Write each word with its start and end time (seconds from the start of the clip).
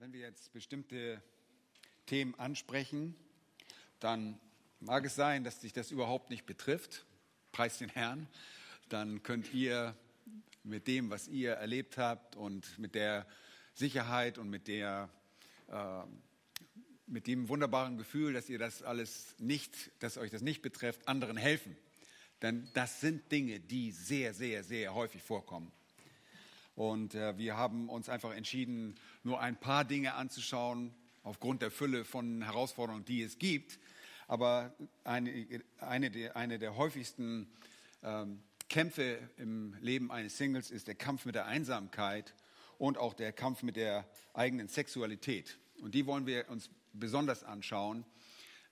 Wenn 0.00 0.12
wir 0.12 0.20
jetzt 0.20 0.52
bestimmte 0.52 1.20
Themen 2.06 2.36
ansprechen, 2.36 3.16
dann 3.98 4.38
mag 4.78 5.04
es 5.04 5.16
sein, 5.16 5.42
dass 5.42 5.60
sich 5.60 5.72
das 5.72 5.90
überhaupt 5.90 6.30
nicht 6.30 6.46
betrifft. 6.46 7.04
Preis 7.50 7.78
den 7.78 7.88
Herrn. 7.88 8.28
Dann 8.90 9.24
könnt 9.24 9.52
ihr 9.52 9.96
mit 10.62 10.86
dem, 10.86 11.10
was 11.10 11.26
ihr 11.26 11.54
erlebt 11.54 11.98
habt 11.98 12.36
und 12.36 12.78
mit 12.78 12.94
der 12.94 13.26
Sicherheit 13.74 14.38
und 14.38 14.48
mit 14.48 14.68
der 14.68 15.10
äh, 15.66 16.04
mit 17.08 17.26
dem 17.26 17.48
wunderbaren 17.48 17.98
Gefühl, 17.98 18.34
dass 18.34 18.48
ihr 18.48 18.60
das 18.60 18.84
alles 18.84 19.34
nicht, 19.40 19.90
dass 19.98 20.16
euch 20.16 20.30
das 20.30 20.42
nicht 20.42 20.62
betrifft, 20.62 21.08
anderen 21.08 21.36
helfen. 21.36 21.76
Denn 22.40 22.70
das 22.72 23.00
sind 23.00 23.32
Dinge, 23.32 23.58
die 23.58 23.90
sehr, 23.90 24.32
sehr, 24.32 24.62
sehr 24.62 24.94
häufig 24.94 25.24
vorkommen. 25.24 25.72
Und 26.78 27.16
äh, 27.16 27.36
wir 27.36 27.56
haben 27.56 27.88
uns 27.88 28.08
einfach 28.08 28.32
entschieden, 28.32 28.94
nur 29.24 29.40
ein 29.40 29.58
paar 29.58 29.84
Dinge 29.84 30.14
anzuschauen, 30.14 30.94
aufgrund 31.24 31.60
der 31.60 31.72
Fülle 31.72 32.04
von 32.04 32.40
Herausforderungen, 32.42 33.04
die 33.04 33.20
es 33.20 33.40
gibt. 33.40 33.80
Aber 34.28 34.72
eine, 35.02 35.44
eine, 35.80 36.12
der, 36.12 36.36
eine 36.36 36.60
der 36.60 36.76
häufigsten 36.76 37.48
ähm, 38.04 38.44
Kämpfe 38.68 39.18
im 39.38 39.74
Leben 39.80 40.12
eines 40.12 40.38
Singles 40.38 40.70
ist 40.70 40.86
der 40.86 40.94
Kampf 40.94 41.24
mit 41.24 41.34
der 41.34 41.46
Einsamkeit 41.46 42.32
und 42.78 42.96
auch 42.96 43.14
der 43.14 43.32
Kampf 43.32 43.64
mit 43.64 43.74
der 43.74 44.08
eigenen 44.32 44.68
Sexualität. 44.68 45.58
Und 45.82 45.96
die 45.96 46.06
wollen 46.06 46.26
wir 46.26 46.48
uns 46.48 46.70
besonders 46.92 47.42
anschauen. 47.42 48.04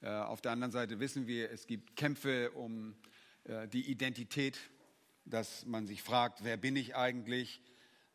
Äh, 0.00 0.10
auf 0.10 0.40
der 0.40 0.52
anderen 0.52 0.70
Seite 0.70 1.00
wissen 1.00 1.26
wir, 1.26 1.50
es 1.50 1.66
gibt 1.66 1.96
Kämpfe 1.96 2.52
um 2.52 2.94
äh, 3.42 3.66
die 3.66 3.90
Identität, 3.90 4.60
dass 5.24 5.66
man 5.66 5.88
sich 5.88 6.04
fragt, 6.04 6.44
wer 6.44 6.56
bin 6.56 6.76
ich 6.76 6.94
eigentlich? 6.94 7.60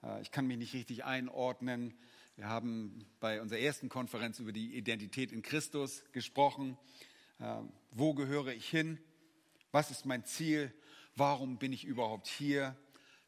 Äh, 0.03 0.21
ich 0.21 0.31
kann 0.31 0.47
mich 0.47 0.57
nicht 0.57 0.73
richtig 0.73 1.03
einordnen. 1.03 1.93
Wir 2.35 2.47
haben 2.47 3.05
bei 3.19 3.41
unserer 3.41 3.59
ersten 3.59 3.89
Konferenz 3.89 4.39
über 4.39 4.51
die 4.51 4.75
Identität 4.75 5.31
in 5.31 5.41
Christus 5.41 6.03
gesprochen. 6.11 6.77
Äh, 7.39 7.55
wo 7.91 8.13
gehöre 8.13 8.53
ich 8.53 8.69
hin? 8.69 8.97
Was 9.71 9.91
ist 9.91 10.05
mein 10.05 10.25
Ziel? 10.25 10.73
Warum 11.15 11.57
bin 11.57 11.73
ich 11.73 11.85
überhaupt 11.85 12.27
hier? 12.27 12.75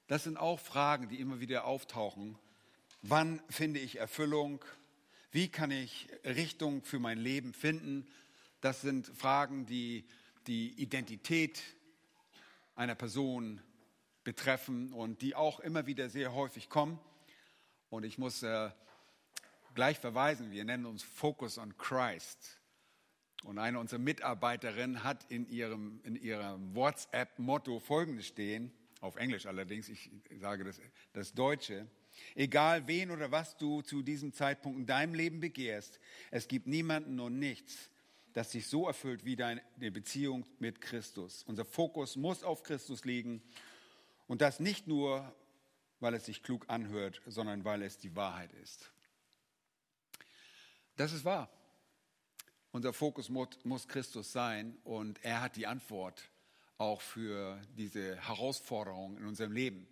Das 0.08 0.24
sind 0.24 0.38
auch 0.38 0.60
Fragen, 0.60 1.10
die 1.10 1.20
immer 1.20 1.40
wieder 1.40 1.66
auftauchen. 1.66 2.38
Wann 3.02 3.42
finde 3.50 3.80
ich 3.80 3.98
Erfüllung? 3.98 4.64
Wie 5.32 5.48
kann 5.48 5.72
ich 5.72 6.08
Richtung 6.24 6.84
für 6.84 7.00
mein 7.00 7.18
Leben 7.18 7.54
finden? 7.54 8.08
Das 8.62 8.82
sind 8.82 9.08
Fragen, 9.08 9.66
die 9.66 10.06
die 10.48 10.72
Identität 10.74 11.62
einer 12.76 12.96
Person 12.96 13.62
betreffen 14.24 14.94
und 14.94 15.22
die 15.22 15.36
auch 15.36 15.60
immer 15.60 15.86
wieder 15.86 16.10
sehr 16.10 16.34
häufig 16.34 16.70
kommen. 16.70 17.00
Und 17.90 18.04
ich 18.04 18.18
muss 18.18 18.44
äh, 18.44 18.70
gleich 19.76 20.00
verweisen, 20.00 20.52
wir 20.52 20.64
nennen 20.66 20.86
uns 20.86 21.04
Focus 21.04 21.58
on 21.58 21.78
Christ. 21.78 22.60
Und 23.44 23.60
eine 23.60 23.80
unserer 23.80 24.00
Mitarbeiterinnen 24.00 25.04
hat 25.04 25.26
in 25.30 25.48
ihrem, 25.50 26.00
in 26.04 26.16
ihrem 26.16 26.74
WhatsApp-Motto 26.76 27.80
Folgendes 27.80 28.28
stehen, 28.28 28.72
auf 29.02 29.18
Englisch 29.18 29.46
allerdings, 29.46 29.90
ich 29.90 30.10
sage 30.40 30.64
das, 30.64 30.80
das 31.12 31.34
Deutsche. 31.34 31.88
Egal 32.36 32.88
wen 32.88 33.12
oder 33.12 33.32
was 33.32 33.58
du 33.58 33.82
zu 33.82 34.02
diesem 34.02 34.32
Zeitpunkt 34.32 34.80
in 34.80 34.86
deinem 34.86 35.14
Leben 35.14 35.42
begehrst, 35.42 36.00
es 36.32 36.48
gibt 36.48 36.68
niemanden 36.68 37.20
und 37.20 37.38
nichts, 37.38 37.90
das 38.32 38.52
sich 38.52 38.68
so 38.68 38.88
erfüllt 38.88 39.26
wie 39.26 39.36
deine 39.36 39.62
Beziehung 39.78 40.46
mit 40.60 40.80
Christus. 40.80 41.44
Unser 41.44 41.66
Fokus 41.66 42.16
muss 42.16 42.44
auf 42.44 42.64
Christus 42.64 43.04
liegen 43.04 43.42
und 44.28 44.42
das 44.42 44.60
nicht 44.60 44.88
nur, 44.88 45.34
weil 46.00 46.14
es 46.14 46.26
sich 46.26 46.44
klug 46.44 46.66
anhört, 46.68 47.22
sondern 47.26 47.64
weil 47.66 47.82
es 47.82 47.98
die 47.98 48.16
Wahrheit 48.16 48.52
ist. 48.54 48.92
Das 50.96 51.12
ist 51.12 51.26
wahr. 51.26 51.50
Unser 52.72 52.94
Fokus 52.94 53.30
muss 53.30 53.88
Christus 53.88 54.32
sein 54.32 54.78
und 54.84 55.24
er 55.24 55.42
hat 55.42 55.56
die 55.56 55.68
Antwort 55.68 56.30
auch 56.78 57.02
für 57.02 57.62
diese 57.78 58.18
Herausforderung 58.18 59.18
in 59.18 59.26
unserem 59.26 59.52
Leben. 59.52 59.88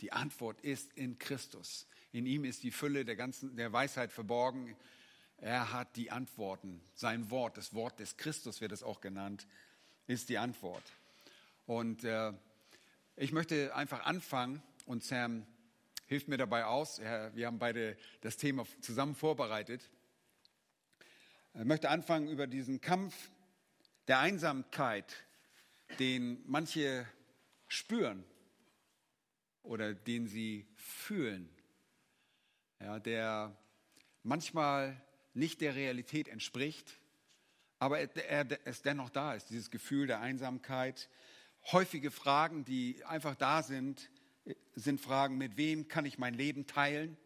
Die 0.00 0.12
Antwort 0.12 0.60
ist 0.60 0.92
in 0.94 1.18
Christus. 1.18 1.86
In 2.12 2.26
ihm 2.26 2.44
ist 2.44 2.62
die 2.62 2.70
Fülle 2.70 3.04
der 3.04 3.16
ganzen 3.16 3.56
der 3.56 3.72
Weisheit 3.72 4.12
verborgen. 4.12 4.76
Er 5.36 5.72
hat 5.72 5.96
die 5.96 6.10
Antworten. 6.10 6.82
Sein 6.94 7.30
Wort, 7.30 7.56
das 7.56 7.74
Wort 7.74 8.00
des 8.00 8.16
Christus 8.16 8.60
wird 8.60 8.72
es 8.72 8.82
auch 8.82 9.00
genannt, 9.00 9.46
ist 10.06 10.28
die 10.28 10.38
Antwort. 10.38 10.82
Und 11.66 12.04
äh, 12.04 12.32
ich 13.20 13.32
möchte 13.32 13.74
einfach 13.74 14.06
anfangen 14.06 14.62
und 14.86 15.04
Sam 15.04 15.46
hilft 16.06 16.28
mir 16.28 16.38
dabei 16.38 16.64
aus. 16.64 17.00
Wir 17.34 17.46
haben 17.46 17.58
beide 17.58 17.98
das 18.22 18.38
Thema 18.38 18.64
zusammen 18.80 19.14
vorbereitet. 19.14 19.90
Ich 21.52 21.64
möchte 21.64 21.90
anfangen 21.90 22.28
über 22.28 22.46
diesen 22.46 22.80
Kampf 22.80 23.30
der 24.08 24.20
Einsamkeit, 24.20 25.22
den 25.98 26.42
manche 26.46 27.06
spüren 27.68 28.24
oder 29.62 29.92
den 29.92 30.26
sie 30.26 30.66
fühlen, 30.74 31.50
ja, 32.80 32.98
der 32.98 33.54
manchmal 34.22 34.98
nicht 35.34 35.60
der 35.60 35.74
Realität 35.74 36.26
entspricht, 36.26 36.98
aber 37.78 38.00
er, 38.00 38.16
er, 38.30 38.66
es 38.66 38.80
dennoch 38.80 39.10
da 39.10 39.34
ist, 39.34 39.50
dieses 39.50 39.70
Gefühl 39.70 40.06
der 40.06 40.20
Einsamkeit, 40.20 41.10
häufige 41.66 42.10
Fragen, 42.10 42.64
die 42.64 43.04
einfach 43.04 43.34
da 43.34 43.62
sind, 43.62 44.10
sind 44.74 45.00
Fragen, 45.00 45.38
mit 45.38 45.56
wem 45.56 45.88
kann 45.88 46.06
ich 46.06 46.18
mein 46.18 46.34
Leben 46.34 46.66
teilen? 46.66 47.16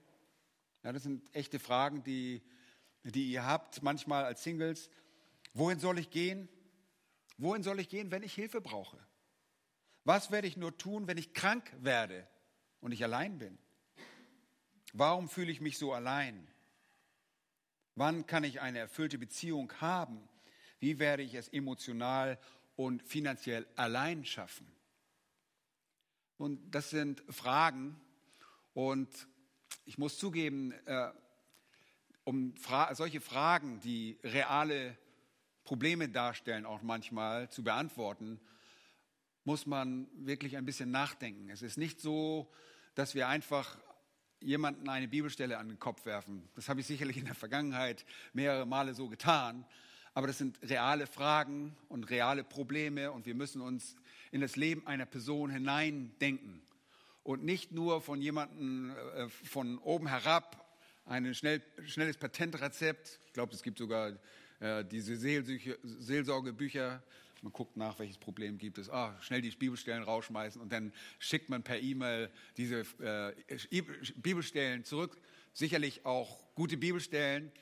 Ja, 0.82 0.92
das 0.92 1.02
sind 1.02 1.34
echte 1.34 1.58
Fragen, 1.58 2.02
die, 2.02 2.42
die 3.02 3.30
ihr 3.30 3.46
habt, 3.46 3.82
manchmal 3.82 4.24
als 4.24 4.42
Singles. 4.42 4.90
Wohin 5.54 5.78
soll 5.78 5.98
ich 5.98 6.10
gehen? 6.10 6.48
Wohin 7.38 7.62
soll 7.62 7.80
ich 7.80 7.88
gehen, 7.88 8.10
wenn 8.10 8.22
ich 8.22 8.34
Hilfe 8.34 8.60
brauche? 8.60 8.98
Was 10.04 10.30
werde 10.30 10.46
ich 10.46 10.56
nur 10.56 10.76
tun, 10.76 11.06
wenn 11.06 11.16
ich 11.16 11.32
krank 11.32 11.72
werde 11.80 12.26
und 12.80 12.92
ich 12.92 13.02
allein 13.02 13.38
bin? 13.38 13.58
Warum 14.92 15.28
fühle 15.28 15.50
ich 15.50 15.60
mich 15.60 15.78
so 15.78 15.92
allein? 15.92 16.46
Wann 17.96 18.26
kann 18.26 18.44
ich 18.44 18.60
eine 18.60 18.80
erfüllte 18.80 19.18
Beziehung 19.18 19.72
haben? 19.80 20.28
Wie 20.78 20.98
werde 20.98 21.22
ich 21.22 21.34
es 21.34 21.48
emotional 21.48 22.38
und 22.76 23.02
finanziell 23.02 23.66
allein 23.76 24.24
schaffen? 24.24 24.66
Und 26.36 26.74
das 26.74 26.90
sind 26.90 27.22
Fragen. 27.28 28.00
Und 28.72 29.08
ich 29.84 29.98
muss 29.98 30.18
zugeben, 30.18 30.72
äh, 30.86 31.10
um 32.24 32.56
Fra 32.56 32.94
solche 32.94 33.20
Fragen, 33.20 33.80
die 33.80 34.18
reale 34.24 34.96
Probleme 35.64 36.08
darstellen, 36.08 36.66
auch 36.66 36.82
manchmal 36.82 37.50
zu 37.50 37.62
beantworten, 37.62 38.40
muss 39.44 39.66
man 39.66 40.08
wirklich 40.14 40.56
ein 40.56 40.64
bisschen 40.64 40.90
nachdenken. 40.90 41.50
Es 41.50 41.62
ist 41.62 41.76
nicht 41.76 42.00
so, 42.00 42.50
dass 42.94 43.14
wir 43.14 43.28
einfach 43.28 43.78
jemanden 44.40 44.88
eine 44.88 45.08
Bibelstelle 45.08 45.58
an 45.58 45.68
den 45.68 45.78
Kopf 45.78 46.04
werfen. 46.06 46.48
Das 46.54 46.68
habe 46.68 46.80
ich 46.80 46.86
sicherlich 46.86 47.16
in 47.16 47.26
der 47.26 47.34
Vergangenheit 47.34 48.04
mehrere 48.32 48.66
Male 48.66 48.94
so 48.94 49.08
getan. 49.08 49.64
Aber 50.14 50.28
das 50.28 50.38
sind 50.38 50.58
reale 50.62 51.06
Fragen 51.06 51.76
und 51.88 52.08
reale 52.08 52.44
Probleme 52.44 53.10
und 53.10 53.26
wir 53.26 53.34
müssen 53.34 53.60
uns 53.60 53.96
in 54.30 54.40
das 54.40 54.56
Leben 54.56 54.86
einer 54.86 55.06
Person 55.06 55.50
hineindenken 55.50 56.62
und 57.24 57.44
nicht 57.44 57.72
nur 57.72 58.00
von 58.00 58.22
jemandem 58.22 58.94
äh, 59.16 59.28
von 59.28 59.78
oben 59.78 60.06
herab 60.06 60.64
ein 61.06 61.34
schnell, 61.34 61.62
schnelles 61.86 62.16
Patentrezept. 62.16 63.18
Ich 63.26 63.32
glaube, 63.32 63.52
es 63.54 63.62
gibt 63.62 63.78
sogar 63.78 64.12
äh, 64.60 64.84
diese 64.84 65.16
Seelsorgebücher. 65.16 67.02
Man 67.42 67.52
guckt 67.52 67.76
nach, 67.76 67.98
welches 67.98 68.16
Problem 68.16 68.56
gibt 68.56 68.78
es. 68.78 68.88
Ah, 68.88 69.14
schnell 69.20 69.42
die 69.42 69.50
Bibelstellen 69.50 70.02
rausschmeißen 70.02 70.60
und 70.62 70.72
dann 70.72 70.92
schickt 71.18 71.50
man 71.50 71.62
per 71.62 71.78
E-Mail 71.78 72.30
diese 72.56 72.86
äh, 73.00 73.34
Bibelstellen 74.16 74.84
zurück. 74.84 75.18
Sicherlich 75.52 76.06
auch 76.06 76.38
gute 76.54 76.76
Bibelstellen, 76.76 77.52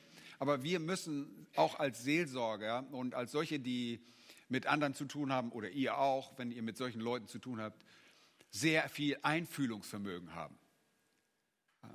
aber 0.43 0.61
wir 0.61 0.81
müssen 0.81 1.47
auch 1.55 1.79
als 1.79 2.03
Seelsorger 2.03 2.85
und 2.91 3.15
als 3.15 3.31
solche, 3.31 3.61
die 3.61 4.05
mit 4.49 4.67
anderen 4.67 4.93
zu 4.93 5.05
tun 5.05 5.31
haben, 5.31 5.53
oder 5.53 5.69
ihr 5.69 5.97
auch, 5.97 6.37
wenn 6.37 6.51
ihr 6.51 6.61
mit 6.61 6.75
solchen 6.75 6.99
Leuten 6.99 7.27
zu 7.27 7.39
tun 7.39 7.61
habt, 7.61 7.85
sehr 8.49 8.89
viel 8.89 9.17
Einfühlungsvermögen 9.21 10.35
haben. 10.35 10.59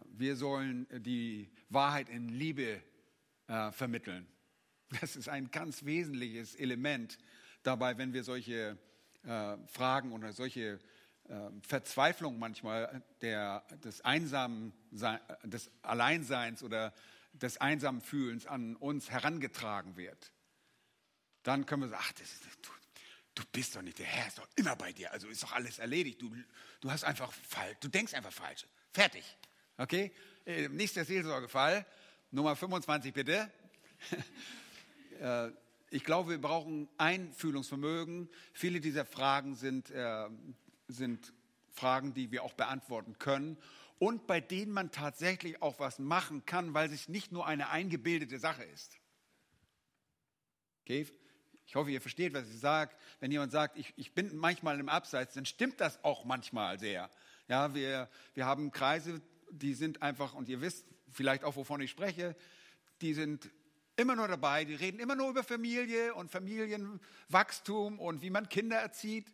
Wir 0.06 0.34
sollen 0.34 0.86
die 0.90 1.50
Wahrheit 1.68 2.08
in 2.08 2.30
Liebe 2.30 2.82
äh, 3.48 3.70
vermitteln. 3.70 4.26
Das 4.98 5.14
ist 5.14 5.28
ein 5.28 5.50
ganz 5.50 5.84
wesentliches 5.84 6.54
Element 6.54 7.18
dabei, 7.64 7.98
wenn 7.98 8.14
wir 8.14 8.24
solche 8.24 8.78
äh, 9.24 9.58
Fragen 9.66 10.12
oder 10.12 10.32
solche 10.32 10.80
äh, 11.24 11.50
Verzweiflung 11.60 12.38
manchmal 12.38 13.02
der, 13.20 13.60
des, 13.84 14.00
Einsamen, 14.00 14.72
des 14.90 15.70
Alleinseins 15.82 16.62
oder 16.62 16.94
des 17.42 17.58
einsamen 17.58 18.00
Fühlens 18.00 18.46
an 18.46 18.76
uns 18.76 19.10
herangetragen 19.10 19.96
wird, 19.96 20.32
dann 21.42 21.66
können 21.66 21.82
wir 21.82 21.88
sagen, 21.88 22.04
ach, 22.04 22.20
ist, 22.20 22.44
du, 22.62 22.70
du, 23.34 23.42
bist 23.52 23.76
doch 23.76 23.82
nicht, 23.82 23.98
der 23.98 24.06
Herr 24.06 24.28
ist 24.28 24.38
doch 24.38 24.48
immer 24.56 24.76
bei 24.76 24.92
dir, 24.92 25.12
also 25.12 25.28
ist 25.28 25.42
doch 25.42 25.52
alles 25.52 25.78
erledigt. 25.78 26.20
Du, 26.20 26.34
du 26.80 26.90
hast 26.90 27.04
einfach 27.04 27.32
falsch, 27.32 27.76
du 27.80 27.88
denkst 27.88 28.14
einfach 28.14 28.32
falsch. 28.32 28.66
Fertig. 28.92 29.24
Okay? 29.76 30.12
Äh, 30.44 30.68
nächster 30.68 31.04
Seelsorgefall. 31.04 31.86
Nummer 32.30 32.56
25 32.56 33.12
bitte. 33.12 33.50
Äh, 35.20 35.50
ich 35.90 36.04
glaube, 36.04 36.30
wir 36.30 36.40
brauchen 36.40 36.88
Einfühlungsvermögen. 36.96 38.28
Viele 38.52 38.78
dieser 38.78 39.04
Fragen 39.04 39.56
sind, 39.56 39.90
äh, 39.90 40.28
sind 40.86 41.32
Fragen, 41.72 42.14
die 42.14 42.30
wir 42.30 42.44
auch 42.44 42.52
beantworten 42.52 43.18
können 43.18 43.58
und 43.98 44.26
bei 44.26 44.40
denen 44.40 44.72
man 44.72 44.90
tatsächlich 44.90 45.62
auch 45.62 45.78
was 45.80 45.98
machen 45.98 46.44
kann, 46.46 46.74
weil 46.74 46.92
es 46.92 47.08
nicht 47.08 47.32
nur 47.32 47.46
eine 47.46 47.70
eingebildete 47.70 48.38
Sache 48.38 48.64
ist. 48.64 48.98
Okay? 50.82 51.06
Ich 51.66 51.74
hoffe, 51.74 51.90
ihr 51.90 52.00
versteht, 52.00 52.32
was 52.32 52.48
ich 52.48 52.58
sage. 52.58 52.94
Wenn 53.20 53.30
jemand 53.30 53.52
sagt, 53.52 53.76
ich, 53.76 53.92
ich 53.96 54.14
bin 54.14 54.36
manchmal 54.36 54.80
im 54.80 54.88
Abseits, 54.88 55.34
dann 55.34 55.44
stimmt 55.44 55.80
das 55.80 56.02
auch 56.02 56.24
manchmal 56.24 56.78
sehr. 56.78 57.10
Ja, 57.46 57.74
wir, 57.74 58.08
wir 58.34 58.46
haben 58.46 58.70
Kreise, 58.70 59.20
die 59.50 59.74
sind 59.74 60.00
einfach, 60.00 60.34
und 60.34 60.48
ihr 60.48 60.60
wisst 60.60 60.86
vielleicht 61.10 61.44
auch, 61.44 61.56
wovon 61.56 61.80
ich 61.80 61.90
spreche, 61.90 62.36
die 63.02 63.12
sind 63.12 63.50
immer 63.96 64.16
nur 64.16 64.28
dabei, 64.28 64.64
die 64.64 64.74
reden 64.74 65.00
immer 65.00 65.16
nur 65.16 65.30
über 65.30 65.44
Familie 65.44 66.14
und 66.14 66.30
Familienwachstum 66.30 67.98
und 67.98 68.22
wie 68.22 68.30
man 68.30 68.48
Kinder 68.48 68.76
erzieht 68.76 69.32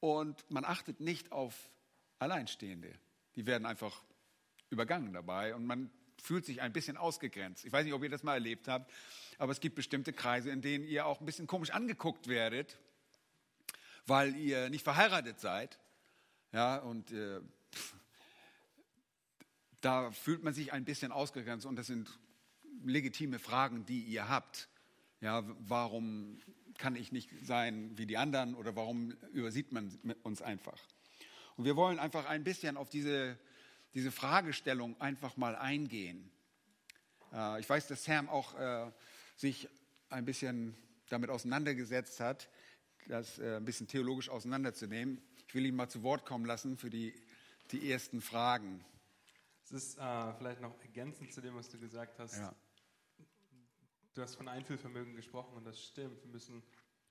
und 0.00 0.50
man 0.50 0.64
achtet 0.64 1.00
nicht 1.00 1.30
auf 1.32 1.70
Alleinstehende. 2.18 2.92
Die 3.36 3.46
werden 3.46 3.66
einfach 3.66 4.02
übergangen 4.70 5.12
dabei 5.12 5.54
und 5.54 5.66
man 5.66 5.90
fühlt 6.22 6.44
sich 6.44 6.60
ein 6.60 6.72
bisschen 6.72 6.96
ausgegrenzt. 6.96 7.64
Ich 7.64 7.72
weiß 7.72 7.84
nicht, 7.84 7.94
ob 7.94 8.02
ihr 8.02 8.10
das 8.10 8.22
mal 8.22 8.34
erlebt 8.34 8.68
habt, 8.68 8.92
aber 9.38 9.52
es 9.52 9.60
gibt 9.60 9.74
bestimmte 9.74 10.12
Kreise, 10.12 10.50
in 10.50 10.62
denen 10.62 10.84
ihr 10.84 11.06
auch 11.06 11.20
ein 11.20 11.26
bisschen 11.26 11.46
komisch 11.46 11.70
angeguckt 11.70 12.28
werdet, 12.28 12.78
weil 14.06 14.36
ihr 14.36 14.70
nicht 14.70 14.84
verheiratet 14.84 15.40
seid. 15.40 15.78
Ja, 16.52 16.76
und 16.76 17.12
äh, 17.12 17.40
da 19.80 20.10
fühlt 20.10 20.42
man 20.42 20.52
sich 20.52 20.72
ein 20.72 20.84
bisschen 20.84 21.12
ausgegrenzt 21.12 21.64
und 21.64 21.76
das 21.76 21.86
sind 21.86 22.18
legitime 22.84 23.38
Fragen, 23.38 23.86
die 23.86 24.02
ihr 24.02 24.28
habt. 24.28 24.68
Ja, 25.20 25.44
warum 25.60 26.38
kann 26.78 26.96
ich 26.96 27.12
nicht 27.12 27.30
sein 27.42 27.96
wie 27.96 28.06
die 28.06 28.16
anderen 28.16 28.54
oder 28.54 28.74
warum 28.74 29.12
übersieht 29.32 29.72
man 29.72 29.90
uns 30.22 30.42
einfach? 30.42 30.80
Und 31.60 31.66
wir 31.66 31.76
wollen 31.76 31.98
einfach 31.98 32.24
ein 32.24 32.42
bisschen 32.42 32.78
auf 32.78 32.88
diese, 32.88 33.36
diese 33.92 34.10
Fragestellung 34.10 34.98
einfach 34.98 35.36
mal 35.36 35.54
eingehen. 35.54 36.30
Äh, 37.34 37.60
ich 37.60 37.68
weiß, 37.68 37.86
dass 37.86 38.02
Sam 38.02 38.30
auch 38.30 38.58
äh, 38.58 38.90
sich 39.36 39.68
ein 40.08 40.24
bisschen 40.24 40.74
damit 41.10 41.28
auseinandergesetzt 41.28 42.18
hat, 42.18 42.48
das 43.08 43.38
äh, 43.40 43.56
ein 43.56 43.64
bisschen 43.66 43.88
theologisch 43.88 44.30
auseinanderzunehmen. 44.30 45.20
Ich 45.48 45.54
will 45.54 45.66
ihn 45.66 45.76
mal 45.76 45.90
zu 45.90 46.02
Wort 46.02 46.24
kommen 46.24 46.46
lassen 46.46 46.78
für 46.78 46.88
die, 46.88 47.12
die 47.72 47.92
ersten 47.92 48.22
Fragen. 48.22 48.82
Es 49.62 49.72
ist 49.72 49.98
äh, 49.98 50.32
vielleicht 50.38 50.62
noch 50.62 50.80
ergänzend 50.80 51.30
zu 51.30 51.42
dem, 51.42 51.56
was 51.56 51.68
du 51.68 51.78
gesagt 51.78 52.18
hast. 52.18 52.38
Ja. 52.38 52.54
Du 54.14 54.22
hast 54.22 54.36
von 54.36 54.48
Einfühlvermögen 54.48 55.14
gesprochen 55.14 55.58
und 55.58 55.66
das 55.66 55.78
stimmt. 55.78 56.22
Wir 56.22 56.30
müssen 56.30 56.62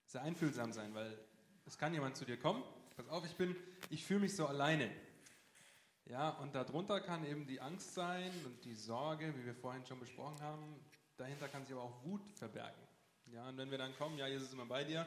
sehr 0.07 0.23
einfühlsam 0.23 0.73
sein, 0.73 0.95
weil 0.95 1.19
es 1.67 1.77
kann 1.77 1.93
jemand 1.93 2.17
zu 2.17 2.25
dir 2.25 2.39
kommen. 2.39 2.63
Pass 2.99 3.07
auf, 3.07 3.25
ich 3.25 3.37
bin, 3.37 3.55
ich 3.89 4.03
fühle 4.03 4.19
mich 4.19 4.35
so 4.35 4.45
alleine. 4.45 4.91
Ja, 6.07 6.31
und 6.31 6.53
darunter 6.53 6.99
kann 6.99 7.23
eben 7.23 7.47
die 7.47 7.61
Angst 7.61 7.93
sein 7.93 8.29
und 8.43 8.65
die 8.65 8.75
Sorge, 8.75 9.33
wie 9.37 9.45
wir 9.45 9.55
vorhin 9.55 9.85
schon 9.85 10.01
besprochen 10.01 10.41
haben. 10.41 10.75
Dahinter 11.15 11.47
kann 11.47 11.63
sich 11.63 11.71
aber 11.71 11.83
auch 11.83 12.03
Wut 12.03 12.29
verbergen. 12.33 12.81
Ja, 13.27 13.47
und 13.47 13.55
wenn 13.55 13.71
wir 13.71 13.77
dann 13.77 13.95
kommen, 13.95 14.17
ja, 14.17 14.27
Jesus 14.27 14.49
ist 14.49 14.53
immer 14.53 14.65
bei 14.65 14.83
dir, 14.83 15.05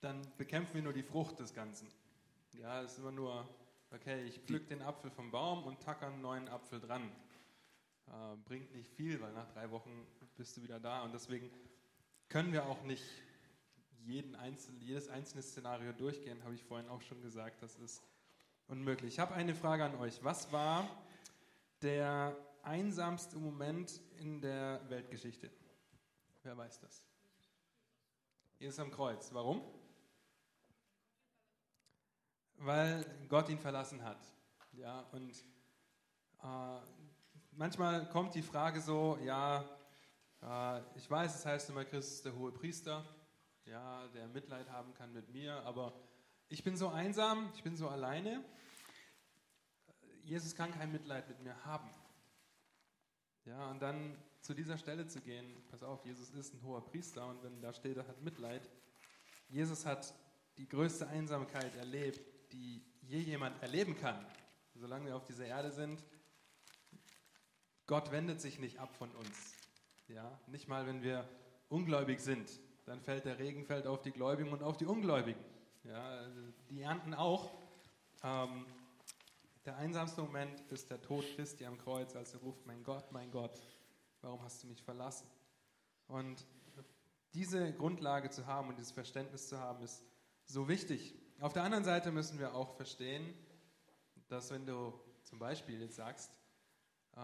dann 0.00 0.26
bekämpfen 0.38 0.76
wir 0.76 0.82
nur 0.82 0.94
die 0.94 1.02
Frucht 1.02 1.38
des 1.40 1.52
Ganzen. 1.52 1.88
Ja, 2.54 2.80
es 2.82 2.92
ist 2.92 3.00
immer 3.00 3.12
nur, 3.12 3.46
okay, 3.90 4.24
ich 4.24 4.38
pflück 4.38 4.66
den 4.68 4.80
Apfel 4.80 5.10
vom 5.10 5.30
Baum 5.30 5.64
und 5.64 5.82
tacke 5.82 6.06
einen 6.06 6.22
neuen 6.22 6.48
Apfel 6.48 6.80
dran. 6.80 7.12
Äh, 8.06 8.36
bringt 8.46 8.72
nicht 8.72 8.90
viel, 8.94 9.20
weil 9.20 9.34
nach 9.34 9.52
drei 9.52 9.70
Wochen 9.70 10.06
bist 10.38 10.56
du 10.56 10.62
wieder 10.62 10.80
da. 10.80 11.02
Und 11.02 11.12
deswegen 11.12 11.50
können 12.30 12.54
wir 12.54 12.64
auch 12.64 12.82
nicht 12.84 13.04
jeden 14.08 14.34
einzelnen, 14.36 14.80
jedes 14.80 15.08
einzelne 15.08 15.42
Szenario 15.42 15.92
durchgehen, 15.92 16.42
habe 16.42 16.54
ich 16.54 16.64
vorhin 16.64 16.88
auch 16.88 17.02
schon 17.02 17.20
gesagt. 17.20 17.62
Das 17.62 17.76
ist 17.76 18.02
unmöglich. 18.66 19.14
Ich 19.14 19.18
habe 19.18 19.34
eine 19.34 19.54
Frage 19.54 19.84
an 19.84 19.94
euch. 19.96 20.24
Was 20.24 20.50
war 20.50 20.88
der 21.82 22.34
einsamste 22.62 23.36
Moment 23.36 24.00
in 24.16 24.40
der 24.40 24.80
Weltgeschichte? 24.88 25.50
Wer 26.42 26.56
weiß 26.56 26.80
das? 26.80 27.04
Jesus 28.58 28.78
am 28.78 28.90
Kreuz. 28.90 29.32
Warum? 29.32 29.62
Weil 32.56 33.04
Gott 33.28 33.48
ihn 33.50 33.58
verlassen 33.58 34.02
hat. 34.02 34.18
Ja, 34.72 35.02
und 35.12 35.44
äh, 36.42 36.80
manchmal 37.52 38.08
kommt 38.08 38.34
die 38.34 38.42
Frage 38.42 38.80
so, 38.80 39.18
ja, 39.22 39.64
äh, 40.42 40.80
ich 40.96 41.10
weiß, 41.10 41.34
es 41.34 41.44
heißt 41.44 41.70
immer, 41.70 41.84
Christus 41.84 42.14
ist 42.14 42.24
der 42.24 42.34
hohe 42.34 42.52
Priester, 42.52 43.04
ja, 43.70 44.06
der 44.08 44.28
Mitleid 44.28 44.70
haben 44.70 44.94
kann 44.94 45.12
mit 45.12 45.28
mir, 45.30 45.62
aber 45.64 45.92
ich 46.48 46.64
bin 46.64 46.76
so 46.76 46.88
einsam, 46.88 47.50
ich 47.54 47.62
bin 47.62 47.76
so 47.76 47.88
alleine. 47.88 48.44
Jesus 50.24 50.54
kann 50.54 50.72
kein 50.72 50.90
Mitleid 50.92 51.28
mit 51.28 51.40
mir 51.42 51.64
haben. 51.64 51.90
Ja, 53.44 53.70
und 53.70 53.80
dann 53.80 54.16
zu 54.40 54.54
dieser 54.54 54.78
Stelle 54.78 55.06
zu 55.06 55.20
gehen, 55.20 55.62
pass 55.70 55.82
auf, 55.82 56.04
Jesus 56.04 56.30
ist 56.30 56.54
ein 56.54 56.62
hoher 56.62 56.84
Priester 56.84 57.26
und 57.26 57.42
wenn 57.42 57.60
da 57.60 57.72
steht, 57.72 57.96
er 57.96 58.06
hat 58.06 58.22
Mitleid. 58.22 58.68
Jesus 59.48 59.86
hat 59.86 60.14
die 60.58 60.68
größte 60.68 61.06
Einsamkeit 61.08 61.74
erlebt, 61.76 62.20
die 62.52 62.82
je 63.02 63.18
jemand 63.18 63.62
erleben 63.62 63.96
kann, 63.96 64.24
solange 64.74 65.06
wir 65.06 65.16
auf 65.16 65.24
dieser 65.24 65.46
Erde 65.46 65.70
sind. 65.70 66.04
Gott 67.86 68.10
wendet 68.12 68.40
sich 68.40 68.58
nicht 68.58 68.78
ab 68.78 68.94
von 68.94 69.10
uns. 69.12 69.54
Ja, 70.08 70.38
nicht 70.46 70.68
mal, 70.68 70.86
wenn 70.86 71.02
wir 71.02 71.28
ungläubig 71.68 72.20
sind, 72.20 72.48
dann 72.88 73.00
fällt 73.00 73.24
der 73.24 73.38
Regen 73.38 73.64
fällt 73.64 73.86
auf 73.86 74.02
die 74.02 74.10
Gläubigen 74.10 74.50
und 74.52 74.62
auf 74.62 74.76
die 74.76 74.86
Ungläubigen. 74.86 75.42
Ja, 75.84 76.26
die 76.70 76.80
ernten 76.80 77.14
auch. 77.14 77.50
Ähm, 78.22 78.66
der 79.64 79.76
einsamste 79.76 80.22
Moment 80.22 80.60
ist 80.70 80.90
der 80.90 81.00
Tod 81.02 81.24
Christi 81.36 81.66
am 81.66 81.76
Kreuz, 81.78 82.16
als 82.16 82.34
er 82.34 82.40
ruft, 82.40 82.64
mein 82.66 82.82
Gott, 82.82 83.12
mein 83.12 83.30
Gott, 83.30 83.60
warum 84.22 84.42
hast 84.42 84.62
du 84.62 84.66
mich 84.66 84.82
verlassen? 84.82 85.28
Und 86.06 86.46
diese 87.34 87.72
Grundlage 87.74 88.30
zu 88.30 88.46
haben 88.46 88.70
und 88.70 88.78
dieses 88.78 88.92
Verständnis 88.92 89.48
zu 89.48 89.58
haben, 89.58 89.82
ist 89.82 90.02
so 90.44 90.68
wichtig. 90.68 91.14
Auf 91.40 91.52
der 91.52 91.62
anderen 91.62 91.84
Seite 91.84 92.10
müssen 92.10 92.38
wir 92.38 92.54
auch 92.54 92.74
verstehen, 92.76 93.34
dass 94.28 94.50
wenn 94.50 94.64
du 94.64 94.98
zum 95.22 95.38
Beispiel 95.38 95.80
jetzt 95.80 95.96
sagst, 95.96 96.32
äh, 97.16 97.20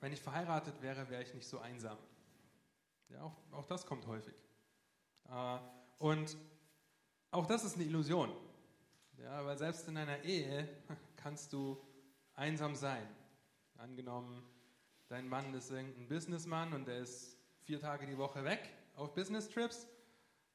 wenn 0.00 0.12
ich 0.12 0.20
verheiratet 0.20 0.80
wäre, 0.80 1.10
wäre 1.10 1.22
ich 1.22 1.34
nicht 1.34 1.48
so 1.48 1.58
einsam. 1.58 1.98
Ja, 3.08 3.22
auch, 3.22 3.36
auch 3.52 3.66
das 3.66 3.84
kommt 3.84 4.06
häufig. 4.06 4.34
Äh, 5.28 5.58
und 5.98 6.36
auch 7.30 7.46
das 7.46 7.64
ist 7.64 7.76
eine 7.76 7.84
Illusion. 7.84 8.32
Ja, 9.18 9.44
weil 9.44 9.58
selbst 9.58 9.86
in 9.88 9.96
einer 9.96 10.22
Ehe 10.24 10.68
kannst 11.16 11.52
du 11.52 11.76
einsam 12.34 12.74
sein. 12.74 13.06
Angenommen, 13.76 14.42
dein 15.08 15.28
Mann 15.28 15.54
ist 15.54 15.70
irgendein 15.70 16.08
Businessmann 16.08 16.72
und 16.72 16.86
der 16.86 16.98
ist 16.98 17.36
vier 17.62 17.80
Tage 17.80 18.06
die 18.06 18.16
Woche 18.16 18.44
weg 18.44 18.70
auf 18.96 19.14
Business-Trips. 19.14 19.86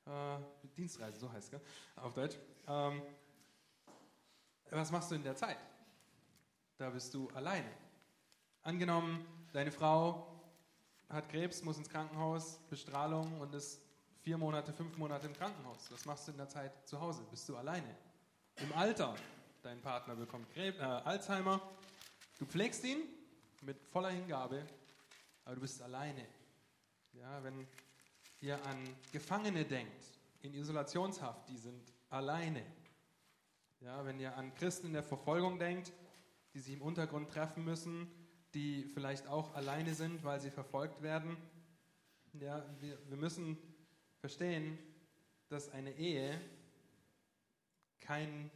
Äh, 0.05 0.37
Dienstreise, 0.75 1.19
so 1.19 1.31
heißt 1.31 1.53
es, 1.53 1.61
auf 1.95 2.13
Deutsch. 2.13 2.37
Ähm, 2.67 3.01
was 4.69 4.91
machst 4.91 5.11
du 5.11 5.15
in 5.15 5.23
der 5.23 5.35
Zeit? 5.35 5.57
Da 6.77 6.89
bist 6.89 7.13
du 7.13 7.29
alleine. 7.29 7.69
Angenommen, 8.63 9.25
deine 9.53 9.71
Frau 9.71 10.27
hat 11.09 11.29
Krebs, 11.29 11.61
muss 11.61 11.77
ins 11.77 11.89
Krankenhaus, 11.89 12.59
Bestrahlung 12.69 13.39
und 13.39 13.53
ist 13.53 13.82
vier 14.23 14.37
Monate, 14.37 14.71
fünf 14.71 14.97
Monate 14.97 15.27
im 15.27 15.33
Krankenhaus. 15.33 15.91
Was 15.91 16.05
machst 16.05 16.27
du 16.27 16.31
in 16.31 16.37
der 16.37 16.47
Zeit 16.47 16.87
zu 16.87 16.99
Hause? 16.99 17.25
Bist 17.29 17.47
du 17.49 17.57
alleine? 17.57 17.93
Im 18.55 18.71
Alter, 18.71 19.15
dein 19.61 19.81
Partner 19.81 20.15
bekommt 20.15 20.49
Krebs, 20.51 20.79
äh, 20.79 20.81
Alzheimer, 20.81 21.61
du 22.39 22.45
pflegst 22.45 22.85
ihn 22.85 23.01
mit 23.63 23.83
voller 23.91 24.11
Hingabe, 24.11 24.65
aber 25.43 25.55
du 25.55 25.61
bist 25.61 25.81
alleine. 25.81 26.25
Ja, 27.11 27.43
wenn 27.43 27.67
ihr 28.39 28.55
an 28.65 28.77
Gefangene 29.11 29.65
denkt, 29.65 30.03
in 30.41 30.53
Isolationshaft, 30.53 31.49
die 31.49 31.57
sind 31.57 31.83
alleine. 32.09 32.65
Ja, 33.81 34.05
wenn 34.05 34.21
ihr 34.21 34.37
an 34.37 34.53
Christen 34.55 34.87
in 34.87 34.93
der 34.93 35.03
Verfolgung 35.03 35.59
denkt, 35.59 35.91
die 36.53 36.59
sich 36.59 36.75
im 36.75 36.81
Untergrund 36.81 37.29
treffen 37.29 37.65
müssen, 37.65 38.09
die 38.53 38.85
vielleicht 38.93 39.27
auch 39.27 39.53
alleine 39.53 39.93
sind, 39.93 40.23
weil 40.23 40.39
sie 40.39 40.51
verfolgt 40.51 41.01
werden. 41.01 41.35
Ja, 42.39 42.65
wir, 42.79 42.97
wir 43.09 43.17
müssen 43.17 43.57
verstehen, 44.23 44.79
dass 45.49 45.69
eine 45.73 45.91
Ehe 45.97 46.39
kein, 47.99 48.49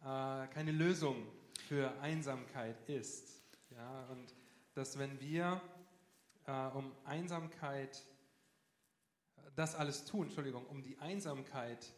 äh, 0.00 0.48
keine 0.48 0.72
Lösung 0.72 1.28
für 1.68 1.92
Einsamkeit 2.00 2.76
ist. 2.88 3.40
Ja, 3.70 4.04
und 4.06 4.34
dass 4.74 4.98
wenn 4.98 5.20
wir 5.20 5.62
äh, 6.46 6.66
um 6.70 6.90
Einsamkeit, 7.04 8.04
das 9.54 9.76
alles 9.76 10.06
tun, 10.06 10.24
Entschuldigung, 10.24 10.66
um 10.66 10.82
die 10.82 10.98
Einsamkeit 10.98 11.94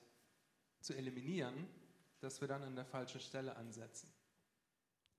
zu 0.80 0.92
eliminieren, 0.92 1.66
dass 2.20 2.42
wir 2.42 2.48
dann 2.48 2.62
an 2.62 2.76
der 2.76 2.84
falschen 2.84 3.22
Stelle 3.22 3.56
ansetzen. 3.56 4.12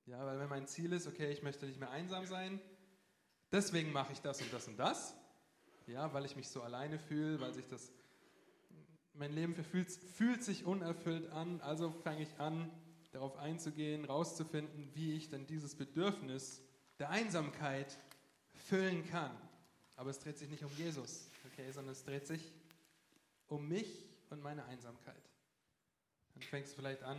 Ja, 0.06 0.24
weil 0.24 0.38
wenn 0.38 0.50
mein 0.50 0.68
Ziel 0.68 0.94
ist, 0.94 1.08
okay, 1.08 1.32
ich 1.32 1.42
möchte 1.42 1.66
nicht 1.66 1.80
mehr 1.80 1.90
einsam 1.90 2.28
sein, 2.28 2.62
deswegen 3.52 3.92
mache 3.92 4.14
ich 4.14 4.22
das 4.22 4.44
und 4.44 4.54
das 4.54 4.68
und 4.68 4.78
das. 4.78 5.16
Ja, 5.88 6.13
weil 6.13 6.25
ich 6.25 6.36
mich 6.36 6.50
so 6.50 6.62
alleine 6.62 7.00
fühle, 7.00 7.39
weil 7.39 7.53
sich 7.53 7.65
das, 7.67 7.91
mein 9.13 9.34
Leben 9.34 9.56
fühlt, 9.56 9.89
fühlt 9.89 10.44
sich 10.44 10.65
unerfüllt 10.65 11.32
an. 11.32 11.62
Also 11.62 11.91
fange 11.91 12.24
ich 12.24 12.39
an, 12.39 12.70
darauf 13.13 13.38
einzugehen, 13.38 14.03
rauszufinden, 14.03 14.89
wie 14.94 15.13
ich 15.13 15.29
denn 15.29 15.48
dieses 15.48 15.75
Bedürfnis 15.75 16.62
der 17.00 17.10
Einsamkeit 17.10 17.98
füllen 18.53 19.08
kann. 19.10 19.32
Aber 19.96 20.10
es 20.10 20.20
dreht 20.20 20.38
sich 20.38 20.50
nicht 20.50 20.63
um 20.63 20.72
Jesus, 20.77 21.32
okay, 21.51 21.72
sondern 21.72 21.94
es 21.94 22.03
dreht 22.03 22.27
sich 22.27 22.51
um 23.48 23.67
mich 23.67 24.10
und 24.29 24.44
meine 24.44 24.65
Einsamkeit. 24.65 25.15
Dann 26.34 26.44
fängst 26.44 26.74
du 26.74 26.75
vielleicht 26.75 27.03
an, 27.03 27.17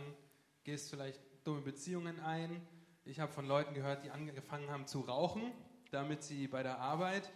gehst 0.63 0.91
vielleicht 0.91 1.19
dumme 1.43 1.61
Beziehungen 1.61 2.19
ein. 2.19 2.61
Ich 3.03 3.19
habe 3.19 3.33
von 3.33 3.47
Leuten 3.47 3.73
gehört, 3.73 4.05
die 4.05 4.11
angefangen 4.11 4.69
haben 4.69 4.85
zu 4.85 5.01
rauchen, 5.01 5.51
damit 5.89 6.21
sie 6.21 6.47
bei 6.47 6.61
der 6.61 6.77
Arbeit 6.77 7.31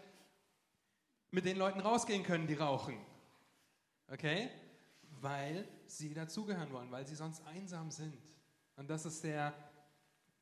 mit 1.34 1.46
den 1.46 1.58
Leuten 1.58 1.80
rausgehen 1.80 2.24
können, 2.24 2.46
die 2.46 2.54
rauchen. 2.54 2.96
Okay? 4.08 4.50
Weil 5.20 5.68
sie 5.88 6.14
dazugehören 6.14 6.72
wollen, 6.72 6.92
weil 6.92 7.08
sie 7.08 7.16
sonst 7.16 7.46
einsam 7.48 7.90
sind. 7.90 8.16
Und 8.76 8.90
das 8.90 9.06
ist 9.06 9.24
der, 9.24 9.54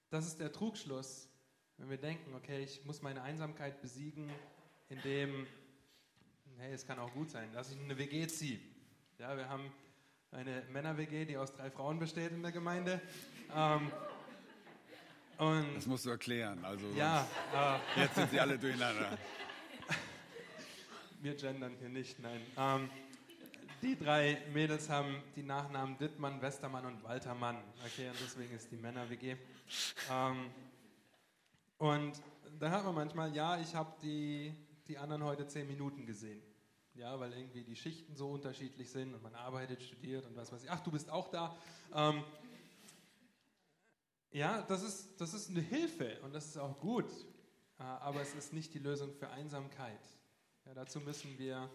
das 0.10 0.28
ist 0.28 0.40
der 0.40 0.52
Trugschluss, 0.52 1.30
wenn 1.78 1.90
wir 1.90 1.98
denken, 1.98 2.36
okay, 2.36 2.64
ich 2.64 2.84
muss 2.86 3.02
meine 3.02 3.22
Einsamkeit 3.22 3.82
besiegen, 3.82 4.30
indem, 4.90 5.48
hey, 6.58 6.74
es 6.74 6.86
kann 6.86 7.00
auch 7.00 7.14
gut 7.14 7.32
sein, 7.32 7.52
dass 7.54 7.72
ich 7.72 7.80
eine 7.80 7.98
WG 7.98 8.28
ziehe. 8.28 8.60
Ja, 9.18 9.38
wir 9.38 9.48
haben 9.48 9.72
eine 10.32 10.64
Männer-WG, 10.72 11.24
die 11.26 11.38
aus 11.38 11.54
drei 11.54 11.72
Frauen 11.72 12.00
besteht 12.00 12.32
in 12.32 12.42
der 12.42 12.52
Gemeinde. 12.52 13.00
Ähm, 13.56 13.92
und 15.38 15.76
das 15.76 15.86
musst 15.86 16.06
du 16.06 16.10
erklären. 16.10 16.64
Also 16.66 16.86
ja, 16.98 17.26
äh, 17.96 18.02
jetzt 18.02 18.16
sind 18.16 18.30
sie 18.30 18.40
alle 18.40 18.60
durcheinander. 18.60 19.18
Wir 21.22 21.36
gendern 21.36 21.76
hier 21.78 21.90
nicht, 21.90 22.18
nein. 22.20 22.42
Ähm, 22.58 22.90
die 23.84 23.96
drei 23.96 24.42
Mädels 24.54 24.90
haben 24.90 25.22
die 25.36 25.44
Nachnamen 25.44 25.96
Dittmann, 26.00 26.42
Westermann 26.42 26.84
und 26.88 27.04
Waltermann. 27.04 27.58
Okay, 27.86 28.10
und 28.10 28.18
deswegen 28.20 28.56
ist 28.56 28.72
die 28.72 28.78
Männer-WG. 28.78 29.36
Ähm, 30.10 30.50
und 31.78 32.14
da 32.60 32.72
hat 32.72 32.84
man 32.86 32.96
manchmal, 32.96 33.36
ja, 33.36 33.60
ich 33.60 33.76
habe 33.76 33.94
die, 34.02 34.52
die 34.88 34.98
anderen 34.98 35.24
heute 35.24 35.46
zehn 35.46 35.68
Minuten 35.68 36.08
gesehen. 36.08 36.42
Ja, 36.96 37.20
weil 37.20 37.34
irgendwie 37.34 37.62
die 37.62 37.76
Schichten 37.76 38.16
so 38.16 38.32
unterschiedlich 38.32 38.90
sind 38.90 39.14
und 39.14 39.22
man 39.22 39.36
arbeitet, 39.36 39.84
studiert 39.84 40.26
und 40.26 40.36
was 40.36 40.52
weiß 40.52 40.64
ich. 40.64 40.72
Ach, 40.72 40.80
du 40.80 40.90
bist 40.90 41.12
auch 41.12 41.30
da. 41.30 41.56
Ähm, 41.94 42.24
ja, 44.32 44.64
das 44.64 44.82
ist, 44.82 45.22
das 45.22 45.36
ist 45.36 45.52
eine 45.52 45.62
Hilfe 45.62 46.20
und 46.24 46.34
das 46.34 46.48
ist 46.48 46.58
auch 46.58 46.80
gut. 46.80 47.12
Äh, 47.78 47.84
aber 47.84 48.22
es 48.22 48.34
ist 48.34 48.54
nicht 48.54 48.74
die 48.74 48.80
Lösung 48.80 49.14
für 49.14 49.30
Einsamkeit. 49.30 50.02
Ja, 50.66 50.74
dazu 50.74 51.00
müssen 51.00 51.38
wir 51.38 51.70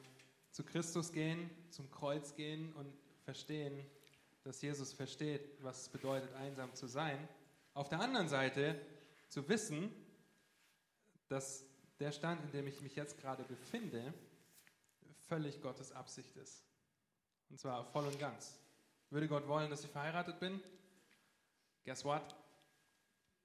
zu 0.52 0.64
Christus 0.64 1.12
gehen, 1.12 1.50
zum 1.70 1.90
Kreuz 1.90 2.34
gehen 2.34 2.72
und 2.74 2.92
verstehen, 3.24 3.84
dass 4.44 4.62
Jesus 4.62 4.92
versteht, 4.92 5.42
was 5.60 5.82
es 5.82 5.88
bedeutet, 5.88 6.32
einsam 6.34 6.72
zu 6.74 6.86
sein. 6.86 7.28
Auf 7.74 7.88
der 7.88 8.00
anderen 8.00 8.28
Seite 8.28 8.80
zu 9.28 9.48
wissen, 9.48 9.90
dass 11.28 11.64
der 11.98 12.12
Stand, 12.12 12.42
in 12.44 12.52
dem 12.52 12.66
ich 12.66 12.80
mich 12.80 12.94
jetzt 12.94 13.18
gerade 13.18 13.42
befinde, 13.44 14.14
völlig 15.28 15.60
Gottes 15.60 15.92
Absicht 15.92 16.36
ist. 16.36 16.64
Und 17.50 17.58
zwar 17.58 17.84
voll 17.84 18.06
und 18.06 18.18
ganz. 18.18 18.58
Würde 19.10 19.28
Gott 19.28 19.46
wollen, 19.48 19.70
dass 19.70 19.84
ich 19.84 19.90
verheiratet 19.90 20.38
bin? 20.38 20.60
Guess 21.84 22.04
what? 22.04 22.34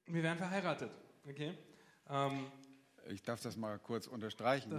Wir 0.06 0.24
werden 0.24 0.38
verheiratet. 0.38 0.92
Okay? 1.28 1.58
Ähm, 2.10 2.52
ich 3.10 3.22
darf 3.24 3.42
das 3.42 3.58
mal 3.58 3.80
kurz 3.80 4.08
unterstreichen. 4.08 4.72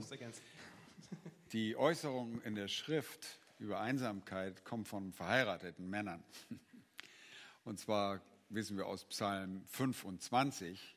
Die 1.52 1.76
Äußerung 1.76 2.40
in 2.42 2.54
der 2.54 2.68
Schrift 2.68 3.38
über 3.58 3.80
Einsamkeit 3.80 4.64
kommt 4.64 4.88
von 4.88 5.12
verheirateten 5.12 5.88
Männern. 5.88 6.22
Und 7.64 7.78
zwar 7.78 8.20
wissen 8.48 8.76
wir 8.76 8.86
aus 8.86 9.04
Psalm 9.04 9.64
25, 9.68 10.96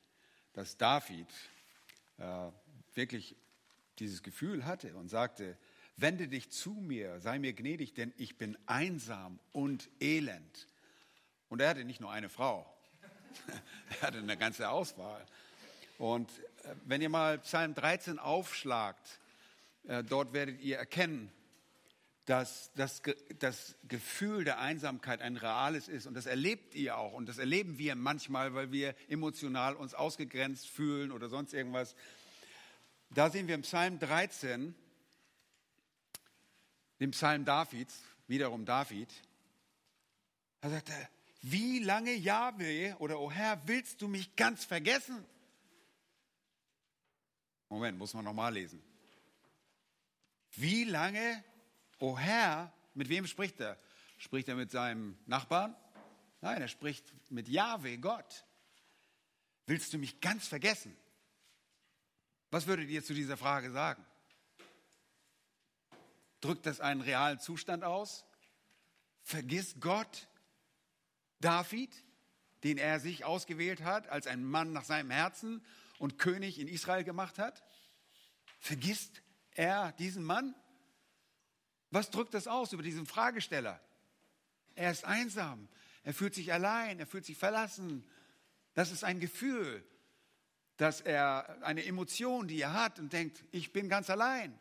dass 0.54 0.78
David 0.78 1.28
äh, 2.18 2.52
wirklich 2.94 3.36
dieses 4.00 4.24
Gefühl 4.24 4.66
hatte 4.66 4.96
und 4.96 5.10
sagte, 5.10 5.58
wende 5.98 6.28
dich 6.28 6.52
zu 6.52 6.72
mir, 6.72 7.20
sei 7.20 7.40
mir 7.40 7.54
gnädig, 7.54 7.94
denn 7.94 8.14
ich 8.18 8.38
bin 8.38 8.58
einsam 8.66 9.40
und 9.52 9.90
elend. 10.00 10.68
Und 11.50 11.62
er 11.62 11.70
hatte 11.70 11.86
nicht 11.86 12.02
nur 12.02 12.12
eine 12.12 12.30
Frau, 12.30 12.66
er 14.02 14.08
hatte 14.08 14.18
eine 14.18 14.38
ganze 14.38 14.70
Auswahl. 14.70 15.26
Und 15.98 16.30
wenn 16.86 17.02
ihr 17.02 17.10
mal 17.10 17.40
Psalm 17.40 17.74
13 17.74 18.20
aufschlagt, 18.20 19.20
äh, 19.88 20.04
dort 20.04 20.34
werdet 20.34 20.62
ihr 20.62 20.78
erkennen, 20.78 21.32
dass 22.26 22.72
das, 22.74 23.04
das 23.40 23.76
Gefühl 23.88 24.44
der 24.44 24.60
Einsamkeit 24.60 25.22
ein 25.22 25.38
reales 25.38 25.88
ist. 25.88 26.08
Und 26.08 26.16
das 26.16 26.26
erlebt 26.26 26.74
ihr 26.74 26.98
auch. 26.98 27.14
Und 27.14 27.30
das 27.30 27.38
erleben 27.38 27.78
wir 27.78 27.96
manchmal, 27.96 28.56
weil 28.56 28.72
wir 28.72 28.96
emotional 29.08 29.76
uns 29.76 29.94
ausgegrenzt 29.94 30.68
fühlen 30.68 31.12
oder 31.12 31.30
sonst 31.30 31.54
irgendwas. 31.54 31.96
Da 33.12 33.30
sehen 33.30 33.48
wir 33.48 33.56
im 33.56 33.62
Psalm 33.62 34.00
13, 34.00 34.74
den 37.00 37.12
Psalm 37.12 37.46
Davids, 37.46 38.02
wiederum 38.28 38.66
David. 38.66 39.10
Da 40.62 40.72
sagt 40.72 40.90
er, 40.90 41.10
wie 41.44 41.78
lange, 41.78 42.14
Jahwe 42.14 42.96
oder 42.98 43.20
O 43.20 43.32
Herr, 43.32 43.62
willst 43.68 44.02
du 44.02 44.08
mich 44.08 44.36
ganz 44.36 44.66
vergessen? 44.66 45.24
Moment, 47.70 47.98
muss 47.98 48.14
man 48.14 48.26
nochmal 48.26 48.54
lesen. 48.54 48.82
Wie 50.52 50.84
lange, 50.84 51.44
o 52.00 52.12
oh 52.12 52.18
Herr, 52.18 52.72
mit 52.94 53.10
wem 53.10 53.28
spricht 53.28 53.60
er? 53.60 53.78
Spricht 54.18 54.48
er 54.48 54.56
mit 54.56 54.72
seinem 54.72 55.18
Nachbarn? 55.26 55.76
Nein, 56.42 56.62
er 56.62 56.68
spricht 56.68 57.06
mit 57.32 57.48
Jahwe, 57.48 57.98
Gott. 57.98 58.46
Willst 59.66 59.92
du 59.94 59.98
mich 59.98 60.22
ganz 60.22 60.48
vergessen? 60.48 60.96
Was 62.52 62.68
würdet 62.68 62.90
ihr 62.90 63.04
zu 63.04 63.14
dieser 63.14 63.36
Frage 63.36 63.72
sagen? 63.72 64.06
Drückt 66.42 66.66
das 66.66 66.80
einen 66.80 67.02
realen 67.02 67.40
Zustand 67.40 67.84
aus? 67.84 68.26
Vergisst 69.24 69.82
Gott 69.82 70.28
David, 71.40 71.92
den 72.64 72.78
er 72.78 73.00
sich 73.00 73.26
ausgewählt 73.26 73.84
hat 73.84 74.08
als 74.08 74.28
ein 74.28 74.44
Mann 74.44 74.72
nach 74.72 74.86
seinem 74.86 75.10
Herzen 75.10 75.66
und 76.00 76.18
König 76.18 76.60
in 76.60 76.68
Israel 76.68 77.04
gemacht 77.04 77.40
hat? 77.40 77.64
Vergisst 78.60 79.22
er 79.52 79.92
diesen 79.94 80.24
Mann? 80.24 80.56
Was 81.92 82.10
drückt 82.10 82.34
das 82.34 82.48
aus 82.48 82.74
über 82.74 82.84
diesen 82.84 83.06
Fragesteller? 83.06 83.80
Er 84.76 84.92
ist 84.92 85.06
einsam, 85.06 85.70
er 86.04 86.14
fühlt 86.14 86.36
sich 86.36 86.52
allein, 86.52 87.00
er 87.00 87.08
fühlt 87.08 87.26
sich 87.26 87.38
verlassen. 87.38 88.04
Das 88.74 88.92
ist 88.92 89.04
ein 89.04 89.20
Gefühl, 89.20 89.84
dass 90.78 91.02
er 91.02 91.64
eine 91.64 91.86
Emotion, 91.86 92.48
die 92.48 92.62
er 92.62 92.74
hat 92.74 93.00
und 93.00 93.14
denkt, 93.14 93.44
ich 93.52 93.72
bin 93.72 93.88
ganz 93.88 94.10
allein. 94.10 94.60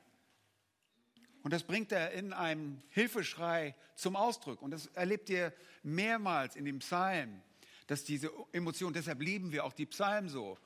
Und 1.42 1.52
das 1.52 1.64
bringt 1.64 1.92
er 1.92 2.12
in 2.12 2.32
einem 2.32 2.82
Hilfeschrei 2.88 3.74
zum 3.96 4.16
Ausdruck. 4.16 4.62
Und 4.62 4.70
das 4.70 4.86
erlebt 4.88 5.28
ihr 5.28 5.52
mehrmals 5.82 6.56
in 6.56 6.64
dem 6.64 6.78
Psalm, 6.78 7.42
dass 7.86 8.04
diese 8.04 8.32
Emotion, 8.52 8.94
deshalb 8.94 9.20
lieben 9.20 9.52
wir 9.52 9.64
auch 9.64 9.74
die 9.74 9.86
Psalmen 9.86 10.30
so. 10.30 10.56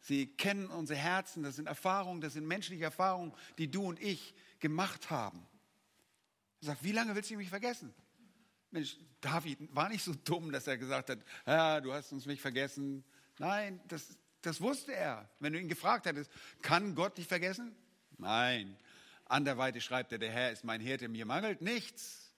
Sie 0.00 0.26
kennen 0.26 0.68
unsere 0.68 0.98
Herzen, 0.98 1.42
das 1.42 1.56
sind 1.56 1.66
Erfahrungen, 1.66 2.20
das 2.20 2.34
sind 2.34 2.46
menschliche 2.46 2.84
Erfahrungen, 2.84 3.32
die 3.58 3.70
du 3.70 3.84
und 3.84 4.00
ich 4.00 4.34
gemacht 4.60 5.10
haben. 5.10 5.46
Er 6.60 6.66
sagt, 6.66 6.84
wie 6.84 6.92
lange 6.92 7.14
willst 7.14 7.30
du 7.30 7.36
mich 7.36 7.48
vergessen? 7.48 7.92
Mensch, 8.70 8.96
David 9.20 9.74
war 9.74 9.88
nicht 9.88 10.04
so 10.04 10.14
dumm, 10.14 10.52
dass 10.52 10.66
er 10.66 10.76
gesagt 10.76 11.10
hat, 11.10 11.18
ja, 11.46 11.80
du 11.80 11.92
hast 11.92 12.12
uns 12.12 12.26
nicht 12.26 12.40
vergessen. 12.40 13.04
Nein, 13.38 13.80
das, 13.88 14.16
das 14.42 14.60
wusste 14.60 14.94
er. 14.94 15.28
Wenn 15.40 15.52
du 15.52 15.60
ihn 15.60 15.68
gefragt 15.68 16.06
hättest, 16.06 16.30
kann 16.62 16.94
Gott 16.94 17.16
dich 17.18 17.26
vergessen? 17.26 17.74
Nein. 18.18 18.76
Anderweitig 19.24 19.84
schreibt 19.84 20.12
er, 20.12 20.18
der 20.18 20.30
Herr 20.30 20.52
ist 20.52 20.64
mein 20.64 20.80
Hirte, 20.80 21.08
mir 21.08 21.26
mangelt 21.26 21.60
nichts. 21.60 22.34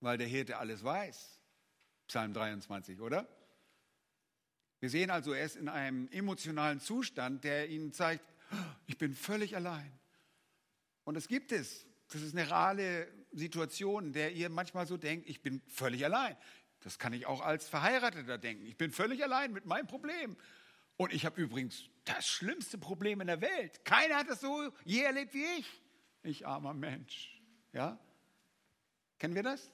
Weil 0.00 0.18
der 0.18 0.26
Hirte 0.26 0.58
alles 0.58 0.84
weiß. 0.84 1.40
Psalm 2.06 2.32
23, 2.32 3.00
oder? 3.00 3.28
Wir 4.80 4.90
sehen 4.90 5.10
also, 5.10 5.32
er 5.32 5.44
ist 5.44 5.56
in 5.56 5.68
einem 5.68 6.08
emotionalen 6.08 6.80
Zustand, 6.80 7.44
der 7.44 7.68
ihnen 7.68 7.92
zeigt, 7.92 8.24
ich 8.86 8.96
bin 8.96 9.14
völlig 9.14 9.56
allein. 9.56 9.92
Und 11.04 11.16
es 11.16 11.28
gibt 11.28 11.52
es. 11.52 11.86
Das 12.10 12.22
ist 12.22 12.36
eine 12.36 12.48
reale 12.48 13.08
Situation, 13.32 14.06
in 14.06 14.12
der 14.12 14.32
ihr 14.32 14.48
manchmal 14.48 14.86
so 14.86 14.96
denkt, 14.96 15.28
ich 15.28 15.42
bin 15.42 15.60
völlig 15.68 16.04
allein. 16.04 16.36
Das 16.80 16.98
kann 16.98 17.12
ich 17.12 17.26
auch 17.26 17.40
als 17.40 17.68
Verheirateter 17.68 18.38
denken. 18.38 18.64
Ich 18.66 18.76
bin 18.76 18.92
völlig 18.92 19.22
allein 19.22 19.52
mit 19.52 19.66
meinem 19.66 19.86
Problem. 19.86 20.36
Und 20.96 21.12
ich 21.12 21.26
habe 21.26 21.40
übrigens 21.40 21.84
das 22.04 22.26
schlimmste 22.26 22.78
Problem 22.78 23.20
in 23.20 23.26
der 23.26 23.40
Welt. 23.40 23.84
Keiner 23.84 24.16
hat 24.16 24.28
das 24.28 24.40
so 24.40 24.72
je 24.84 25.02
erlebt 25.02 25.34
wie 25.34 25.44
ich. 25.58 25.66
Ich 26.22 26.46
armer 26.46 26.74
Mensch. 26.74 27.40
Ja? 27.72 27.98
Kennen 29.18 29.34
wir 29.34 29.42
das? 29.42 29.70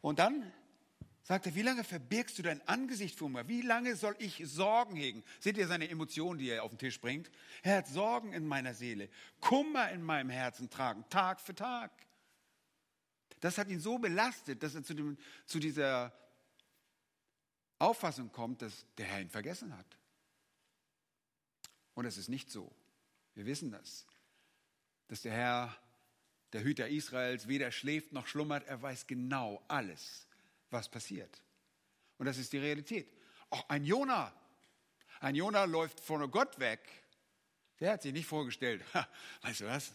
Und 0.00 0.18
dann 0.18 0.52
Sagt 1.24 1.46
er, 1.46 1.54
wie 1.54 1.62
lange 1.62 1.84
verbirgst 1.84 2.38
du 2.38 2.42
dein 2.42 2.66
Angesicht 2.66 3.16
vor 3.16 3.28
mir? 3.28 3.46
Wie 3.46 3.62
lange 3.62 3.94
soll 3.94 4.16
ich 4.18 4.42
Sorgen 4.44 4.96
hegen? 4.96 5.22
Seht 5.38 5.56
ihr 5.56 5.68
seine 5.68 5.88
Emotionen, 5.88 6.38
die 6.38 6.48
er 6.48 6.64
auf 6.64 6.70
den 6.70 6.78
Tisch 6.78 7.00
bringt? 7.00 7.30
Er 7.62 7.78
hat 7.78 7.86
Sorgen 7.86 8.32
in 8.32 8.46
meiner 8.46 8.74
Seele, 8.74 9.08
Kummer 9.40 9.90
in 9.92 10.02
meinem 10.02 10.30
Herzen 10.30 10.68
tragen, 10.68 11.04
Tag 11.10 11.40
für 11.40 11.54
Tag. 11.54 11.92
Das 13.38 13.56
hat 13.56 13.68
ihn 13.68 13.80
so 13.80 13.98
belastet, 13.98 14.62
dass 14.62 14.74
er 14.74 14.82
zu, 14.82 14.94
dem, 14.94 15.16
zu 15.46 15.60
dieser 15.60 16.12
Auffassung 17.78 18.30
kommt, 18.32 18.62
dass 18.62 18.86
der 18.96 19.06
Herr 19.06 19.20
ihn 19.20 19.30
vergessen 19.30 19.76
hat. 19.76 19.98
Und 21.94 22.04
es 22.04 22.16
ist 22.16 22.28
nicht 22.28 22.50
so. 22.50 22.74
Wir 23.34 23.46
wissen 23.46 23.70
das, 23.70 24.06
dass 25.08 25.22
der 25.22 25.32
Herr, 25.32 25.76
der 26.52 26.64
Hüter 26.64 26.88
Israels, 26.88 27.46
weder 27.48 27.70
schläft 27.70 28.12
noch 28.12 28.26
schlummert. 28.26 28.66
Er 28.66 28.82
weiß 28.82 29.06
genau 29.06 29.62
alles, 29.68 30.26
was 30.72 30.88
passiert. 30.88 31.42
Und 32.18 32.26
das 32.26 32.38
ist 32.38 32.52
die 32.52 32.58
Realität. 32.58 33.12
Auch 33.50 33.68
ein 33.68 33.84
Jona, 33.84 34.32
ein 35.20 35.34
Jona 35.34 35.64
läuft 35.64 36.00
von 36.00 36.30
Gott 36.30 36.58
weg. 36.58 36.80
Der 37.80 37.92
hat 37.92 38.02
sich 38.02 38.12
nicht 38.12 38.26
vorgestellt, 38.26 38.82
weißt 39.42 39.60
du 39.60 39.66
was? 39.66 39.92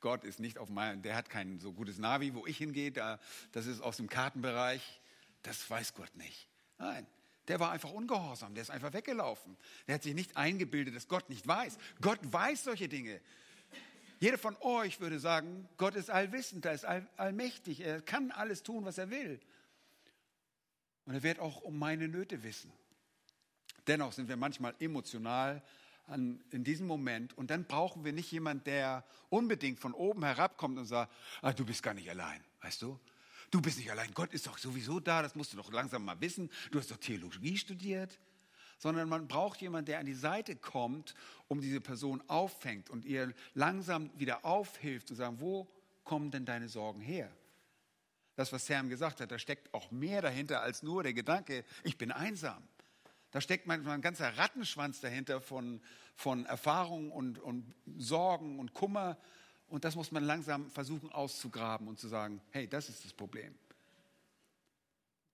Gott 0.00 0.24
ist 0.24 0.38
nicht 0.38 0.58
auf 0.58 0.68
meinem, 0.68 1.00
der 1.00 1.16
hat 1.16 1.30
kein 1.30 1.60
so 1.60 1.72
gutes 1.72 1.96
Navi, 1.96 2.34
wo 2.34 2.46
ich 2.46 2.58
hingehe, 2.58 2.92
da, 2.92 3.18
das 3.52 3.66
ist 3.66 3.80
aus 3.80 3.96
dem 3.96 4.08
Kartenbereich. 4.08 5.00
Das 5.42 5.68
weiß 5.70 5.94
Gott 5.94 6.14
nicht. 6.16 6.48
Nein, 6.78 7.06
der 7.48 7.60
war 7.60 7.70
einfach 7.70 7.90
ungehorsam, 7.90 8.54
der 8.54 8.62
ist 8.62 8.70
einfach 8.70 8.92
weggelaufen. 8.92 9.56
Der 9.86 9.94
hat 9.94 10.02
sich 10.02 10.14
nicht 10.14 10.36
eingebildet, 10.36 10.94
dass 10.94 11.08
Gott 11.08 11.30
nicht 11.30 11.46
weiß. 11.46 11.78
Gott 12.00 12.18
weiß 12.22 12.64
solche 12.64 12.88
Dinge. 12.88 13.20
Jeder 14.20 14.38
von 14.38 14.56
euch 14.60 15.00
würde 15.00 15.18
sagen, 15.18 15.68
Gott 15.76 15.94
ist 15.96 16.10
allwissend, 16.10 16.64
er 16.64 16.72
ist 16.74 16.84
all, 16.84 17.06
allmächtig, 17.16 17.80
er 17.80 18.00
kann 18.00 18.30
alles 18.30 18.62
tun, 18.62 18.84
was 18.84 18.98
er 18.98 19.10
will. 19.10 19.40
Und 21.06 21.14
er 21.14 21.22
wird 21.22 21.38
auch 21.38 21.60
um 21.60 21.78
meine 21.78 22.08
Nöte 22.08 22.42
wissen. 22.42 22.72
Dennoch 23.86 24.12
sind 24.12 24.28
wir 24.28 24.36
manchmal 24.36 24.74
emotional 24.78 25.62
an, 26.06 26.42
in 26.50 26.64
diesem 26.64 26.86
Moment 26.86 27.36
und 27.36 27.50
dann 27.50 27.64
brauchen 27.64 28.04
wir 28.04 28.12
nicht 28.12 28.30
jemanden, 28.30 28.64
der 28.64 29.04
unbedingt 29.28 29.80
von 29.80 29.94
oben 29.94 30.24
herabkommt 30.24 30.78
und 30.78 30.86
sagt, 30.86 31.12
ah, 31.42 31.52
du 31.52 31.64
bist 31.64 31.82
gar 31.82 31.94
nicht 31.94 32.08
allein, 32.10 32.42
weißt 32.60 32.82
du? 32.82 32.98
Du 33.50 33.60
bist 33.60 33.78
nicht 33.78 33.90
allein, 33.90 34.12
Gott 34.14 34.32
ist 34.32 34.46
doch 34.46 34.58
sowieso 34.58 35.00
da, 35.00 35.22
das 35.22 35.34
musst 35.34 35.52
du 35.52 35.56
doch 35.56 35.72
langsam 35.72 36.04
mal 36.04 36.20
wissen. 36.20 36.50
Du 36.70 36.78
hast 36.78 36.90
doch 36.90 36.96
Theologie 36.96 37.56
studiert. 37.56 38.18
Sondern 38.78 39.08
man 39.08 39.28
braucht 39.28 39.60
jemanden, 39.60 39.86
der 39.86 40.00
an 40.00 40.06
die 40.06 40.14
Seite 40.14 40.56
kommt, 40.56 41.14
um 41.46 41.60
diese 41.60 41.80
Person 41.80 42.22
auffängt 42.26 42.90
und 42.90 43.04
ihr 43.04 43.32
langsam 43.54 44.10
wieder 44.18 44.44
aufhilft 44.44 45.10
und 45.10 45.16
sagen, 45.16 45.40
wo 45.40 45.68
kommen 46.02 46.32
denn 46.32 46.44
deine 46.44 46.68
Sorgen 46.68 47.00
her? 47.00 47.30
Das, 48.36 48.52
was 48.52 48.66
Sam 48.66 48.88
gesagt 48.88 49.20
hat, 49.20 49.30
da 49.30 49.38
steckt 49.38 49.72
auch 49.72 49.90
mehr 49.90 50.22
dahinter 50.22 50.60
als 50.60 50.82
nur 50.82 51.02
der 51.02 51.14
Gedanke, 51.14 51.64
ich 51.84 51.98
bin 51.98 52.10
einsam. 52.10 52.62
Da 53.30 53.40
steckt 53.40 53.66
manchmal 53.66 53.94
ein 53.94 54.00
ganzer 54.00 54.36
Rattenschwanz 54.36 55.00
dahinter 55.00 55.40
von, 55.40 55.80
von 56.14 56.46
Erfahrungen 56.46 57.10
und, 57.10 57.38
und 57.38 57.74
Sorgen 57.96 58.58
und 58.58 58.74
Kummer, 58.74 59.18
und 59.68 59.84
das 59.84 59.96
muss 59.96 60.12
man 60.12 60.22
langsam 60.22 60.70
versuchen 60.70 61.10
auszugraben 61.10 61.88
und 61.88 61.98
zu 61.98 62.06
sagen, 62.08 62.40
hey, 62.50 62.68
das 62.68 62.88
ist 62.88 63.04
das 63.04 63.12
Problem. 63.12 63.58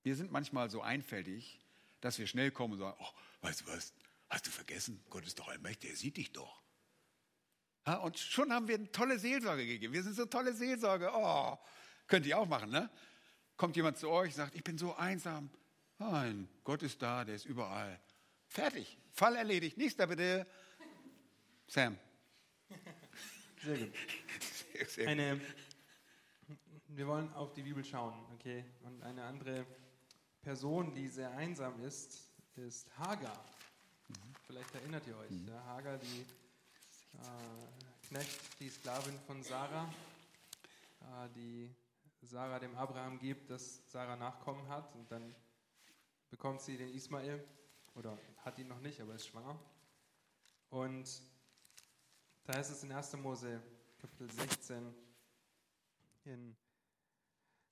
Wir 0.02 0.16
sind 0.16 0.32
manchmal 0.32 0.70
so 0.70 0.80
einfältig, 0.80 1.60
dass 2.00 2.18
wir 2.18 2.26
schnell 2.26 2.50
kommen 2.50 2.74
und 2.74 2.78
sagen, 2.78 2.96
oh, 2.98 3.12
weißt 3.42 3.60
du 3.60 3.66
was, 3.66 3.92
hast 4.30 4.46
du 4.46 4.50
vergessen, 4.50 5.02
Gott 5.10 5.26
ist 5.26 5.38
doch 5.38 5.48
allmächtig, 5.48 5.90
er 5.90 5.96
sieht 5.96 6.16
dich 6.16 6.32
doch. 6.32 6.62
Ja, 7.86 7.96
und 7.96 8.18
schon 8.18 8.52
haben 8.52 8.68
wir 8.68 8.76
eine 8.76 8.90
tolle 8.92 9.18
Seelsorge 9.18 9.66
gegeben. 9.66 9.92
Wir 9.92 10.02
sind 10.02 10.14
so 10.14 10.26
tolle 10.26 10.54
Seelsorge. 10.54 11.10
Oh, 11.12 11.58
könnt 12.10 12.26
ihr 12.26 12.38
auch 12.38 12.46
machen, 12.46 12.70
ne? 12.70 12.90
Kommt 13.56 13.76
jemand 13.76 13.96
zu 13.96 14.10
euch, 14.10 14.34
sagt, 14.34 14.54
ich 14.54 14.64
bin 14.64 14.76
so 14.76 14.94
einsam. 14.96 15.48
Nein, 15.98 16.48
Gott 16.64 16.82
ist 16.82 17.00
da, 17.00 17.24
der 17.24 17.36
ist 17.36 17.46
überall. 17.46 17.98
Fertig, 18.48 18.98
Fall 19.12 19.36
erledigt. 19.36 19.78
Nächster 19.78 20.06
bitte. 20.06 20.46
Sam. 21.66 21.96
Sehr 23.62 23.78
gut. 23.78 23.92
Sehr, 24.72 24.86
sehr 24.86 25.08
eine, 25.08 25.40
wir 26.88 27.06
wollen 27.06 27.32
auf 27.34 27.52
die 27.52 27.62
Bibel 27.62 27.84
schauen, 27.84 28.14
okay? 28.34 28.64
Und 28.82 29.02
eine 29.02 29.22
andere 29.24 29.66
Person, 30.40 30.94
die 30.94 31.08
sehr 31.08 31.30
einsam 31.32 31.78
ist, 31.84 32.30
ist 32.56 32.88
Hagar. 32.96 33.44
Mhm. 34.08 34.14
Vielleicht 34.46 34.74
erinnert 34.74 35.06
ihr 35.06 35.16
euch. 35.18 35.30
Mhm. 35.30 35.48
Ja, 35.48 35.62
Hagar, 35.66 35.98
die 35.98 36.20
äh, 37.18 38.08
Knecht, 38.08 38.40
die 38.58 38.70
Sklavin 38.70 39.18
von 39.26 39.42
Sarah, 39.42 39.92
äh, 41.02 41.28
die 41.36 41.70
Sarah 42.22 42.58
dem 42.58 42.76
Abraham 42.76 43.18
gibt, 43.18 43.50
dass 43.50 43.90
Sarah 43.90 44.16
Nachkommen 44.16 44.68
hat 44.68 44.94
und 44.94 45.10
dann 45.10 45.34
bekommt 46.28 46.60
sie 46.60 46.76
den 46.76 46.92
Ismael 46.92 47.44
oder 47.94 48.18
hat 48.38 48.58
ihn 48.58 48.68
noch 48.68 48.80
nicht, 48.80 49.00
aber 49.00 49.14
ist 49.14 49.26
schwanger. 49.26 49.58
Und 50.68 51.22
da 52.44 52.54
heißt 52.54 52.70
es 52.70 52.82
in 52.82 52.92
1. 52.92 53.16
Mose 53.16 53.62
Kapitel 53.98 54.30
16 54.30 54.94
in 56.24 56.56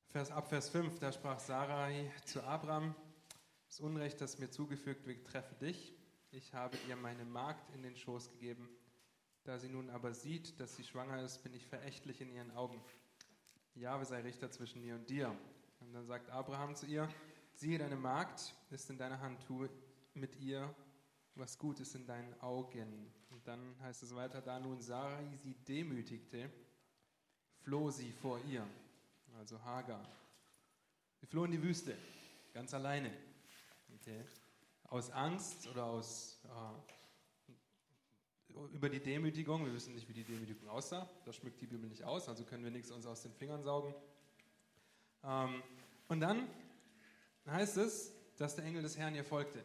Vers, 0.09 0.31
ab 0.31 0.49
Vers 0.49 0.71
5, 0.71 0.99
da 0.99 1.13
sprach 1.13 1.39
Sarai 1.39 2.11
zu 2.25 2.43
Abraham, 2.43 2.95
das 3.67 3.81
Unrecht, 3.81 4.21
das 4.21 4.39
mir 4.39 4.51
zugefügt 4.51 5.07
wird, 5.07 5.27
treffe 5.27 5.55
dich. 5.57 5.95
Ich 6.31 6.55
habe 6.55 6.77
ihr 6.89 6.97
meine 6.97 7.25
Magd 7.25 7.75
in 7.75 7.83
den 7.83 7.97
Schoß 7.97 8.31
gegeben. 8.31 8.69
Da 9.45 9.59
sie 9.59 9.69
nun 9.69 9.91
aber 9.91 10.15
sieht, 10.15 10.59
dass 10.61 10.77
sie 10.77 10.85
schwanger 10.85 11.23
ist, 11.23 11.43
bin 11.43 11.55
ich 11.55 11.67
verächtlich 11.67 12.21
in 12.21 12.31
ihren 12.31 12.51
Augen. 12.51 12.83
Jahwe 13.81 14.05
sei 14.05 14.21
Richter 14.21 14.51
zwischen 14.51 14.83
mir 14.83 14.95
und 14.95 15.09
dir. 15.09 15.35
Und 15.81 15.93
dann 15.93 16.05
sagt 16.05 16.31
Abraham 16.31 16.75
zu 16.75 16.87
ihr, 16.87 17.09
siehe, 17.55 17.79
deine 17.79 17.97
Magd 17.97 18.55
ist 18.71 18.91
in 18.91 18.99
deiner 18.99 19.21
Hand, 19.21 19.41
tue 19.47 19.71
mit 20.14 20.37
ihr, 20.37 20.75
was 21.35 21.59
gut 21.59 21.81
ist 21.81 21.95
in 21.95 22.07
deinen 22.07 22.38
Augen. 22.41 23.12
Und 23.31 23.47
dann 23.47 23.77
heißt 23.83 24.03
es 24.03 24.14
weiter, 24.14 24.41
da 24.41 24.59
nun 24.59 24.81
Sarai 24.81 25.25
sie 25.37 25.55
demütigte, 25.55 26.51
floh 27.61 27.91
sie 27.91 28.11
vor 28.12 28.41
ihr, 28.45 28.67
also 29.37 29.62
Hagar. 29.62 30.05
Sie 31.21 31.27
floh 31.27 31.45
in 31.45 31.53
die 31.53 31.62
Wüste, 31.62 31.97
ganz 32.53 32.75
alleine. 32.75 33.12
Okay. 33.95 34.25
Aus 34.85 35.11
Angst 35.11 35.69
oder 35.69 35.85
aus 35.85 36.41
äh, 36.45 36.98
über 38.73 38.88
die 38.88 39.01
Demütigung. 39.01 39.64
Wir 39.64 39.73
wissen 39.73 39.94
nicht, 39.94 40.09
wie 40.09 40.12
die 40.12 40.25
Demütigung 40.25 40.68
aussah. 40.68 41.09
Das 41.25 41.37
schmückt 41.37 41.61
die 41.61 41.66
Bibel 41.66 41.88
nicht 41.88 42.05
aus, 42.05 42.29
also 42.29 42.44
können 42.44 42.64
wir 42.64 42.71
nichts 42.71 42.90
uns 42.90 43.07
aus 43.07 43.23
den 43.23 43.33
Fingern 43.33 43.62
saugen. 43.62 43.94
Ähm, 45.25 45.62
und 46.09 46.21
dann 46.21 46.49
heißt 47.47 47.77
es, 47.77 48.12
dass 48.37 48.57
der 48.57 48.64
Engel 48.64 48.83
des 48.83 48.97
Herrn 48.97 49.14
ihr 49.14 49.25
folgte. 49.25 49.64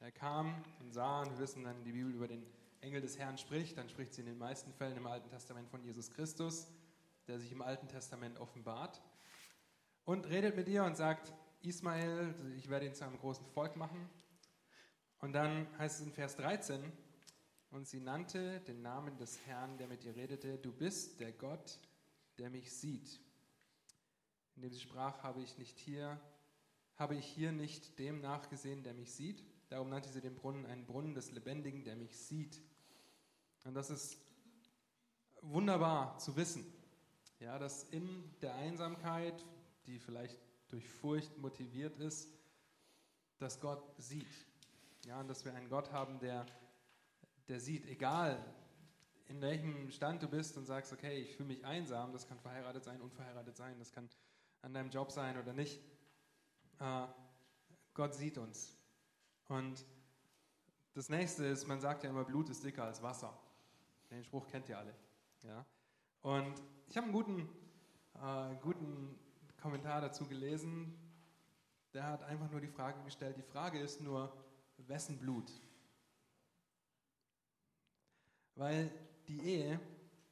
Er 0.00 0.12
kam 0.12 0.64
und 0.80 0.92
sah, 0.92 1.22
und 1.22 1.32
wir 1.32 1.38
wissen 1.38 1.64
dann, 1.64 1.82
die 1.84 1.92
Bibel 1.92 2.12
über 2.12 2.28
den 2.28 2.46
Engel 2.80 3.00
des 3.00 3.18
Herrn 3.18 3.38
spricht, 3.38 3.76
dann 3.76 3.88
spricht 3.88 4.14
sie 4.14 4.20
in 4.20 4.26
den 4.26 4.38
meisten 4.38 4.72
Fällen 4.72 4.96
im 4.96 5.06
Alten 5.06 5.28
Testament 5.28 5.68
von 5.68 5.82
Jesus 5.82 6.10
Christus, 6.10 6.68
der 7.26 7.40
sich 7.40 7.50
im 7.50 7.62
Alten 7.62 7.88
Testament 7.88 8.38
offenbart 8.38 9.02
und 10.04 10.28
redet 10.28 10.54
mit 10.56 10.68
ihr 10.68 10.84
und 10.84 10.96
sagt, 10.96 11.32
Ismael, 11.62 12.34
ich 12.56 12.68
werde 12.68 12.86
ihn 12.86 12.94
zu 12.94 13.04
einem 13.04 13.18
großen 13.18 13.46
Volk 13.48 13.76
machen. 13.76 14.08
Und 15.18 15.32
dann 15.32 15.66
heißt 15.78 16.00
es 16.00 16.06
in 16.06 16.12
Vers 16.12 16.36
13, 16.36 16.92
und 17.70 17.86
sie 17.86 18.00
nannte 18.00 18.60
den 18.60 18.82
Namen 18.82 19.16
des 19.18 19.38
Herrn, 19.46 19.76
der 19.78 19.88
mit 19.88 20.04
ihr 20.04 20.16
redete, 20.16 20.58
du 20.58 20.72
bist 20.72 21.20
der 21.20 21.32
Gott, 21.32 21.78
der 22.38 22.50
mich 22.50 22.72
sieht. 22.72 23.20
Indem 24.56 24.72
sie 24.72 24.80
sprach, 24.80 25.22
habe 25.22 25.42
ich 25.42 25.58
nicht 25.58 25.78
hier, 25.78 26.20
habe 26.96 27.14
ich 27.14 27.26
hier 27.26 27.52
nicht 27.52 27.98
dem 27.98 28.20
nachgesehen, 28.20 28.82
der 28.82 28.94
mich 28.94 29.12
sieht. 29.12 29.44
Darum 29.68 29.90
nannte 29.90 30.08
sie 30.08 30.20
den 30.20 30.34
Brunnen 30.34 30.66
einen 30.66 30.86
Brunnen 30.86 31.14
des 31.14 31.30
Lebendigen, 31.30 31.84
der 31.84 31.96
mich 31.96 32.16
sieht. 32.18 32.60
Und 33.64 33.74
das 33.74 33.90
ist 33.90 34.18
wunderbar 35.42 36.18
zu 36.18 36.36
wissen, 36.36 36.64
ja, 37.40 37.58
dass 37.58 37.84
in 37.84 38.34
der 38.40 38.54
Einsamkeit, 38.54 39.44
die 39.86 39.98
vielleicht 39.98 40.38
durch 40.68 40.88
Furcht 40.88 41.36
motiviert 41.38 41.98
ist, 41.98 42.28
dass 43.38 43.60
Gott 43.60 43.82
sieht. 43.98 44.26
Ja, 45.06 45.20
und 45.20 45.28
dass 45.28 45.44
wir 45.44 45.54
einen 45.54 45.68
Gott 45.68 45.92
haben, 45.92 46.18
der, 46.18 46.46
der 47.48 47.60
sieht, 47.60 47.86
egal 47.86 48.42
in 49.28 49.40
welchem 49.40 49.90
Stand 49.90 50.22
du 50.22 50.28
bist 50.28 50.56
und 50.56 50.64
sagst, 50.64 50.92
okay, 50.92 51.18
ich 51.18 51.36
fühle 51.36 51.48
mich 51.48 51.64
einsam, 51.64 52.12
das 52.12 52.26
kann 52.26 52.38
verheiratet 52.38 52.84
sein, 52.84 53.00
unverheiratet 53.00 53.56
sein, 53.56 53.78
das 53.78 53.92
kann 53.92 54.08
an 54.62 54.72
deinem 54.72 54.90
Job 54.90 55.12
sein 55.12 55.38
oder 55.38 55.52
nicht. 55.52 55.80
Äh, 56.80 57.06
Gott 57.94 58.14
sieht 58.14 58.38
uns. 58.38 58.76
Und 59.48 59.84
das 60.94 61.08
nächste 61.08 61.44
ist, 61.44 61.66
man 61.66 61.80
sagt 61.80 62.04
ja 62.04 62.10
immer, 62.10 62.24
Blut 62.24 62.48
ist 62.48 62.64
dicker 62.64 62.84
als 62.84 63.02
Wasser. 63.02 63.38
Den 64.10 64.24
Spruch 64.24 64.46
kennt 64.48 64.68
ihr 64.68 64.78
alle. 64.78 64.94
Ja? 65.42 65.64
Und 66.22 66.62
ich 66.88 66.96
habe 66.96 67.04
einen 67.04 67.12
guten, 67.12 67.48
äh, 68.14 68.56
guten 68.62 69.18
Kommentar 69.60 70.00
dazu 70.00 70.26
gelesen. 70.26 70.96
Der 71.92 72.04
hat 72.04 72.22
einfach 72.22 72.50
nur 72.50 72.60
die 72.60 72.68
Frage 72.68 73.02
gestellt, 73.04 73.36
die 73.36 73.42
Frage 73.42 73.78
ist 73.78 74.00
nur, 74.00 74.32
wessen 74.86 75.18
Blut? 75.18 75.50
Weil 78.58 78.90
die 79.28 79.40
Ehe 79.40 79.80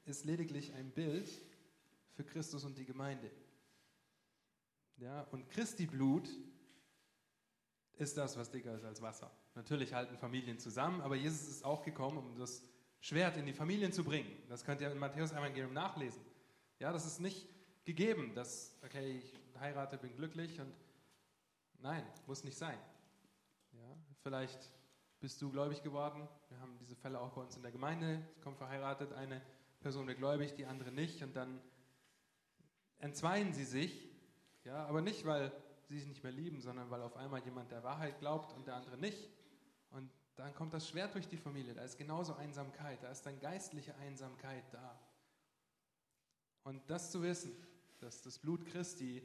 ist 0.05 0.25
lediglich 0.25 0.73
ein 0.75 0.91
Bild 0.91 1.31
für 2.15 2.25
Christus 2.25 2.65
und 2.65 2.77
die 2.77 2.85
Gemeinde. 2.85 3.31
Ja, 4.97 5.23
und 5.31 5.49
Christi 5.49 5.87
Blut 5.87 6.29
ist 7.99 8.17
das, 8.17 8.37
was 8.37 8.51
dicker 8.51 8.75
ist 8.75 8.85
als 8.85 9.01
Wasser. 9.01 9.31
Natürlich 9.55 9.95
halten 9.95 10.19
Familien 10.19 10.59
zusammen, 10.59 11.01
aber 11.03 11.15
Jesus 11.15 11.49
ist 11.49 11.65
auch 11.65 11.85
gekommen, 11.85 12.19
um 12.19 12.37
das 12.37 12.63
Schwert 12.99 13.37
in 13.37 13.47
die 13.47 13.53
Familien 13.53 13.93
zu 13.93 14.03
bringen. 14.03 14.31
Das 14.49 14.65
könnt 14.65 14.81
ihr 14.81 14.91
im 14.91 14.99
Matthäus-Evangelium 14.99 15.73
nachlesen. 15.73 16.21
Ja, 16.81 16.93
das 16.93 17.07
ist 17.07 17.21
nicht 17.21 17.47
gegeben, 17.85 18.35
dass, 18.35 18.77
okay, 18.85 19.19
ich 19.19 19.39
heirate, 19.61 19.99
bin 19.99 20.17
glücklich 20.17 20.61
und 20.61 20.75
nein, 21.79 22.05
muss 22.27 22.43
nicht 22.43 22.59
sein. 22.59 22.79
Ja, 23.73 23.97
vielleicht 24.25 24.69
bist 25.21 25.41
du 25.43 25.51
gläubig 25.51 25.83
geworden. 25.83 26.29
Wir 26.49 26.61
haben 26.61 26.77
diese 26.79 26.97
Fälle 26.97 27.21
auch 27.21 27.33
bei 27.33 27.41
uns 27.41 27.57
in 27.57 27.63
der 27.63 27.73
Gemeinde. 27.73 28.23
Es 28.37 28.43
kommt 28.43 28.59
verheiratet, 28.59 29.13
eine 29.13 29.43
Person 29.81 30.07
wird 30.07 30.19
gläubig, 30.19 30.55
die 30.55 30.67
andere 30.67 30.93
nicht 30.93 31.23
und 31.23 31.35
dann 31.37 31.61
entzweien 32.99 33.53
sie 33.53 33.65
sich. 33.65 34.09
Ja, 34.65 34.87
aber 34.87 35.01
nicht, 35.01 35.25
weil 35.25 35.53
sie 35.85 35.99
sich 35.99 36.09
nicht 36.09 36.23
mehr 36.23 36.33
lieben, 36.33 36.61
sondern 36.61 36.91
weil 36.91 37.03
auf 37.03 37.17
einmal 37.17 37.43
jemand 37.45 37.71
der 37.71 37.85
Wahrheit 37.85 38.19
glaubt 38.19 38.53
und 38.53 38.67
der 38.67 38.75
andere 38.75 38.99
nicht. 38.99 39.31
Und 39.91 40.11
dann 40.35 40.55
kommt 40.55 40.75
das 40.75 40.89
Schwert 40.89 41.15
durch 41.15 41.29
die 41.29 41.37
Familie. 41.37 41.75
Da 41.75 41.83
ist 41.83 41.97
genauso 41.97 42.35
Einsamkeit, 42.35 43.03
da 43.03 43.11
ist 43.11 43.25
dann 43.25 43.39
geistliche 43.39 43.95
Einsamkeit 43.97 44.65
da. 44.73 45.01
Und 46.65 46.83
das 46.91 47.13
zu 47.13 47.23
wissen, 47.23 47.53
dass 48.01 48.23
das 48.23 48.39
Blut 48.39 48.67
Christi 48.67 49.23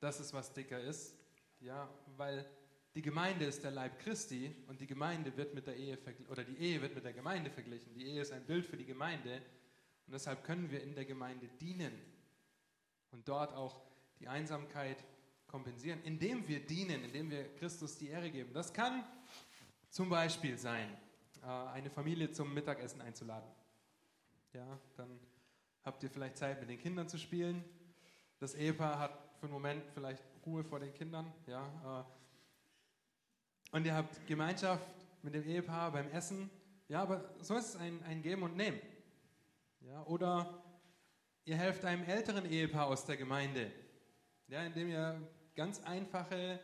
das 0.00 0.20
ist, 0.20 0.34
was 0.34 0.52
dicker 0.52 0.78
ist, 0.78 1.16
ja, 1.60 1.88
weil 2.16 2.46
die 2.94 3.02
Gemeinde 3.02 3.44
ist 3.44 3.64
der 3.64 3.72
Leib 3.72 3.98
Christi 3.98 4.54
und 4.68 4.80
die 4.80 4.86
Gemeinde 4.86 5.36
wird 5.36 5.52
mit 5.52 5.66
der 5.66 5.76
Ehe 5.76 5.98
oder 6.28 6.44
die 6.44 6.56
Ehe 6.56 6.80
wird 6.80 6.94
mit 6.94 7.04
der 7.04 7.12
Gemeinde 7.12 7.50
verglichen. 7.50 7.92
Die 7.94 8.06
Ehe 8.06 8.22
ist 8.22 8.32
ein 8.32 8.44
Bild 8.44 8.66
für 8.66 8.76
die 8.76 8.84
Gemeinde 8.84 9.42
und 10.06 10.12
deshalb 10.12 10.44
können 10.44 10.70
wir 10.70 10.80
in 10.82 10.94
der 10.94 11.04
Gemeinde 11.04 11.48
dienen 11.60 11.92
und 13.10 13.26
dort 13.28 13.52
auch 13.54 13.80
die 14.20 14.28
Einsamkeit 14.28 15.04
kompensieren, 15.48 16.00
indem 16.04 16.46
wir 16.46 16.64
dienen, 16.64 17.02
indem 17.04 17.30
wir 17.30 17.56
Christus 17.56 17.98
die 17.98 18.08
Ehre 18.08 18.30
geben. 18.30 18.52
Das 18.52 18.72
kann 18.72 19.04
zum 19.90 20.08
Beispiel 20.08 20.56
sein, 20.56 20.96
äh, 21.42 21.46
eine 21.46 21.90
Familie 21.90 22.30
zum 22.30 22.54
Mittagessen 22.54 23.00
einzuladen. 23.00 23.48
Ja, 24.52 24.78
dann 24.96 25.18
habt 25.82 26.02
ihr 26.04 26.10
vielleicht 26.10 26.38
Zeit, 26.38 26.60
mit 26.60 26.70
den 26.70 26.78
Kindern 26.78 27.08
zu 27.08 27.18
spielen. 27.18 27.64
Das 28.38 28.54
Ehepaar 28.54 28.98
hat 29.00 29.18
für 29.38 29.46
einen 29.46 29.52
Moment 29.52 29.84
vielleicht 29.94 30.22
Ruhe 30.46 30.62
vor 30.62 30.78
den 30.78 30.92
Kindern. 30.94 31.32
Ja, 31.46 32.00
äh. 32.00 32.23
Und 33.74 33.84
ihr 33.84 33.94
habt 33.94 34.24
Gemeinschaft 34.28 34.86
mit 35.22 35.34
dem 35.34 35.44
Ehepaar 35.44 35.90
beim 35.90 36.08
Essen. 36.12 36.48
Ja, 36.86 37.02
aber 37.02 37.34
so 37.40 37.56
ist 37.56 37.70
es 37.70 37.76
ein, 37.76 38.00
ein 38.04 38.22
Geben 38.22 38.44
und 38.44 38.56
Nehmen. 38.56 38.78
Ja, 39.80 40.04
oder 40.04 40.62
ihr 41.44 41.56
helft 41.56 41.84
einem 41.84 42.04
älteren 42.04 42.48
Ehepaar 42.48 42.86
aus 42.86 43.04
der 43.04 43.16
Gemeinde, 43.16 43.72
ja, 44.46 44.62
indem 44.62 44.90
ihr 44.90 45.20
ganz 45.56 45.82
einfache 45.82 46.60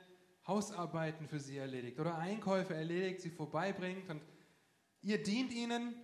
Hausarbeiten 0.46 1.26
für 1.26 1.40
sie 1.40 1.56
erledigt 1.56 1.98
oder 1.98 2.16
Einkäufe 2.16 2.74
erledigt, 2.74 3.22
sie 3.22 3.30
vorbeibringt 3.30 4.08
und 4.08 4.22
ihr 5.02 5.20
dient 5.20 5.52
ihnen 5.52 5.96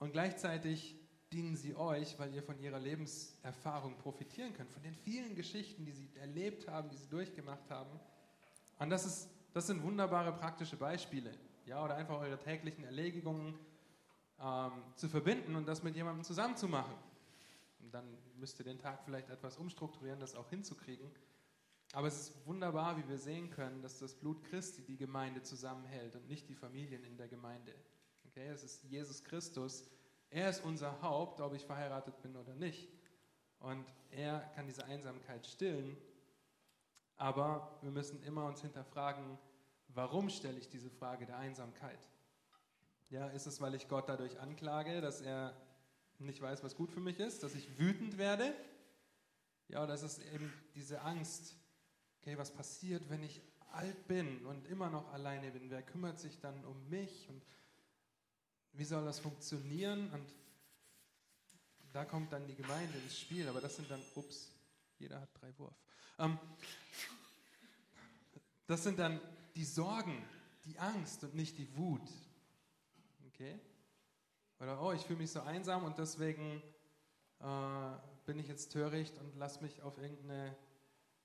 und 0.00 0.10
gleichzeitig 0.10 0.96
dienen 1.32 1.54
sie 1.54 1.76
euch, 1.76 2.18
weil 2.18 2.34
ihr 2.34 2.42
von 2.42 2.58
ihrer 2.58 2.80
Lebenserfahrung 2.80 3.96
profitieren 3.96 4.52
könnt, 4.54 4.72
von 4.72 4.82
den 4.82 4.96
vielen 4.96 5.36
Geschichten, 5.36 5.84
die 5.86 5.92
sie 5.92 6.10
erlebt 6.16 6.66
haben, 6.66 6.90
die 6.90 6.96
sie 6.96 7.08
durchgemacht 7.08 7.70
haben. 7.70 8.00
Und 8.80 8.90
das, 8.90 9.06
ist, 9.06 9.28
das 9.52 9.66
sind 9.66 9.82
wunderbare 9.82 10.32
praktische 10.32 10.76
Beispiele. 10.76 11.32
Ja, 11.66 11.84
oder 11.84 11.94
einfach 11.94 12.18
eure 12.18 12.38
täglichen 12.38 12.84
Erledigungen 12.84 13.58
ähm, 14.40 14.72
zu 14.96 15.08
verbinden 15.08 15.54
und 15.54 15.66
das 15.66 15.82
mit 15.82 15.94
jemandem 15.94 16.24
zusammen 16.24 16.56
zu 16.56 16.68
machen. 16.68 16.94
Und 17.80 17.94
dann 17.94 18.04
müsst 18.36 18.58
ihr 18.58 18.64
den 18.64 18.78
Tag 18.78 19.04
vielleicht 19.04 19.30
etwas 19.30 19.56
umstrukturieren, 19.56 20.18
das 20.18 20.34
auch 20.34 20.48
hinzukriegen. 20.50 21.08
Aber 21.92 22.08
es 22.08 22.20
ist 22.20 22.46
wunderbar, 22.46 22.96
wie 22.96 23.06
wir 23.08 23.18
sehen 23.18 23.50
können, 23.50 23.82
dass 23.82 23.98
das 23.98 24.14
Blut 24.14 24.42
Christi 24.44 24.82
die 24.82 24.96
Gemeinde 24.96 25.42
zusammenhält 25.42 26.16
und 26.16 26.26
nicht 26.26 26.48
die 26.48 26.54
Familien 26.54 27.04
in 27.04 27.16
der 27.16 27.28
Gemeinde. 27.28 27.74
Okay, 28.26 28.48
es 28.48 28.64
ist 28.64 28.82
Jesus 28.84 29.22
Christus, 29.22 29.84
er 30.30 30.48
ist 30.48 30.64
unser 30.64 31.02
Haupt, 31.02 31.40
ob 31.42 31.52
ich 31.54 31.66
verheiratet 31.66 32.20
bin 32.22 32.34
oder 32.36 32.54
nicht. 32.54 32.88
Und 33.60 33.84
er 34.10 34.40
kann 34.54 34.66
diese 34.66 34.86
Einsamkeit 34.86 35.46
stillen. 35.46 35.96
Aber 37.22 37.78
wir 37.82 37.92
müssen 37.92 38.20
immer 38.24 38.46
uns 38.46 38.62
hinterfragen, 38.62 39.38
warum 39.86 40.28
stelle 40.28 40.58
ich 40.58 40.68
diese 40.68 40.90
Frage 40.90 41.24
der 41.24 41.38
Einsamkeit? 41.38 42.00
Ja, 43.10 43.28
ist 43.28 43.46
es, 43.46 43.60
weil 43.60 43.76
ich 43.76 43.86
Gott 43.86 44.08
dadurch 44.08 44.40
anklage, 44.40 45.00
dass 45.00 45.20
er 45.20 45.56
nicht 46.18 46.42
weiß, 46.42 46.64
was 46.64 46.74
gut 46.74 46.90
für 46.90 46.98
mich 46.98 47.20
ist, 47.20 47.44
dass 47.44 47.54
ich 47.54 47.78
wütend 47.78 48.18
werde? 48.18 48.52
Ja, 49.68 49.84
oder 49.84 49.94
ist 49.94 50.18
eben 50.34 50.52
diese 50.74 51.02
Angst, 51.02 51.54
okay, 52.20 52.36
was 52.36 52.50
passiert, 52.50 53.08
wenn 53.08 53.22
ich 53.22 53.40
alt 53.70 54.08
bin 54.08 54.44
und 54.44 54.66
immer 54.66 54.90
noch 54.90 55.12
alleine 55.12 55.52
bin? 55.52 55.70
Wer 55.70 55.84
kümmert 55.84 56.18
sich 56.18 56.40
dann 56.40 56.64
um 56.64 56.88
mich? 56.88 57.28
Und 57.28 57.40
wie 58.72 58.84
soll 58.84 59.04
das 59.04 59.20
funktionieren? 59.20 60.10
Und 60.10 60.34
da 61.92 62.04
kommt 62.04 62.32
dann 62.32 62.48
die 62.48 62.56
Gemeinde 62.56 62.98
ins 62.98 63.16
Spiel, 63.16 63.48
aber 63.48 63.60
das 63.60 63.76
sind 63.76 63.88
dann, 63.88 64.02
ups, 64.16 64.50
jeder 64.98 65.20
hat 65.20 65.30
drei 65.40 65.56
Wurf. 65.56 65.76
Ähm, 66.18 66.38
das 68.66 68.82
sind 68.84 68.98
dann 68.98 69.20
die 69.54 69.64
Sorgen, 69.64 70.24
die 70.64 70.78
Angst 70.78 71.24
und 71.24 71.34
nicht 71.34 71.58
die 71.58 71.76
Wut. 71.76 72.08
Okay? 73.28 73.58
Oder, 74.60 74.80
oh, 74.80 74.92
ich 74.92 75.02
fühle 75.02 75.18
mich 75.18 75.30
so 75.30 75.40
einsam 75.40 75.84
und 75.84 75.98
deswegen 75.98 76.62
äh, 77.40 77.44
bin 78.24 78.38
ich 78.38 78.46
jetzt 78.46 78.72
töricht 78.72 79.18
und 79.18 79.36
lass 79.36 79.60
mich 79.60 79.82
auf 79.82 79.98
irgendeine 79.98 80.56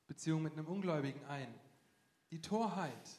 Beziehung 0.08 0.41
mit 0.41 0.54
einem 0.54 0.67
Ungläubigen 0.67 1.23
ein. 1.26 1.54
Die 2.32 2.41
Torheit, 2.41 3.10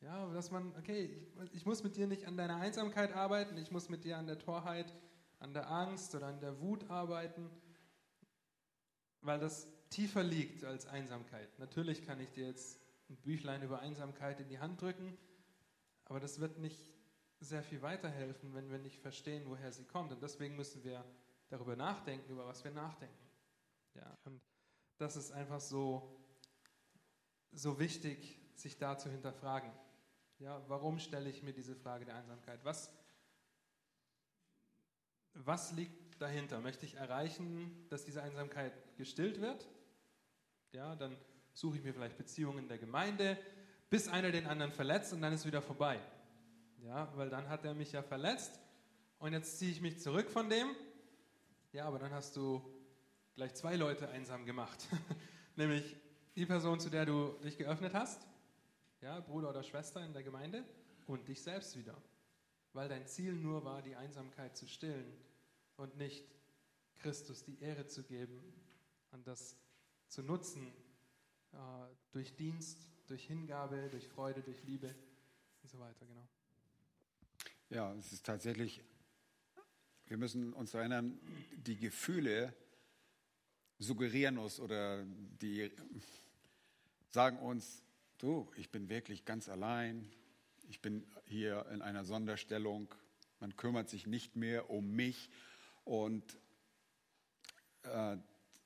ja, 0.00 0.26
dass 0.32 0.50
man, 0.50 0.74
okay, 0.76 1.10
ich, 1.44 1.54
ich, 1.54 1.66
muss 1.66 1.82
mit 1.82 1.96
dir 1.96 2.06
nicht 2.06 2.26
an 2.26 2.36
deiner 2.36 2.56
Einsamkeit 2.56 3.12
arbeiten, 3.14 3.56
ich 3.58 3.70
muss 3.70 3.88
mit 3.88 4.04
dir 4.04 4.18
an 4.18 4.26
der 4.26 4.38
Torheit, 4.38 4.94
an 5.40 5.52
der 5.52 5.70
Angst 5.70 6.14
oder 6.14 6.28
an 6.28 6.40
der 6.40 6.60
Wut 6.60 6.88
arbeiten, 6.88 7.50
weil 9.22 9.40
das 9.40 9.66
tiefer 9.90 10.22
liegt 10.22 10.64
als 10.64 10.86
Einsamkeit. 10.86 11.58
Natürlich 11.58 12.04
kann 12.04 12.20
ich 12.20 12.30
dir 12.30 12.46
jetzt 12.46 12.80
ein 13.08 13.16
Büchlein 13.16 13.62
über 13.62 13.80
Einsamkeit 13.80 14.40
in 14.40 14.48
die 14.48 14.58
Hand 14.58 14.80
drücken, 14.80 15.16
aber 16.04 16.20
das 16.20 16.40
wird 16.40 16.58
nicht 16.58 16.78
sehr 17.40 17.62
viel 17.62 17.82
weiterhelfen, 17.82 18.54
wenn 18.54 18.70
wir 18.70 18.78
nicht 18.78 19.00
verstehen, 19.00 19.44
woher 19.46 19.72
sie 19.72 19.84
kommt. 19.84 20.12
Und 20.12 20.22
deswegen 20.22 20.56
müssen 20.56 20.82
wir 20.84 21.04
darüber 21.48 21.76
nachdenken, 21.76 22.30
über 22.30 22.46
was 22.46 22.64
wir 22.64 22.70
nachdenken. 22.70 23.14
Ja, 23.94 24.16
und 24.24 24.40
das 24.98 25.16
ist 25.16 25.32
einfach 25.32 25.60
so, 25.60 26.16
so 27.52 27.78
wichtig, 27.78 28.38
sich 28.54 28.78
da 28.78 28.96
zu 28.98 29.10
hinterfragen. 29.10 29.70
Ja, 30.38 30.62
warum 30.68 30.98
stelle 30.98 31.30
ich 31.30 31.42
mir 31.42 31.52
diese 31.52 31.76
Frage 31.76 32.04
der 32.04 32.16
Einsamkeit? 32.16 32.64
Was, 32.64 32.90
was 35.34 35.72
liegt 35.72 36.20
dahinter? 36.20 36.60
Möchte 36.60 36.86
ich 36.86 36.94
erreichen, 36.94 37.86
dass 37.88 38.04
diese 38.04 38.22
Einsamkeit 38.22 38.72
gestillt 38.96 39.40
wird? 39.40 39.68
Ja, 40.74 40.94
dann 40.94 41.16
suche 41.52 41.78
ich 41.78 41.82
mir 41.82 41.94
vielleicht 41.94 42.18
Beziehungen 42.18 42.58
in 42.58 42.68
der 42.68 42.78
Gemeinde, 42.78 43.38
bis 43.88 44.08
einer 44.08 44.30
den 44.30 44.46
anderen 44.46 44.72
verletzt 44.72 45.12
und 45.12 45.22
dann 45.22 45.32
ist 45.32 45.46
wieder 45.46 45.62
vorbei. 45.62 46.00
Ja, 46.82 47.10
weil 47.16 47.30
dann 47.30 47.48
hat 47.48 47.64
er 47.64 47.74
mich 47.74 47.92
ja 47.92 48.02
verletzt 48.02 48.60
und 49.18 49.32
jetzt 49.32 49.58
ziehe 49.58 49.70
ich 49.70 49.80
mich 49.80 50.00
zurück 50.00 50.30
von 50.30 50.50
dem. 50.50 50.68
Ja, 51.72 51.86
aber 51.86 51.98
dann 51.98 52.12
hast 52.12 52.36
du 52.36 52.62
gleich 53.36 53.54
zwei 53.54 53.76
Leute 53.76 54.08
einsam 54.10 54.44
gemacht. 54.44 54.86
Nämlich 55.56 55.96
die 56.36 56.44
Person, 56.44 56.78
zu 56.78 56.90
der 56.90 57.06
du 57.06 57.32
dich 57.42 57.56
geöffnet 57.56 57.94
hast 57.94 58.26
ja, 59.04 59.20
Bruder 59.20 59.50
oder 59.50 59.62
Schwester 59.62 60.04
in 60.04 60.14
der 60.14 60.22
Gemeinde 60.22 60.64
und 61.06 61.28
dich 61.28 61.42
selbst 61.42 61.76
wieder. 61.76 61.94
Weil 62.72 62.88
dein 62.88 63.06
Ziel 63.06 63.34
nur 63.34 63.64
war, 63.64 63.82
die 63.82 63.94
Einsamkeit 63.94 64.56
zu 64.56 64.66
stillen 64.66 65.12
und 65.76 65.96
nicht 65.98 66.26
Christus 66.96 67.44
die 67.44 67.60
Ehre 67.60 67.86
zu 67.86 68.02
geben 68.02 68.42
und 69.12 69.26
das 69.26 69.56
zu 70.08 70.22
nutzen 70.22 70.72
äh, 71.52 71.56
durch 72.12 72.34
Dienst, 72.36 72.78
durch 73.06 73.26
Hingabe, 73.26 73.88
durch 73.90 74.08
Freude, 74.08 74.42
durch 74.42 74.62
Liebe 74.64 74.94
und 75.62 75.68
so 75.68 75.78
weiter, 75.78 76.06
genau. 76.06 76.26
Ja, 77.70 77.92
es 77.94 78.12
ist 78.12 78.24
tatsächlich, 78.24 78.82
wir 80.06 80.16
müssen 80.16 80.52
uns 80.52 80.74
erinnern, 80.74 81.18
die 81.56 81.76
Gefühle 81.76 82.54
suggerieren 83.78 84.38
uns 84.38 84.60
oder 84.60 85.04
die 85.04 85.70
sagen 87.10 87.38
uns, 87.38 87.82
du, 88.18 88.50
ich 88.56 88.70
bin 88.70 88.88
wirklich 88.88 89.24
ganz 89.24 89.48
allein, 89.48 90.10
ich 90.68 90.80
bin 90.80 91.06
hier 91.26 91.66
in 91.72 91.82
einer 91.82 92.04
Sonderstellung, 92.04 92.92
man 93.40 93.56
kümmert 93.56 93.88
sich 93.88 94.06
nicht 94.06 94.36
mehr 94.36 94.70
um 94.70 94.94
mich 94.94 95.30
und 95.84 96.38
äh, 97.82 98.16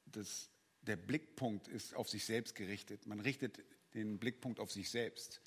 das, 0.06 0.50
der 0.88 0.96
Blickpunkt 0.96 1.68
ist 1.68 1.94
auf 1.94 2.08
sich 2.08 2.24
selbst 2.24 2.54
gerichtet. 2.54 3.06
Man 3.06 3.20
richtet 3.20 3.62
den 3.94 4.18
Blickpunkt 4.18 4.58
auf 4.58 4.72
sich 4.72 4.90
selbst. 4.90 5.40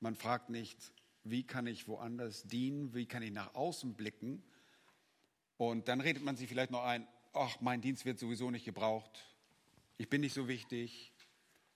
Man 0.00 0.16
fragt 0.16 0.50
nicht, 0.50 0.92
wie 1.24 1.42
kann 1.42 1.66
ich 1.66 1.86
woanders 1.86 2.44
dienen, 2.44 2.94
wie 2.94 3.06
kann 3.06 3.22
ich 3.22 3.30
nach 3.30 3.54
außen 3.54 3.94
blicken. 3.94 4.42
Und 5.58 5.88
dann 5.88 6.00
redet 6.00 6.22
man 6.24 6.36
sich 6.36 6.48
vielleicht 6.48 6.70
noch 6.70 6.82
ein, 6.82 7.06
ach, 7.32 7.60
mein 7.60 7.82
Dienst 7.82 8.04
wird 8.06 8.18
sowieso 8.18 8.50
nicht 8.50 8.64
gebraucht, 8.64 9.24
ich 9.98 10.08
bin 10.08 10.22
nicht 10.22 10.32
so 10.32 10.48
wichtig. 10.48 11.12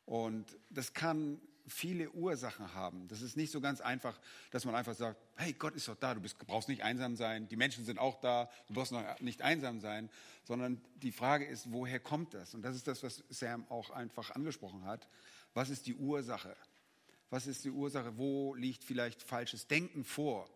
Und 0.06 0.56
das 0.70 0.94
kann 0.94 1.40
viele 1.66 2.10
Ursachen 2.10 2.74
haben. 2.74 3.08
Das 3.08 3.22
ist 3.22 3.36
nicht 3.36 3.50
so 3.50 3.60
ganz 3.60 3.80
einfach, 3.80 4.18
dass 4.50 4.64
man 4.64 4.74
einfach 4.74 4.94
sagt, 4.94 5.18
hey, 5.36 5.52
Gott 5.52 5.74
ist 5.74 5.88
doch 5.88 5.96
da, 5.96 6.14
du 6.14 6.20
bist, 6.20 6.38
brauchst 6.46 6.68
nicht 6.68 6.82
einsam 6.82 7.16
sein, 7.16 7.48
die 7.48 7.56
Menschen 7.56 7.84
sind 7.84 7.98
auch 7.98 8.20
da, 8.20 8.50
du 8.68 8.74
brauchst 8.74 8.92
noch 8.92 9.20
nicht 9.20 9.42
einsam 9.42 9.80
sein, 9.80 10.10
sondern 10.44 10.80
die 10.96 11.12
Frage 11.12 11.44
ist, 11.44 11.72
woher 11.72 12.00
kommt 12.00 12.34
das? 12.34 12.54
Und 12.54 12.62
das 12.62 12.76
ist 12.76 12.86
das, 12.86 13.02
was 13.02 13.24
Sam 13.30 13.66
auch 13.70 13.90
einfach 13.90 14.30
angesprochen 14.32 14.84
hat. 14.84 15.08
Was 15.54 15.70
ist 15.70 15.86
die 15.86 15.94
Ursache? 15.94 16.54
Was 17.30 17.46
ist 17.46 17.64
die 17.64 17.70
Ursache? 17.70 18.16
Wo 18.18 18.54
liegt 18.54 18.84
vielleicht 18.84 19.22
falsches 19.22 19.66
Denken 19.66 20.04
vor? 20.04 20.48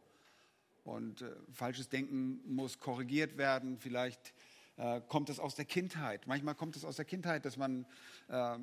Und 0.84 1.22
äh, 1.22 1.30
falsches 1.52 1.88
Denken 1.88 2.40
muss 2.46 2.80
korrigiert 2.80 3.36
werden. 3.36 3.78
Vielleicht 3.78 4.32
äh, 4.76 5.00
kommt 5.08 5.28
es 5.28 5.38
aus 5.38 5.54
der 5.54 5.64
Kindheit. 5.64 6.26
Manchmal 6.26 6.54
kommt 6.54 6.76
es 6.76 6.84
aus 6.84 6.96
der 6.96 7.04
Kindheit, 7.04 7.44
dass 7.44 7.56
man 7.56 7.86
äh, 8.28 8.58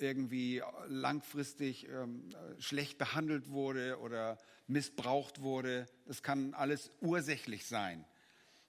irgendwie 0.00 0.62
langfristig 0.88 1.88
ähm, 1.88 2.30
schlecht 2.58 2.98
behandelt 2.98 3.48
wurde 3.48 3.98
oder 4.00 4.38
missbraucht 4.66 5.40
wurde. 5.40 5.86
Das 6.06 6.22
kann 6.22 6.54
alles 6.54 6.90
ursächlich 7.00 7.66
sein, 7.66 8.04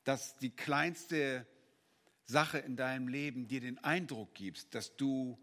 dass 0.03 0.37
die 0.37 0.55
kleinste 0.55 1.45
Sache 2.25 2.59
in 2.59 2.75
deinem 2.75 3.07
Leben 3.07 3.47
dir 3.47 3.61
den 3.61 3.77
Eindruck 3.83 4.35
gibt, 4.35 4.73
dass 4.75 4.95
du 4.97 5.39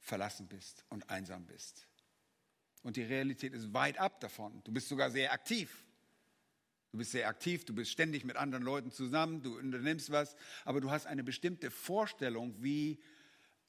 verlassen 0.00 0.46
bist 0.46 0.84
und 0.88 1.08
einsam 1.10 1.46
bist. 1.46 1.86
Und 2.82 2.96
die 2.96 3.02
Realität 3.02 3.54
ist 3.54 3.72
weit 3.74 3.98
ab 3.98 4.20
davon. 4.20 4.62
Du 4.64 4.72
bist 4.72 4.88
sogar 4.88 5.10
sehr 5.10 5.32
aktiv. 5.32 5.84
Du 6.90 6.98
bist 6.98 7.12
sehr 7.12 7.28
aktiv, 7.28 7.66
du 7.66 7.74
bist 7.74 7.90
ständig 7.90 8.24
mit 8.24 8.36
anderen 8.36 8.64
Leuten 8.64 8.90
zusammen, 8.90 9.42
du 9.42 9.58
unternimmst 9.58 10.10
was, 10.10 10.36
aber 10.64 10.80
du 10.80 10.90
hast 10.90 11.06
eine 11.06 11.22
bestimmte 11.22 11.70
Vorstellung, 11.70 12.54
wie 12.62 12.98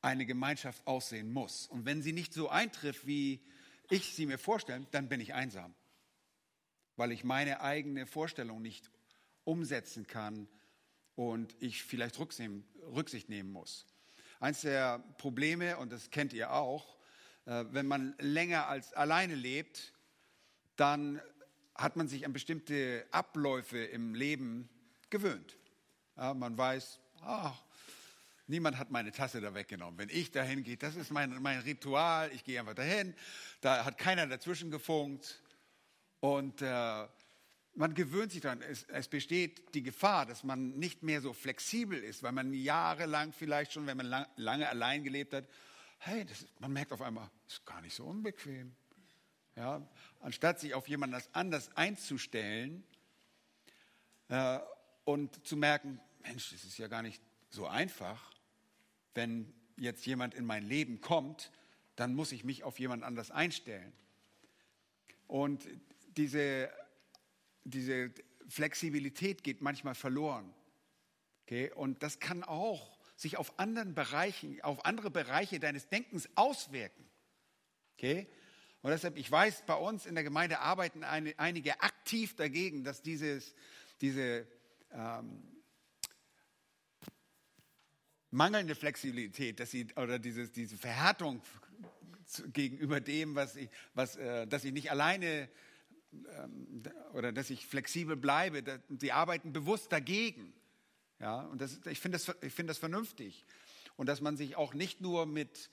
eine 0.01 0.25
Gemeinschaft 0.25 0.85
aussehen 0.87 1.31
muss. 1.31 1.67
Und 1.67 1.85
wenn 1.85 2.01
sie 2.01 2.13
nicht 2.13 2.33
so 2.33 2.49
eintrifft, 2.49 3.05
wie 3.05 3.41
ich 3.89 4.15
sie 4.15 4.25
mir 4.25 4.37
vorstelle, 4.37 4.85
dann 4.91 5.09
bin 5.09 5.19
ich 5.19 5.33
einsam, 5.33 5.73
weil 6.95 7.11
ich 7.11 7.23
meine 7.23 7.61
eigene 7.61 8.05
Vorstellung 8.05 8.61
nicht 8.61 8.89
umsetzen 9.43 10.07
kann 10.07 10.47
und 11.15 11.55
ich 11.59 11.83
vielleicht 11.83 12.19
Rücksicht 12.19 13.29
nehmen 13.29 13.51
muss. 13.51 13.85
Eins 14.39 14.61
der 14.61 14.99
Probleme, 15.17 15.77
und 15.77 15.91
das 15.91 16.11
kennt 16.11 16.31
ihr 16.31 16.53
auch, 16.53 16.97
äh, 17.45 17.65
wenn 17.71 17.87
man 17.87 18.15
länger 18.19 18.67
als 18.67 18.93
alleine 18.93 19.35
lebt, 19.35 19.93
dann 20.75 21.19
hat 21.75 21.95
man 21.95 22.07
sich 22.07 22.25
an 22.25 22.31
bestimmte 22.31 23.05
Abläufe 23.11 23.79
im 23.79 24.13
Leben 24.13 24.69
gewöhnt. 25.09 25.57
Ja, 26.15 26.33
man 26.33 26.57
weiß, 26.57 26.99
ach, 27.21 27.61
niemand 28.49 28.77
hat 28.77 28.91
meine 28.91 29.11
Tasse 29.11 29.41
da 29.41 29.53
weggenommen. 29.53 29.97
Wenn 29.97 30.09
ich 30.09 30.31
dahin 30.31 30.63
gehe, 30.63 30.77
das 30.77 30.95
ist 30.95 31.11
mein, 31.11 31.41
mein 31.41 31.59
Ritual, 31.59 32.31
ich 32.33 32.43
gehe 32.43 32.59
einfach 32.59 32.73
dahin, 32.73 33.15
da 33.61 33.85
hat 33.85 33.97
keiner 33.97 34.27
dazwischen 34.27 34.71
gefunkt 34.71 35.41
und 36.19 36.61
äh, 36.61 37.07
man 37.75 37.93
gewöhnt 37.93 38.31
sich 38.31 38.41
daran. 38.41 38.61
Es, 38.61 38.83
es, 38.83 39.07
besteht 39.07 39.73
die 39.73 39.83
Gefahr, 39.83 40.25
dass 40.25 40.43
man 40.43 40.77
nicht 40.77 41.03
mehr 41.03 41.21
so 41.21 41.33
flexibel 41.33 41.97
ist, 42.03 42.23
weil 42.23 42.31
man 42.31 42.53
jahrelang 42.53 43.31
vielleicht 43.31 43.73
schon, 43.73 43.87
wenn 43.87 43.97
man 43.97 44.07
lang, 44.07 44.25
lange 44.35 44.67
allein 44.67 45.03
gelebt 45.03 45.33
hat, 45.33 45.45
hey, 45.99 46.25
das, 46.25 46.45
man 46.59 46.73
merkt 46.73 46.91
auf 46.91 47.01
einmal, 47.01 47.29
ist 47.47 47.65
gar 47.65 47.81
nicht 47.81 47.95
so 47.95 48.05
unbequem. 48.05 48.75
Ja, 49.55 49.87
anstatt 50.21 50.59
sich 50.59 50.73
auf 50.73 50.87
jemanden 50.87 51.21
anders 51.33 51.75
einzustellen 51.75 52.83
äh, 54.29 54.59
und 55.03 55.45
zu 55.45 55.57
merken, 55.57 55.99
Mensch, 56.21 56.51
das 56.51 56.63
ist 56.63 56.77
ja 56.77 56.87
gar 56.87 57.01
nicht 57.01 57.21
so 57.49 57.67
einfach, 57.67 58.31
wenn 59.19 59.53
jetzt 59.75 60.05
jemand 60.05 60.33
in 60.33 60.45
mein 60.45 60.63
Leben 60.63 61.01
kommt, 61.01 61.51
dann 61.97 62.15
muss 62.15 62.31
ich 62.31 62.45
mich 62.45 62.63
auf 62.63 62.79
jemand 62.79 63.03
anders 63.03 63.31
einstellen. 63.31 63.91
Und 65.27 65.67
diese, 66.15 66.71
diese 67.65 68.13
Flexibilität 68.47 69.43
geht 69.43 69.61
manchmal 69.61 69.93
verloren. 69.93 70.53
Okay? 71.43 71.69
Und 71.73 72.01
das 72.01 72.21
kann 72.21 72.45
auch 72.45 72.97
sich 73.17 73.35
auf 73.35 73.59
anderen 73.59 73.93
Bereichen, 73.93 74.61
auf 74.61 74.85
andere 74.85 75.11
Bereiche 75.11 75.59
deines 75.59 75.89
Denkens 75.89 76.29
auswirken. 76.35 77.03
Okay? 77.97 78.25
Und 78.81 78.91
deshalb, 78.91 79.17
ich 79.17 79.29
weiß, 79.29 79.65
bei 79.65 79.75
uns 79.75 80.05
in 80.05 80.15
der 80.15 80.23
Gemeinde 80.23 80.59
arbeiten 80.59 81.03
einige 81.03 81.81
aktiv 81.81 82.37
dagegen, 82.37 82.85
dass 82.85 83.01
dieses, 83.01 83.53
diese 83.99 84.47
ähm, 84.93 85.58
mangelnde 88.31 88.75
Flexibilität, 88.75 89.59
dass 89.59 89.71
sie, 89.71 89.87
oder 89.95 90.19
dieses, 90.19 90.51
diese 90.51 90.77
Verhärtung 90.77 91.41
gegenüber 92.53 92.99
dem, 93.01 93.35
was 93.35 93.55
ich, 93.55 93.69
was, 93.93 94.15
äh, 94.15 94.45
dass 94.47 94.63
ich 94.63 94.73
nicht 94.73 94.91
alleine 94.91 95.49
ähm, 96.11 96.83
oder 97.13 97.31
dass 97.31 97.49
ich 97.49 97.65
flexibel 97.65 98.15
bleibe, 98.15 98.63
da, 98.63 98.79
sie 98.99 99.11
arbeiten 99.11 99.53
bewusst 99.53 99.91
dagegen. 99.91 100.53
Ja, 101.19 101.41
und 101.41 101.61
das, 101.61 101.79
ich 101.85 101.99
finde 101.99 102.17
das, 102.17 102.35
ich 102.41 102.53
finde 102.53 102.71
das 102.71 102.77
vernünftig. 102.77 103.45
Und 103.97 104.07
dass 104.07 104.21
man 104.21 104.37
sich 104.37 104.55
auch 104.55 104.73
nicht 104.73 105.01
nur 105.01 105.25
mit 105.25 105.69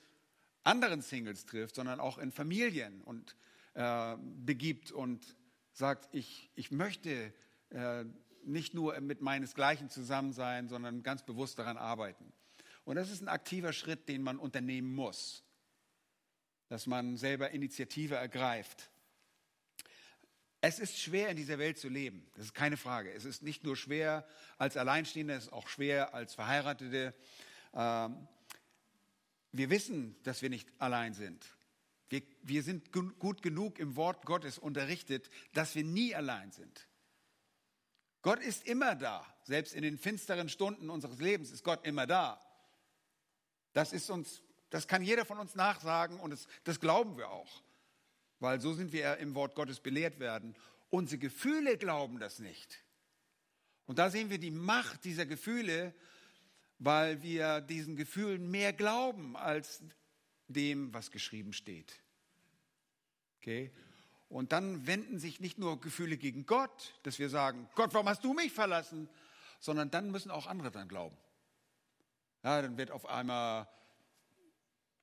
anderen 0.63 1.01
Singles 1.01 1.45
trifft, 1.45 1.75
sondern 1.75 1.99
auch 1.99 2.17
in 2.17 2.31
Familien 2.31 3.01
und 3.03 3.35
äh, 3.73 4.17
begibt 4.45 4.91
und 4.91 5.37
sagt, 5.71 6.09
ich, 6.11 6.49
ich 6.55 6.71
möchte 6.71 7.33
äh, 7.69 8.03
nicht 8.43 8.73
nur 8.73 8.99
mit 8.99 9.21
meinesgleichen 9.21 9.89
zusammen 9.89 10.33
sein, 10.33 10.67
sondern 10.67 11.03
ganz 11.03 11.23
bewusst 11.23 11.59
daran 11.59 11.77
arbeiten. 11.77 12.33
Und 12.87 12.95
das 12.95 13.11
ist 13.11 13.21
ein 13.21 13.27
aktiver 13.27 13.73
Schritt, 13.73 14.07
den 14.07 14.21
man 14.21 14.39
unternehmen 14.39 14.95
muss, 14.95 15.43
dass 16.69 16.87
man 16.87 17.17
selber 17.17 17.51
Initiative 17.51 18.15
ergreift. 18.15 18.89
Es 20.61 20.79
ist 20.79 20.97
schwer 20.97 21.27
in 21.27 21.35
dieser 21.35 21.59
Welt 21.59 21.77
zu 21.77 21.89
leben, 21.89 22.25
das 22.35 22.45
ist 22.45 22.53
keine 22.53 22.77
Frage. 22.77 23.11
Es 23.11 23.25
ist 23.25 23.43
nicht 23.43 23.65
nur 23.65 23.75
schwer 23.75 24.25
als 24.57 24.77
Alleinstehende, 24.77 25.33
es 25.33 25.47
ist 25.47 25.51
auch 25.51 25.67
schwer 25.67 26.13
als 26.13 26.33
Verheiratete. 26.35 27.13
Ähm, 27.73 28.25
wir 29.51 29.69
wissen, 29.69 30.15
dass 30.23 30.41
wir 30.41 30.49
nicht 30.49 30.69
allein 30.79 31.13
sind. 31.13 31.45
Wir, 32.07 32.21
wir 32.43 32.63
sind 32.63 32.93
gut 32.93 33.41
genug 33.41 33.79
im 33.79 33.97
Wort 33.97 34.25
Gottes 34.25 34.57
unterrichtet, 34.57 35.29
dass 35.51 35.75
wir 35.75 35.83
nie 35.83 36.15
allein 36.15 36.53
sind. 36.53 36.87
Gott 38.21 38.39
ist 38.39 38.65
immer 38.65 38.95
da. 38.95 39.25
Selbst 39.43 39.73
in 39.73 39.81
den 39.81 39.97
finsteren 39.97 40.47
Stunden 40.47 40.89
unseres 40.89 41.19
Lebens 41.19 41.51
ist 41.51 41.65
Gott 41.65 41.85
immer 41.85 42.07
da. 42.07 42.46
Das 43.77 43.93
ist 43.93 44.09
uns, 44.09 44.41
das 44.69 44.87
kann 44.87 45.03
jeder 45.03 45.25
von 45.25 45.37
uns 45.37 45.55
nachsagen 45.55 46.19
und 46.19 46.31
das, 46.31 46.47
das 46.63 46.79
glauben 46.79 47.17
wir 47.17 47.29
auch. 47.29 47.61
Weil 48.39 48.59
so 48.61 48.73
sind 48.73 48.91
wir 48.91 49.17
im 49.17 49.35
Wort 49.35 49.55
Gottes 49.55 49.79
belehrt 49.79 50.19
werden. 50.19 50.55
Unsere 50.89 51.19
Gefühle 51.19 51.77
glauben 51.77 52.19
das 52.19 52.39
nicht. 52.39 52.83
Und 53.85 53.99
da 53.99 54.09
sehen 54.09 54.29
wir 54.29 54.37
die 54.37 54.51
Macht 54.51 55.05
dieser 55.05 55.25
Gefühle 55.25 55.93
weil 56.79 57.21
wir 57.23 57.61
diesen 57.61 57.95
Gefühlen 57.95 58.49
mehr 58.49 58.73
glauben 58.73 59.35
als 59.35 59.81
dem, 60.47 60.93
was 60.93 61.11
geschrieben 61.11 61.53
steht. 61.53 62.01
Okay? 63.39 63.71
Und 64.29 64.51
dann 64.51 64.85
wenden 64.85 65.19
sich 65.19 65.39
nicht 65.39 65.57
nur 65.57 65.79
Gefühle 65.79 66.17
gegen 66.17 66.45
Gott, 66.45 66.99
dass 67.03 67.17
wir 67.17 67.29
sagen, 67.29 67.69
Gott, 67.75 67.93
warum 67.93 68.09
hast 68.09 68.23
du 68.23 68.33
mich 68.33 68.51
verlassen? 68.51 69.09
Sondern 69.59 69.89
dann 69.89 70.11
müssen 70.11 70.29
auch 70.29 70.47
andere 70.47 70.69
dann 70.69 70.87
glauben. 70.87 71.17
Ja, 72.47 72.61
dann 72.61 72.77
wird 72.77 72.91
auf 72.91 73.05
einmal 73.09 73.67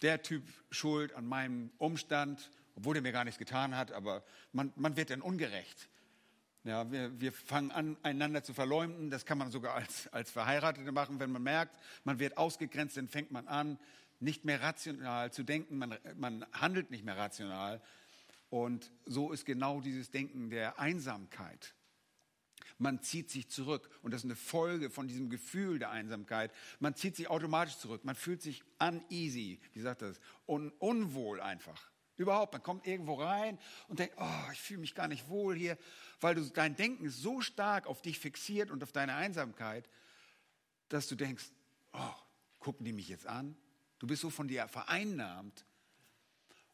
der 0.00 0.22
Typ 0.22 0.50
schuld 0.70 1.12
an 1.12 1.26
meinem 1.26 1.70
Umstand, 1.76 2.50
obwohl 2.74 2.96
er 2.96 3.02
mir 3.02 3.12
gar 3.12 3.24
nichts 3.24 3.38
getan 3.38 3.76
hat, 3.76 3.92
aber 3.92 4.24
man, 4.52 4.72
man 4.76 4.96
wird 4.96 5.10
dann 5.10 5.20
ungerecht. 5.20 5.90
Ja, 6.62 6.90
wir, 6.90 7.20
wir 7.20 7.32
fangen 7.32 7.70
an, 7.70 7.98
einander 8.02 8.42
zu 8.42 8.54
verleumden. 8.54 9.10
Das 9.10 9.26
kann 9.26 9.36
man 9.36 9.50
sogar 9.50 9.74
als, 9.74 10.08
als 10.08 10.30
Verheiratete 10.30 10.90
machen, 10.90 11.20
wenn 11.20 11.30
man 11.30 11.42
merkt, 11.42 11.78
man 12.04 12.18
wird 12.18 12.38
ausgegrenzt, 12.38 12.96
dann 12.96 13.08
fängt 13.08 13.30
man 13.30 13.46
an, 13.46 13.78
nicht 14.20 14.46
mehr 14.46 14.62
rational 14.62 15.30
zu 15.30 15.42
denken. 15.42 15.76
Man, 15.76 15.98
man 16.16 16.46
handelt 16.54 16.90
nicht 16.90 17.04
mehr 17.04 17.18
rational. 17.18 17.82
Und 18.48 18.90
so 19.04 19.32
ist 19.32 19.44
genau 19.44 19.82
dieses 19.82 20.10
Denken 20.10 20.48
der 20.48 20.78
Einsamkeit. 20.78 21.74
Man 22.78 23.02
zieht 23.02 23.30
sich 23.30 23.48
zurück. 23.48 23.88
Und 24.02 24.12
das 24.12 24.22
ist 24.22 24.26
eine 24.26 24.36
Folge 24.36 24.90
von 24.90 25.06
diesem 25.06 25.30
Gefühl 25.30 25.78
der 25.78 25.90
Einsamkeit. 25.90 26.52
Man 26.80 26.94
zieht 26.94 27.16
sich 27.16 27.28
automatisch 27.28 27.78
zurück. 27.78 28.04
Man 28.04 28.16
fühlt 28.16 28.42
sich 28.42 28.64
uneasy, 28.78 29.60
wie 29.72 29.80
sagt 29.80 30.02
das, 30.02 30.20
Un 30.46 30.70
unwohl 30.78 31.40
einfach. 31.40 31.90
Überhaupt, 32.16 32.52
man 32.52 32.62
kommt 32.62 32.86
irgendwo 32.86 33.14
rein 33.14 33.58
und 33.88 33.98
denkt, 33.98 34.14
oh, 34.18 34.50
ich 34.52 34.60
fühle 34.60 34.80
mich 34.80 34.94
gar 34.94 35.08
nicht 35.08 35.28
wohl 35.28 35.56
hier, 35.56 35.76
weil 36.20 36.36
du, 36.36 36.42
dein 36.42 36.76
Denken 36.76 37.10
so 37.10 37.40
stark 37.40 37.86
auf 37.88 38.02
dich 38.02 38.20
fixiert 38.20 38.70
und 38.70 38.82
auf 38.84 38.92
deine 38.92 39.14
Einsamkeit, 39.16 39.88
dass 40.88 41.08
du 41.08 41.16
denkst, 41.16 41.46
oh, 41.92 42.14
gucken 42.60 42.84
die 42.84 42.92
mich 42.92 43.08
jetzt 43.08 43.26
an? 43.26 43.56
Du 43.98 44.06
bist 44.06 44.22
so 44.22 44.30
von 44.30 44.46
dir 44.46 44.68
vereinnahmt. 44.68 45.64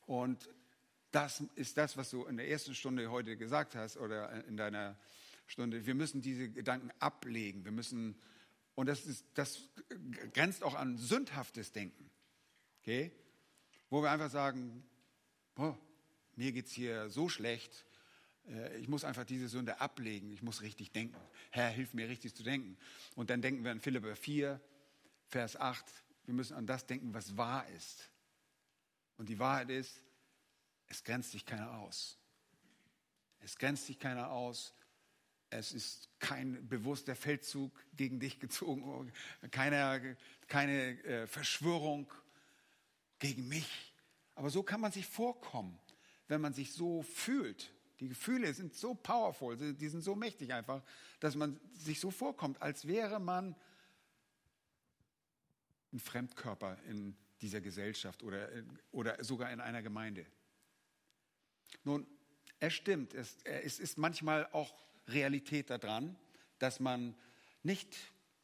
Und 0.06 0.50
das 1.10 1.42
ist 1.54 1.78
das, 1.78 1.96
was 1.96 2.10
du 2.10 2.24
in 2.26 2.36
der 2.36 2.48
ersten 2.48 2.74
Stunde 2.74 3.10
heute 3.10 3.36
gesagt 3.36 3.74
hast 3.74 3.96
oder 3.96 4.44
in 4.44 4.56
deiner 4.56 4.98
Stunde. 5.50 5.86
Wir 5.86 5.94
müssen 5.94 6.22
diese 6.22 6.48
Gedanken 6.48 6.90
ablegen. 6.98 7.64
Wir 7.64 7.72
müssen, 7.72 8.16
und 8.74 8.86
das, 8.86 9.06
ist, 9.06 9.26
das 9.34 9.68
grenzt 10.32 10.62
auch 10.62 10.74
an 10.74 10.96
sündhaftes 10.96 11.72
Denken. 11.72 12.10
Okay? 12.80 13.12
wo 13.90 14.02
wir 14.02 14.10
einfach 14.10 14.30
sagen, 14.30 14.84
oh, 15.56 15.74
mir 16.36 16.52
geht 16.52 16.66
es 16.66 16.72
hier 16.72 17.10
so 17.10 17.28
schlecht, 17.28 17.84
äh, 18.48 18.78
ich 18.78 18.88
muss 18.88 19.04
einfach 19.04 19.24
diese 19.24 19.48
Sünde 19.48 19.80
ablegen, 19.80 20.32
ich 20.32 20.42
muss 20.42 20.62
richtig 20.62 20.92
denken. 20.92 21.16
Herr, 21.50 21.68
hilf 21.68 21.92
mir 21.92 22.08
richtig 22.08 22.34
zu 22.34 22.44
denken. 22.44 22.78
Und 23.16 23.30
dann 23.30 23.42
denken 23.42 23.64
wir 23.64 23.72
an 23.72 23.80
Philipper 23.80 24.16
4, 24.16 24.60
Vers 25.26 25.56
8, 25.56 25.84
wir 26.24 26.34
müssen 26.34 26.54
an 26.54 26.66
das 26.66 26.86
denken, 26.86 27.12
was 27.12 27.36
wahr 27.36 27.68
ist. 27.70 28.08
Und 29.16 29.28
die 29.28 29.38
Wahrheit 29.38 29.70
ist, 29.70 30.02
es 30.86 31.04
grenzt 31.04 31.32
sich 31.32 31.44
keiner 31.44 31.72
aus. 31.78 32.16
Es 33.40 33.56
grenzt 33.56 33.86
sich 33.86 33.98
keiner 33.98 34.30
aus. 34.30 34.72
Es 35.50 35.72
ist 35.72 36.08
kein 36.20 36.68
bewusster 36.68 37.16
Feldzug 37.16 37.72
gegen 37.96 38.20
dich 38.20 38.38
gezogen, 38.38 39.12
keine, 39.50 40.16
keine 40.46 41.02
äh, 41.04 41.26
Verschwörung 41.26 42.12
gegen 43.18 43.48
mich. 43.48 43.92
Aber 44.36 44.50
so 44.50 44.62
kann 44.62 44.80
man 44.80 44.92
sich 44.92 45.06
vorkommen, 45.06 45.78
wenn 46.28 46.40
man 46.40 46.54
sich 46.54 46.72
so 46.72 47.02
fühlt. 47.02 47.72
Die 47.98 48.08
Gefühle 48.08 48.54
sind 48.54 48.74
so 48.74 48.94
powerful, 48.94 49.56
die 49.74 49.88
sind 49.88 50.02
so 50.02 50.14
mächtig 50.14 50.54
einfach, 50.54 50.82
dass 51.18 51.34
man 51.34 51.60
sich 51.74 52.00
so 52.00 52.10
vorkommt, 52.10 52.62
als 52.62 52.86
wäre 52.86 53.20
man 53.20 53.54
ein 55.92 55.98
Fremdkörper 55.98 56.78
in 56.88 57.16
dieser 57.42 57.60
Gesellschaft 57.60 58.22
oder, 58.22 58.48
oder 58.92 59.22
sogar 59.22 59.52
in 59.52 59.60
einer 59.60 59.82
Gemeinde. 59.82 60.24
Nun, 61.84 62.06
es 62.60 62.74
stimmt, 62.74 63.14
es, 63.14 63.36
es 63.44 63.78
ist 63.80 63.98
manchmal 63.98 64.46
auch 64.52 64.72
Realität 65.12 65.70
daran, 65.70 66.16
dass 66.58 66.80
man 66.80 67.14
nicht 67.62 67.96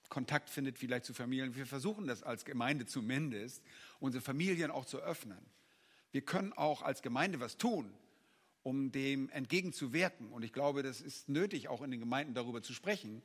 Kontakt 0.08 0.50
findet 0.50 0.78
vielleicht 0.78 1.04
zu 1.04 1.14
Familien. 1.14 1.54
Wir 1.54 1.66
versuchen 1.66 2.06
das 2.06 2.22
als 2.22 2.44
Gemeinde 2.44 2.86
zumindest, 2.86 3.62
unsere 3.98 4.22
Familien 4.22 4.70
auch 4.70 4.84
zu 4.84 4.98
öffnen. 4.98 5.38
Wir 6.12 6.22
können 6.22 6.52
auch 6.52 6.82
als 6.82 7.02
Gemeinde 7.02 7.40
was 7.40 7.56
tun, 7.56 7.92
um 8.62 8.92
dem 8.92 9.28
entgegenzuwirken. 9.30 10.32
Und 10.32 10.44
ich 10.44 10.52
glaube, 10.52 10.82
das 10.82 11.00
ist 11.00 11.28
nötig, 11.28 11.68
auch 11.68 11.82
in 11.82 11.90
den 11.90 12.00
Gemeinden 12.00 12.34
darüber 12.34 12.62
zu 12.62 12.72
sprechen, 12.72 13.22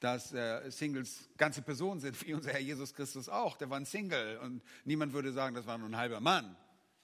dass 0.00 0.32
äh, 0.32 0.70
Singles 0.70 1.28
ganze 1.36 1.62
Personen 1.62 2.00
sind, 2.00 2.20
wie 2.26 2.34
unser 2.34 2.52
Herr 2.52 2.60
Jesus 2.60 2.94
Christus 2.94 3.28
auch. 3.28 3.56
Der 3.56 3.70
war 3.70 3.78
ein 3.78 3.86
Single 3.86 4.38
und 4.38 4.62
niemand 4.84 5.12
würde 5.12 5.32
sagen, 5.32 5.54
das 5.54 5.66
war 5.66 5.78
nur 5.78 5.88
ein 5.88 5.96
halber 5.96 6.20
Mann. 6.20 6.56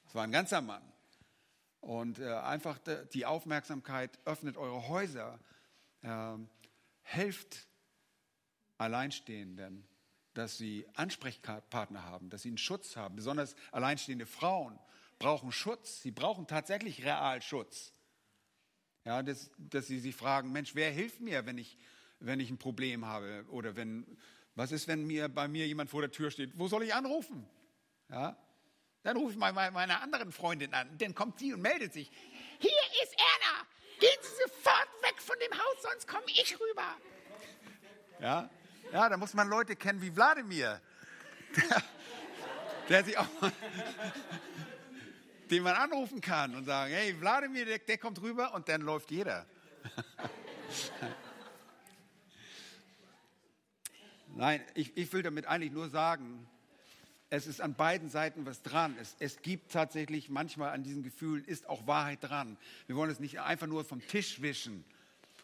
Das 0.04 0.14
war 0.14 0.24
ein 0.24 0.32
ganzer 0.32 0.60
Mann. 0.60 0.82
Und 1.80 2.18
äh, 2.18 2.32
einfach 2.32 2.78
die 3.12 3.26
Aufmerksamkeit, 3.26 4.18
öffnet 4.24 4.56
eure 4.56 4.88
Häuser, 4.88 5.40
äh, 6.02 6.36
helft 7.02 7.68
Alleinstehenden, 8.78 9.86
dass 10.34 10.58
sie 10.58 10.86
Ansprechpartner 10.94 12.04
haben, 12.04 12.30
dass 12.30 12.42
sie 12.42 12.48
einen 12.48 12.58
Schutz 12.58 12.96
haben. 12.96 13.16
Besonders 13.16 13.54
alleinstehende 13.70 14.26
Frauen 14.26 14.78
brauchen 15.18 15.52
Schutz. 15.52 16.02
Sie 16.02 16.10
brauchen 16.10 16.46
tatsächlich 16.46 17.04
Realschutz. 17.04 17.92
Ja, 19.04 19.22
dass, 19.22 19.50
dass 19.58 19.86
sie 19.86 19.98
sich 19.98 20.14
fragen, 20.14 20.52
Mensch, 20.52 20.74
wer 20.74 20.90
hilft 20.90 21.20
mir, 21.20 21.44
wenn 21.46 21.58
ich, 21.58 21.76
wenn 22.20 22.40
ich 22.40 22.50
ein 22.50 22.58
Problem 22.58 23.04
habe? 23.04 23.44
Oder 23.50 23.76
wenn, 23.76 24.06
was 24.54 24.72
ist, 24.72 24.88
wenn 24.88 25.06
mir, 25.06 25.28
bei 25.28 25.48
mir 25.48 25.66
jemand 25.66 25.90
vor 25.90 26.00
der 26.00 26.10
Tür 26.10 26.30
steht? 26.30 26.58
Wo 26.58 26.68
soll 26.68 26.84
ich 26.84 26.94
anrufen? 26.94 27.46
Ja, 28.08 28.36
dann 29.02 29.16
rufe 29.16 29.32
ich 29.32 29.38
mal 29.38 29.52
meine 29.52 30.00
anderen 30.00 30.30
Freundin 30.30 30.72
an. 30.74 30.96
Dann 30.98 31.14
kommt 31.14 31.40
sie 31.40 31.52
und 31.52 31.60
meldet 31.60 31.92
sich. 31.92 32.10
Hier 32.60 32.70
ist 33.02 33.12
Erna. 33.12 33.66
Gehen 33.98 34.18
Sie 34.22 34.42
sofort 34.44 34.61
dem 35.42 35.58
Haus, 35.58 35.82
sonst 35.82 36.08
komme 36.08 36.24
ich 36.26 36.58
rüber. 36.58 36.96
Ja, 38.20 38.48
ja, 38.92 39.08
da 39.08 39.16
muss 39.16 39.34
man 39.34 39.48
Leute 39.48 39.74
kennen 39.74 40.00
wie 40.02 40.14
Wladimir. 40.14 40.80
Der, 41.56 41.82
der 42.88 43.04
sich 43.04 43.18
auch, 43.18 43.26
den 45.50 45.62
man 45.62 45.74
anrufen 45.74 46.20
kann 46.20 46.54
und 46.54 46.64
sagen, 46.64 46.92
hey, 46.92 47.18
Wladimir, 47.20 47.64
der, 47.66 47.78
der 47.78 47.98
kommt 47.98 48.20
rüber 48.22 48.54
und 48.54 48.68
dann 48.68 48.82
läuft 48.82 49.10
jeder. 49.10 49.46
Nein, 54.34 54.64
ich, 54.74 54.96
ich 54.96 55.12
will 55.12 55.22
damit 55.22 55.46
eigentlich 55.46 55.72
nur 55.72 55.88
sagen, 55.90 56.48
es 57.28 57.46
ist 57.46 57.60
an 57.60 57.74
beiden 57.74 58.08
Seiten 58.08 58.46
was 58.46 58.62
dran. 58.62 58.96
Es, 59.00 59.16
es 59.18 59.42
gibt 59.42 59.72
tatsächlich 59.72 60.28
manchmal 60.30 60.70
an 60.70 60.82
diesen 60.82 61.02
Gefühlen 61.02 61.44
ist 61.44 61.68
auch 61.68 61.86
Wahrheit 61.86 62.22
dran. 62.22 62.56
Wir 62.86 62.96
wollen 62.96 63.10
es 63.10 63.20
nicht 63.20 63.40
einfach 63.40 63.66
nur 63.66 63.84
vom 63.84 64.06
Tisch 64.06 64.42
wischen 64.42 64.84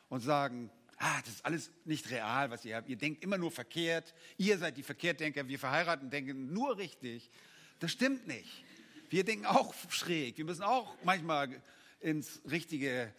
und 0.08 0.20
sagen, 0.20 0.70
ah, 0.98 1.20
das 1.20 1.34
ist 1.34 1.44
alles 1.44 1.70
nicht 1.84 2.10
real, 2.10 2.50
was 2.50 2.64
ihr 2.64 2.76
habt. 2.76 2.88
Ihr 2.88 2.96
denkt 2.96 3.22
immer 3.22 3.38
nur 3.38 3.50
verkehrt. 3.50 4.14
Ihr 4.36 4.58
seid 4.58 4.76
die 4.76 4.82
Verkehrtdenker. 4.82 5.48
Wir 5.48 5.58
verheiraten 5.58 6.10
denken 6.10 6.52
nur 6.52 6.76
richtig. 6.78 7.30
Das 7.78 7.92
stimmt 7.92 8.26
nicht. 8.26 8.64
Wir 9.10 9.24
denken 9.24 9.46
auch 9.46 9.74
schräg. 9.90 10.36
Wir 10.38 10.44
müssen 10.44 10.62
auch 10.62 10.96
manchmal 11.04 11.62
ins 12.00 12.42
richtige 12.50 13.12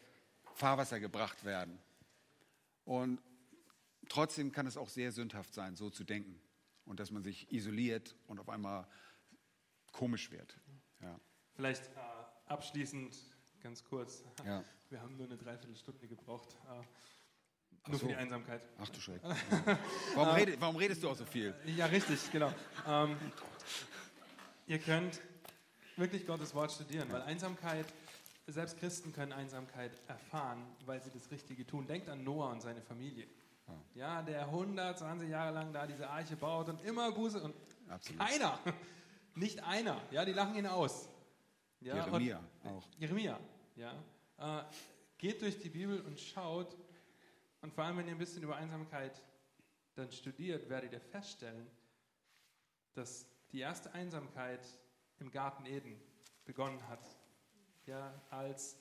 Fahrwasser 0.54 0.99
gebracht 0.99 1.43
werden. 1.45 1.80
Und 2.86 3.21
trotzdem 4.08 4.52
kann 4.52 4.67
es 4.67 4.78
auch 4.78 4.89
sehr 4.89 5.12
sündhaft 5.12 5.54
sein, 5.54 5.75
so 5.75 5.89
zu 5.89 6.04
denken. 6.04 6.41
Und 6.86 6.99
dass 6.99 7.12
man 7.12 7.23
sich 7.23 7.52
isoliert 7.52 8.15
und 8.28 8.39
auf 8.39 8.49
einmal 8.49 8.88
komisch 9.91 10.32
wird. 10.32 10.60
Ja. 11.02 11.19
Vielleicht 11.56 11.86
äh, 11.88 11.99
abschließend 12.47 13.15
ganz 13.62 13.84
kurz. 13.84 14.23
Ja. 14.45 14.63
Wir 14.89 15.02
haben 15.02 15.15
nur 15.17 15.28
eine 15.28 15.38
Dreiviertelstunde 15.38 16.08
gebraucht. 16.08 16.47
Äh, 16.67 17.89
nur 17.89 17.99
so. 17.99 18.06
für 18.08 18.13
die 18.13 18.17
Einsamkeit. 18.17 18.62
Ach 18.80 18.89
du 18.89 18.99
Schreck. 18.99 19.21
warum, 20.15 20.36
redest, 20.36 20.62
warum, 20.62 20.75
redest 20.78 21.04
du 21.04 21.10
auch 21.10 21.15
so 21.15 21.25
viel? 21.25 21.54
Ja, 21.78 21.86
richtig, 21.86 22.32
genau. 22.32 22.52
Ähm, 22.88 23.15
ihr 24.65 24.80
könnt 24.80 25.21
wirklich 25.95 26.25
Gottes 26.25 26.56
Wort 26.56 26.71
studieren, 26.71 27.12
weil 27.12 27.21
Einsamkeit, 27.21 27.86
selbst 28.47 28.80
Christen 28.80 29.13
können 29.13 29.32
Einsamkeit 29.32 29.91
erfahren, 30.08 30.65
weil 30.88 31.04
sie 31.04 31.12
das 31.12 31.30
Richtige 31.30 31.67
tun. 31.67 31.86
Denkt 31.86 32.10
an 32.10 32.23
Noah 32.23 32.52
und 32.52 32.62
seine 32.62 32.82
Familie. 32.82 33.28
Ja, 33.93 34.23
der 34.23 34.45
120 34.45 35.30
Jahre 35.30 35.54
lang 35.54 35.71
da 35.71 35.86
diese 35.86 36.10
Arche 36.10 36.36
baut 36.36 36.69
und 36.69 36.84
immer 36.84 37.12
Buße 37.12 37.39
und 37.43 37.54
Absolut. 37.88 38.19
keiner, 38.19 38.58
nicht 39.36 39.63
einer, 39.63 40.02
ja, 40.10 40.25
die 40.25 40.34
lachen 40.34 40.56
ihn 40.56 40.65
aus. 40.65 41.08
Ja, 41.80 41.95
Jeremia 41.95 42.43
auch. 42.63 42.84
Jeremia, 42.97 43.39
ja. 43.75 43.93
Äh, 44.39 44.63
geht 45.17 45.41
durch 45.41 45.60
die 45.60 45.69
Bibel 45.69 45.99
und 46.02 46.19
schaut, 46.19 46.78
und 47.62 47.73
vor 47.73 47.84
allem, 47.84 47.97
wenn 47.97 48.08
ihr 48.08 48.13
ein 48.13 48.17
bisschen 48.17 48.41
über 48.41 48.56
Einsamkeit 48.56 49.21
dann 49.95 50.10
studiert, 50.12 50.69
werdet 50.69 50.93
ihr 50.93 51.02
feststellen, 51.02 51.67
dass 52.93 53.25
die 53.52 53.60
erste 53.60 53.91
Einsamkeit 53.93 54.62
im 55.19 55.30
Garten 55.30 55.65
Eden 55.65 55.99
begonnen 56.45 56.88
hat. 56.88 57.06
Ja, 57.86 58.13
als 58.30 58.78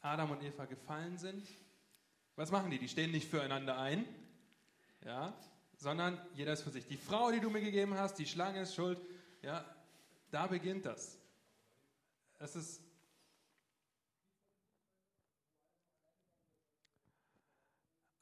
Adam 0.00 0.30
und 0.30 0.42
Eva 0.44 0.66
gefallen 0.66 1.18
sind, 1.18 1.48
was 2.36 2.52
machen 2.52 2.70
die? 2.70 2.78
Die 2.78 2.88
stehen 2.88 3.10
nicht 3.10 3.28
füreinander 3.28 3.78
ein, 3.78 4.04
ja, 5.04 5.36
sondern 5.76 6.24
jeder 6.34 6.52
ist 6.52 6.62
für 6.62 6.70
sich. 6.70 6.86
Die 6.86 6.96
Frau, 6.96 7.32
die 7.32 7.40
du 7.40 7.50
mir 7.50 7.62
gegeben 7.62 7.94
hast, 7.94 8.14
die 8.16 8.26
Schlange 8.26 8.60
ist 8.60 8.76
schuld, 8.76 9.00
ja, 9.42 9.64
da 10.30 10.46
beginnt 10.46 10.86
das. 10.86 11.18
Es 12.38 12.54
ist 12.54 12.87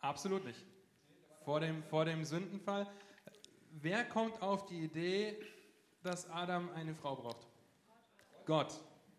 Absolut 0.07 0.45
nicht. 0.45 0.65
Vor 1.45 1.59
dem, 1.59 1.83
vor 1.83 2.05
dem 2.05 2.25
Sündenfall. 2.25 2.87
Wer 3.73 4.05
kommt 4.05 4.41
auf 4.41 4.67
die 4.67 4.85
Idee, 4.85 5.37
dass 6.05 6.31
Adam 6.31 6.71
eine 6.77 6.95
Frau 6.95 7.17
braucht? 7.17 7.45
Gott. 8.45 8.73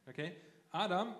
Okay? 0.07 0.37
Adam, 0.71 1.13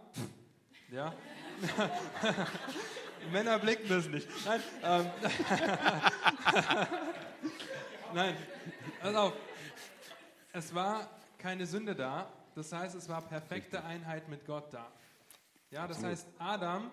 ja. 0.89 1.13
Männer 3.33 3.59
blicken 3.59 3.89
das 3.89 4.07
nicht. 4.07 4.29
Nein, 4.45 4.63
ähm, 4.83 5.11
Nein, 8.13 8.37
pass 9.01 9.15
auf. 9.15 9.33
Es 10.53 10.73
war 10.73 11.09
keine 11.37 11.65
Sünde 11.65 11.93
da. 11.93 12.31
Das 12.55 12.71
heißt, 12.71 12.95
es 12.95 13.09
war 13.09 13.21
perfekte 13.21 13.83
Einheit 13.83 14.29
mit 14.29 14.45
Gott 14.45 14.73
da. 14.73 14.89
Ja, 15.71 15.87
das 15.87 16.01
heißt, 16.01 16.25
Adam 16.39 16.89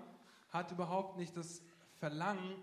hat 0.50 0.72
überhaupt 0.72 1.16
nicht 1.18 1.36
das 1.36 1.62
Verlangen 2.04 2.62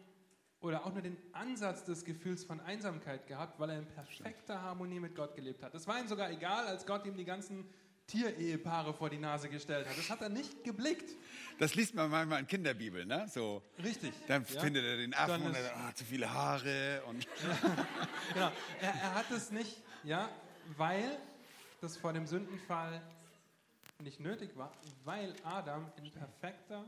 oder 0.59 0.85
auch 0.85 0.93
nur 0.93 1.01
den 1.01 1.17
Ansatz 1.33 1.83
des 1.83 2.05
Gefühls 2.05 2.43
von 2.43 2.59
Einsamkeit 2.59 3.25
gehabt, 3.25 3.59
weil 3.59 3.71
er 3.71 3.79
in 3.79 3.87
perfekter 3.87 4.61
Harmonie 4.61 4.99
mit 4.99 5.15
Gott 5.15 5.33
gelebt 5.33 5.63
hat. 5.63 5.73
Das 5.73 5.87
war 5.87 5.99
ihm 5.99 6.07
sogar 6.07 6.29
egal, 6.29 6.67
als 6.67 6.85
Gott 6.85 7.07
ihm 7.07 7.17
die 7.17 7.25
ganzen 7.25 7.67
Tierehepaare 8.05 8.93
vor 8.93 9.09
die 9.09 9.17
Nase 9.17 9.49
gestellt 9.49 9.89
hat. 9.89 9.97
Das 9.97 10.11
hat 10.11 10.21
er 10.21 10.29
nicht 10.29 10.63
geblickt. 10.63 11.09
Das 11.57 11.73
liest 11.73 11.95
man 11.95 12.11
manchmal 12.11 12.41
in 12.41 12.45
Kinderbibeln, 12.45 13.07
ne? 13.07 13.27
So. 13.29 13.63
Richtig. 13.83 14.13
Dann 14.27 14.45
ja. 14.47 14.61
findet 14.61 14.85
er 14.85 14.97
den 14.97 15.15
Affen 15.15 15.41
und 15.41 15.55
er 15.55 15.63
sagt, 15.63 15.75
oh, 15.89 15.91
zu 15.95 16.05
viele 16.05 16.31
Haare. 16.31 17.01
Und 17.07 17.27
genau. 18.33 18.51
Er, 18.79 18.93
er, 18.93 19.15
hat 19.15 19.31
es 19.31 19.49
nicht, 19.49 19.81
ja, 20.03 20.29
weil 20.77 21.17
das 21.79 21.97
vor 21.97 22.13
dem 22.13 22.27
Sündenfall 22.27 23.01
nicht 24.03 24.19
nötig 24.19 24.55
war, 24.55 24.71
weil 25.03 25.33
Adam 25.43 25.91
in 25.97 26.11
perfekter 26.11 26.85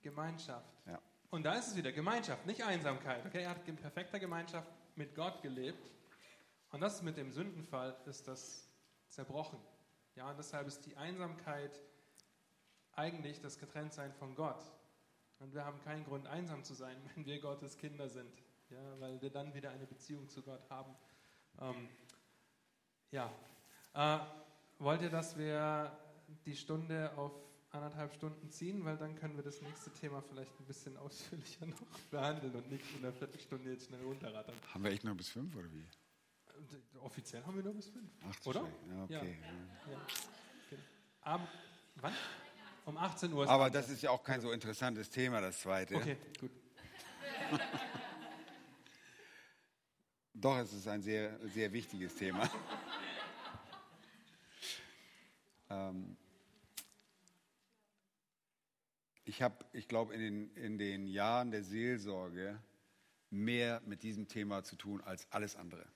Gemeinschaft 0.00 0.72
ja. 0.86 0.98
Und 1.32 1.44
da 1.44 1.54
ist 1.54 1.68
es 1.68 1.76
wieder 1.76 1.92
Gemeinschaft, 1.92 2.44
nicht 2.44 2.62
Einsamkeit. 2.62 3.24
Okay? 3.24 3.44
Er 3.44 3.50
hat 3.50 3.66
in 3.66 3.76
perfekter 3.76 4.18
Gemeinschaft 4.18 4.68
mit 4.96 5.14
Gott 5.14 5.40
gelebt. 5.40 5.90
Und 6.72 6.82
das 6.82 7.00
mit 7.00 7.16
dem 7.16 7.32
Sündenfall 7.32 7.96
ist 8.04 8.28
das 8.28 8.68
zerbrochen. 9.08 9.58
Ja, 10.14 10.28
und 10.28 10.36
deshalb 10.36 10.66
ist 10.66 10.84
die 10.84 10.94
Einsamkeit 10.94 11.72
eigentlich 12.92 13.40
das 13.40 13.58
Getrenntsein 13.58 14.12
von 14.12 14.34
Gott. 14.34 14.62
Und 15.38 15.54
wir 15.54 15.64
haben 15.64 15.80
keinen 15.80 16.04
Grund, 16.04 16.26
einsam 16.26 16.64
zu 16.64 16.74
sein, 16.74 16.98
wenn 17.14 17.24
wir 17.24 17.40
Gottes 17.40 17.78
Kinder 17.78 18.10
sind, 18.10 18.42
ja, 18.68 19.00
weil 19.00 19.22
wir 19.22 19.30
dann 19.30 19.54
wieder 19.54 19.70
eine 19.70 19.86
Beziehung 19.86 20.28
zu 20.28 20.42
Gott 20.42 20.68
haben. 20.68 20.94
Ähm, 21.62 21.88
ja, 23.10 23.32
äh, 23.94 24.18
wollt 24.78 25.00
ihr, 25.00 25.10
dass 25.10 25.38
wir 25.38 25.96
die 26.44 26.56
Stunde 26.56 27.10
auf 27.16 27.32
anderthalb 27.72 28.12
Stunden 28.12 28.50
ziehen, 28.50 28.84
weil 28.84 28.98
dann 28.98 29.16
können 29.16 29.36
wir 29.36 29.42
das 29.42 29.62
nächste 29.62 29.90
Thema 29.90 30.22
vielleicht 30.22 30.58
ein 30.60 30.66
bisschen 30.66 30.96
ausführlicher 30.98 31.66
noch 31.66 31.80
behandeln 32.10 32.54
und 32.54 32.70
nicht 32.70 32.84
in 32.94 33.04
einer 33.04 33.12
Viertelstunde 33.12 33.70
jetzt 33.70 33.86
schnell 33.86 34.02
runterrattern. 34.02 34.54
Haben 34.72 34.84
wir 34.84 34.90
echt 34.90 35.04
noch 35.04 35.16
bis 35.16 35.30
fünf 35.30 35.56
oder 35.56 35.72
wie? 35.72 35.84
Offiziell 37.00 37.44
haben 37.44 37.56
wir 37.56 37.64
nur 37.64 37.74
bis 37.74 37.88
fünf. 37.88 38.10
Ach, 38.22 38.46
oder? 38.46 38.68
Ja, 38.88 39.04
okay. 39.04 39.38
Ja. 39.40 39.92
Ja. 39.92 40.00
Okay. 40.66 40.78
Abend, 41.22 41.48
wann? 41.96 42.12
Um 42.84 42.96
18 42.96 43.32
Uhr. 43.32 43.48
Aber 43.48 43.70
das 43.70 43.88
ist 43.88 44.02
ja 44.02 44.10
auch 44.10 44.22
kein 44.22 44.40
so 44.40 44.52
interessantes 44.52 45.08
Thema, 45.08 45.40
das 45.40 45.60
zweite. 45.60 45.96
Okay, 45.96 46.16
gut. 46.38 46.50
Doch, 50.34 50.58
es 50.58 50.72
ist 50.72 50.88
ein 50.88 51.02
sehr, 51.02 51.38
sehr 51.48 51.72
wichtiges 51.72 52.14
Thema. 52.14 52.48
ähm, 55.70 56.16
ich 59.32 59.40
habe, 59.40 59.64
ich 59.72 59.88
glaube, 59.88 60.12
in 60.12 60.20
den, 60.20 60.54
in 60.56 60.76
den 60.76 61.06
Jahren 61.06 61.50
der 61.50 61.64
Seelsorge 61.64 62.62
mehr 63.30 63.80
mit 63.86 64.02
diesem 64.02 64.28
Thema 64.28 64.62
zu 64.62 64.76
tun 64.76 65.00
als 65.00 65.26
alles 65.32 65.56
andere. 65.56 65.86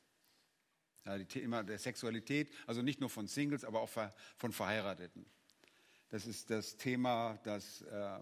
Ja, 1.05 1.18
die 1.18 1.26
Thema 1.26 1.62
der 1.62 1.78
Sexualität, 1.78 2.51
also 2.66 2.80
nicht 2.80 2.99
nur 2.99 3.11
von 3.11 3.26
Singles, 3.26 3.62
aber 3.62 3.82
auch 3.82 3.91
von 4.39 4.53
Verheirateten. 4.53 5.26
Das 6.09 6.26
ist 6.26 6.49
das 6.49 6.78
Thema, 6.78 7.39
das 7.45 7.82
äh, 7.82 8.20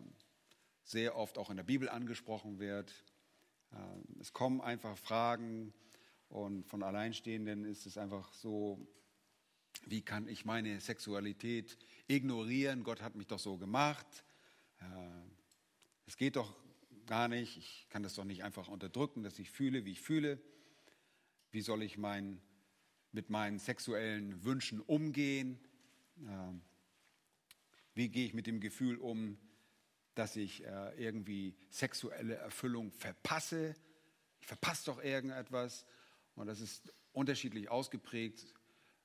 sehr 0.83 1.17
oft 1.17 1.39
auch 1.39 1.49
in 1.49 1.59
der 1.59 1.65
Bibel 1.65 1.89
angesprochen 1.89 2.59
wird. 2.59 2.93
Äh, 3.71 3.77
es 4.21 4.33
kommen 4.33 4.61
einfach 4.61 4.99
Fragen 4.99 5.73
und 6.29 6.67
von 6.67 6.83
Alleinstehenden 6.83 7.65
ist 7.65 7.87
es 7.87 7.97
einfach 7.99 8.35
so, 8.35 8.85
wie 9.87 10.03
kann 10.03 10.27
ich 10.27 10.45
meine 10.45 10.81
Sexualität 10.81 11.79
ignorieren? 12.09 12.83
Gott 12.83 13.01
hat 13.01 13.15
mich 13.15 13.29
doch 13.29 13.39
so 13.39 13.59
gemacht. 13.59 14.25
Äh, 14.85 15.31
es 16.07 16.17
geht 16.17 16.37
doch 16.37 16.55
gar 17.07 17.29
nicht. 17.29 17.57
Ich 17.57 17.87
kann 17.91 18.03
das 18.03 18.15
doch 18.15 18.25
nicht 18.25 18.45
einfach 18.45 18.69
unterdrücken, 18.69 19.23
dass 19.23 19.39
ich 19.39 19.51
fühle, 19.51 19.85
wie 19.85 19.93
ich 19.93 20.01
fühle. 20.01 20.41
Wie 21.51 21.61
soll 21.61 21.83
ich 21.83 21.99
mein, 21.99 22.41
mit 23.13 23.31
meinen 23.31 23.59
sexuellen 23.59 24.45
Wünschen 24.45 24.81
umgehen? 24.81 25.59
Äh, 26.19 26.53
wie 27.95 28.09
gehe 28.09 28.27
ich 28.27 28.35
mit 28.35 28.47
dem 28.47 28.61
Gefühl 28.61 28.97
um, 28.97 29.39
dass 30.15 30.37
ich 30.37 30.65
äh, 30.65 31.03
irgendwie 31.03 31.55
sexuelle 31.71 32.35
Erfüllung 32.35 32.91
verpasse? 32.91 33.75
Ich 34.41 34.47
verpasse 34.47 34.87
doch 34.87 35.03
irgendetwas. 35.03 35.87
Und 36.35 36.49
das 36.49 36.61
ist 36.61 36.93
unterschiedlich 37.13 37.71
ausgeprägt. 37.71 38.53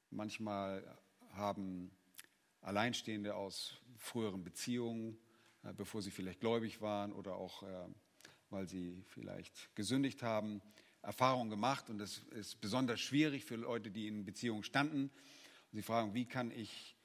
Manchmal 0.10 0.98
haben 1.34 1.92
Alleinstehende 2.62 3.36
aus 3.36 3.80
früheren 3.98 4.44
Beziehungen, 4.44 5.20
bevor 5.76 6.02
sie 6.02 6.12
vielleicht 6.12 6.40
gläubig 6.40 6.82
waren 6.82 7.12
oder 7.14 7.36
auch 7.36 7.64
äh, 7.64 7.88
weil 8.50 8.68
sie 8.68 9.04
vielleicht 9.08 9.76
gesündigt 9.76 10.24
haben, 10.24 10.62
Erfahrungen 11.02 11.50
gemacht. 11.50 11.90
Und 11.90 12.00
das 12.00 12.18
ist 12.32 12.60
besonders 12.62 13.00
schwierig 13.00 13.46
für 13.46 13.56
Leute, 13.56 13.92
die 13.92 14.08
in 14.08 14.26
Beziehungen 14.26 14.64
standen. 14.64 15.04
Und 15.72 15.78
sie 15.78 15.84
fragen, 15.84 16.14
wie 16.14 16.26
kann 16.26 16.52
ich 16.52 16.96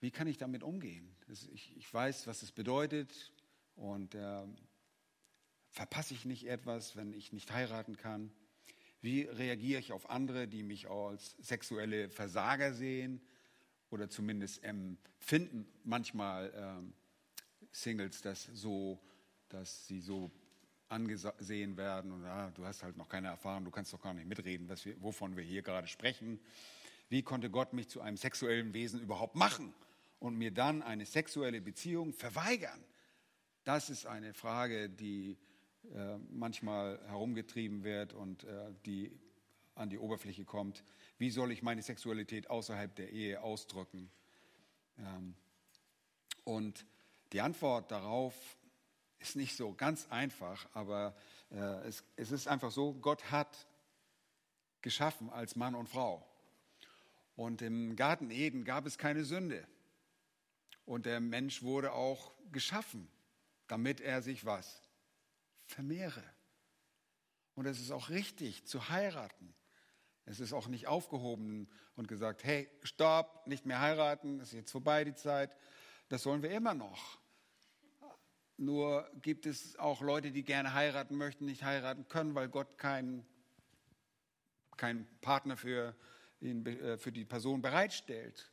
wie 0.00 0.12
kann 0.12 0.28
ich 0.28 0.38
damit 0.38 0.62
umgehen? 0.62 1.12
Ich, 1.26 1.76
ich 1.76 1.92
weiß, 1.92 2.28
was 2.28 2.42
es 2.42 2.52
bedeutet 2.52 3.32
und 3.74 4.14
äh, 4.14 4.46
verpasse 5.70 6.14
ich 6.14 6.24
nicht 6.24 6.46
etwas, 6.46 6.94
wenn 6.94 7.12
ich 7.12 7.32
nicht 7.32 7.50
heiraten 7.50 7.96
kann? 7.96 8.30
Wie 9.00 9.22
reagiere 9.22 9.80
ich 9.80 9.92
auf 9.92 10.08
andere, 10.08 10.46
die 10.46 10.62
mich 10.62 10.88
als 10.88 11.36
sexuelle 11.40 12.10
Versager 12.10 12.74
sehen 12.74 13.20
oder 13.90 14.08
zumindest 14.08 14.62
empfinden 14.62 15.66
manchmal 15.82 16.52
äh, 16.52 17.07
Singles 17.70 18.20
das 18.22 18.44
so, 18.52 18.98
dass 19.48 19.86
sie 19.86 20.00
so 20.00 20.30
angesehen 20.88 21.76
werden 21.76 22.12
und 22.12 22.24
ah, 22.24 22.50
du 22.54 22.64
hast 22.64 22.82
halt 22.82 22.96
noch 22.96 23.08
keine 23.08 23.28
Erfahrung, 23.28 23.64
du 23.64 23.70
kannst 23.70 23.92
doch 23.92 24.00
gar 24.00 24.14
nicht 24.14 24.26
mitreden, 24.26 24.68
wir, 24.68 25.02
wovon 25.02 25.36
wir 25.36 25.44
hier 25.44 25.62
gerade 25.62 25.86
sprechen. 25.86 26.40
Wie 27.10 27.22
konnte 27.22 27.50
Gott 27.50 27.72
mich 27.72 27.88
zu 27.88 28.00
einem 28.00 28.16
sexuellen 28.16 28.72
Wesen 28.72 29.00
überhaupt 29.00 29.36
machen? 29.36 29.74
und 30.20 30.36
mir 30.36 30.50
dann 30.50 30.82
eine 30.82 31.06
sexuelle 31.06 31.60
Beziehung 31.60 32.12
verweigern? 32.12 32.84
Das 33.64 33.90
ist 33.90 34.06
eine 34.06 34.34
Frage, 34.34 34.88
die 34.88 35.36
äh, 35.94 36.16
manchmal 36.30 37.00
herumgetrieben 37.06 37.84
wird 37.84 38.12
und 38.12 38.44
äh, 38.44 38.72
die 38.86 39.12
an 39.74 39.90
die 39.90 39.98
Oberfläche 39.98 40.44
kommt. 40.44 40.82
Wie 41.18 41.30
soll 41.30 41.52
ich 41.52 41.62
meine 41.62 41.82
Sexualität 41.82 42.50
außerhalb 42.50 42.94
der 42.96 43.12
Ehe 43.12 43.42
ausdrücken? 43.42 44.10
Ähm, 44.98 45.34
und 46.44 46.84
die 47.32 47.40
Antwort 47.40 47.90
darauf 47.90 48.34
ist 49.18 49.36
nicht 49.36 49.56
so 49.56 49.74
ganz 49.74 50.06
einfach, 50.10 50.68
aber 50.74 51.16
äh, 51.50 51.86
es, 51.86 52.04
es 52.16 52.30
ist 52.30 52.48
einfach 52.48 52.70
so, 52.70 52.94
Gott 52.94 53.30
hat 53.30 53.66
geschaffen 54.80 55.30
als 55.30 55.56
Mann 55.56 55.74
und 55.74 55.88
Frau. 55.88 56.26
Und 57.36 57.62
im 57.62 57.96
Garten 57.96 58.30
Eden 58.30 58.64
gab 58.64 58.86
es 58.86 58.98
keine 58.98 59.24
Sünde. 59.24 59.66
Und 60.84 61.06
der 61.06 61.20
Mensch 61.20 61.62
wurde 61.62 61.92
auch 61.92 62.32
geschaffen, 62.50 63.08
damit 63.66 64.00
er 64.00 64.22
sich 64.22 64.44
was? 64.44 64.82
Vermehre. 65.66 66.24
Und 67.54 67.66
es 67.66 67.80
ist 67.80 67.90
auch 67.90 68.08
richtig 68.08 68.66
zu 68.66 68.88
heiraten. 68.88 69.54
Es 70.24 70.40
ist 70.40 70.52
auch 70.52 70.68
nicht 70.68 70.86
aufgehoben 70.86 71.68
und 71.96 72.08
gesagt, 72.08 72.44
hey, 72.44 72.68
stopp, 72.82 73.46
nicht 73.46 73.66
mehr 73.66 73.80
heiraten, 73.80 74.40
ist 74.40 74.52
jetzt 74.52 74.70
vorbei 74.70 75.04
die 75.04 75.14
Zeit. 75.14 75.56
Das 76.08 76.22
sollen 76.22 76.42
wir 76.42 76.50
immer 76.50 76.74
noch. 76.74 77.18
Nur 78.56 79.08
gibt 79.22 79.46
es 79.46 79.78
auch 79.78 80.00
Leute, 80.00 80.32
die 80.32 80.42
gerne 80.42 80.74
heiraten 80.74 81.16
möchten, 81.16 81.44
nicht 81.44 81.62
heiraten 81.62 82.08
können, 82.08 82.34
weil 82.34 82.48
Gott 82.48 82.76
keinen 82.78 83.26
kein 84.78 85.06
Partner 85.20 85.58
für, 85.58 85.94
ihn, 86.40 86.64
äh, 86.64 86.96
für 86.96 87.12
die 87.12 87.26
Person 87.26 87.60
bereitstellt. 87.60 88.50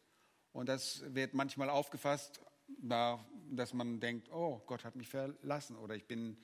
Und 0.51 0.67
das 0.67 1.03
wird 1.13 1.33
manchmal 1.33 1.69
aufgefasst, 1.69 2.41
dass 2.67 3.73
man 3.73 3.99
denkt, 3.99 4.29
oh, 4.31 4.61
Gott 4.65 4.83
hat 4.83 4.95
mich 4.95 5.07
verlassen 5.07 5.77
oder 5.77 5.95
ich 5.95 6.07
bin 6.07 6.37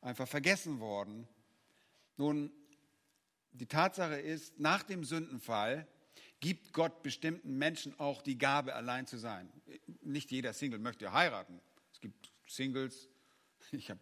einfach 0.00 0.28
vergessen 0.28 0.80
worden. 0.80 1.28
Nun, 2.16 2.52
die 3.50 3.66
Tatsache 3.66 4.20
ist, 4.20 4.58
nach 4.58 4.82
dem 4.82 5.04
Sündenfall 5.04 5.86
gibt 6.44 6.74
Gott 6.74 7.02
bestimmten 7.02 7.56
Menschen 7.56 7.98
auch 7.98 8.20
die 8.20 8.36
Gabe, 8.36 8.74
allein 8.74 9.06
zu 9.06 9.16
sein. 9.16 9.50
Nicht 10.02 10.30
jeder 10.30 10.52
Single 10.52 10.78
möchte 10.78 11.10
heiraten. 11.10 11.58
Es 11.90 12.02
gibt 12.02 12.30
Singles, 12.46 13.08
ich 13.72 13.88
habe 13.88 14.00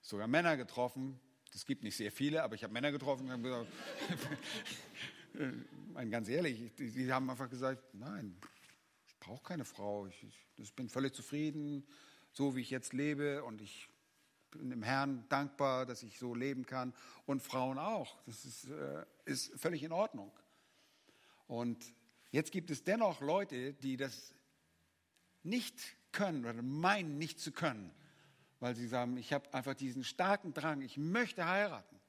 sogar 0.00 0.26
Männer 0.26 0.56
getroffen, 0.56 1.20
es 1.54 1.64
gibt 1.64 1.84
nicht 1.84 1.96
sehr 1.96 2.10
viele, 2.10 2.42
aber 2.42 2.56
ich 2.56 2.64
habe 2.64 2.72
Männer 2.72 2.90
getroffen 2.90 3.30
und 3.30 3.44
gesagt, 3.44 3.68
ganz 6.10 6.28
ehrlich, 6.28 6.74
die, 6.76 7.12
haben 7.12 7.30
einfach 7.30 7.48
gesagt, 7.48 7.94
nein, 7.94 8.36
brauche 9.20 9.44
keine 9.44 9.64
Frau. 9.64 10.08
Ich, 10.08 10.26
ich, 10.56 10.74
bin 10.74 10.88
völlig 10.88 11.14
zufrieden, 11.14 11.86
so 12.32 12.56
wie 12.56 12.60
ich 12.62 12.70
jetzt 12.70 12.92
lebe. 12.92 13.44
Und 13.44 13.60
ich 13.60 13.88
bin 14.50 14.70
dem 14.70 14.82
Herrn 14.82 15.24
dankbar, 15.28 15.86
dass 15.86 16.02
ich 16.02 16.18
so 16.18 16.34
leben 16.34 16.66
kann. 16.66 16.92
Und 17.24 17.40
Frauen 17.40 17.78
auch. 17.78 18.20
Das 18.26 18.44
ist, 18.44 18.64
äh, 18.64 19.04
ist 19.26 19.52
völlig 19.60 19.84
in 19.84 19.92
Ordnung. 19.92 20.32
Und 21.46 21.84
jetzt 22.30 22.52
gibt 22.52 22.70
es 22.70 22.84
dennoch 22.84 23.20
Leute, 23.20 23.74
die 23.74 23.96
das 23.96 24.34
nicht 25.42 25.78
können 26.12 26.44
oder 26.44 26.62
meinen 26.62 27.18
nicht 27.18 27.40
zu 27.40 27.52
können, 27.52 27.92
weil 28.60 28.74
sie 28.74 28.86
sagen, 28.86 29.16
ich 29.16 29.32
habe 29.32 29.52
einfach 29.52 29.74
diesen 29.74 30.04
starken 30.04 30.54
Drang, 30.54 30.80
ich 30.80 30.96
möchte 30.96 31.46
heiraten. 31.46 32.00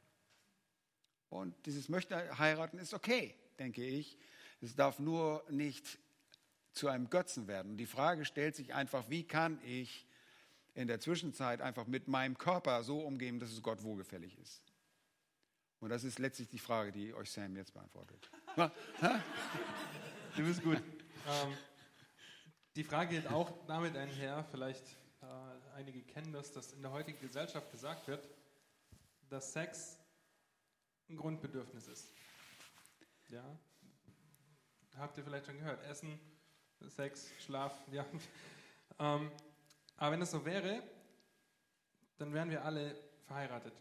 Und 1.30 1.54
dieses 1.66 1.90
möchte 1.90 2.38
heiraten 2.38 2.78
ist 2.78 2.94
okay, 2.94 3.36
denke 3.60 3.84
ich. 3.84 4.18
Es 4.62 4.76
darf 4.76 5.00
nur 5.00 5.44
nicht 5.50 6.00
zu 6.72 6.88
einem 6.88 7.10
Götzen 7.10 7.48
werden. 7.48 7.78
Die 7.78 7.86
Frage 7.86 8.26
stellt 8.26 8.56
sich 8.56 8.74
einfach, 8.74 9.10
wie 9.10 9.24
kann 9.24 9.60
ich 9.64 10.08
in 10.74 10.88
der 10.88 11.00
Zwischenzeit 11.00 11.62
einfach 11.62 11.88
mit 11.88 12.08
meinem 12.08 12.38
Körper 12.38 12.84
so 12.84 13.00
umgehen, 13.00 13.40
dass 13.40 13.52
es 13.52 13.62
Gott 13.62 13.84
wohlgefällig 13.84 14.38
ist? 14.40 14.62
Und 15.80 15.90
das 15.90 16.04
ist 16.04 16.20
letztlich 16.20 16.48
die 16.48 16.60
Frage, 16.60 16.92
die 16.92 17.14
euch 17.14 17.32
Sam 17.32 17.56
jetzt 17.56 17.74
beantwortet. 17.74 18.30
Du 20.38 20.44
bist 20.44 20.64
gut. 20.64 20.78
Ähm, 20.78 21.58
die 22.76 22.84
Frage 22.84 23.16
geht 23.16 23.28
auch 23.28 23.52
damit 23.68 23.98
einher, 23.98 24.46
vielleicht 24.52 24.86
äh, 25.22 25.76
einige 25.76 26.02
kennen 26.02 26.32
das, 26.32 26.52
dass 26.54 26.72
in 26.72 26.82
der 26.82 26.92
heutigen 26.92 27.20
Gesellschaft 27.20 27.70
gesagt 27.72 28.08
wird, 28.08 28.30
dass 29.30 29.52
Sex 29.52 29.98
ein 31.10 31.18
Grundbedürfnis 31.18 31.88
ist. 31.88 32.14
Ja? 33.30 33.44
habt 34.98 35.18
ihr 35.18 35.26
vielleicht 35.26 35.46
schon 35.46 35.58
gehört. 35.58 35.84
Essen, 35.84 36.18
Sex, 36.88 37.30
Schlaf, 37.40 37.74
ja. 37.92 38.06
Ähm, 38.98 39.30
aber 39.98 40.12
wenn 40.12 40.22
das 40.22 40.32
so 40.32 40.46
wäre, 40.46 40.82
dann 42.18 42.34
wären 42.34 42.50
wir 42.50 42.64
alle 42.64 42.96
verheiratet, 43.26 43.74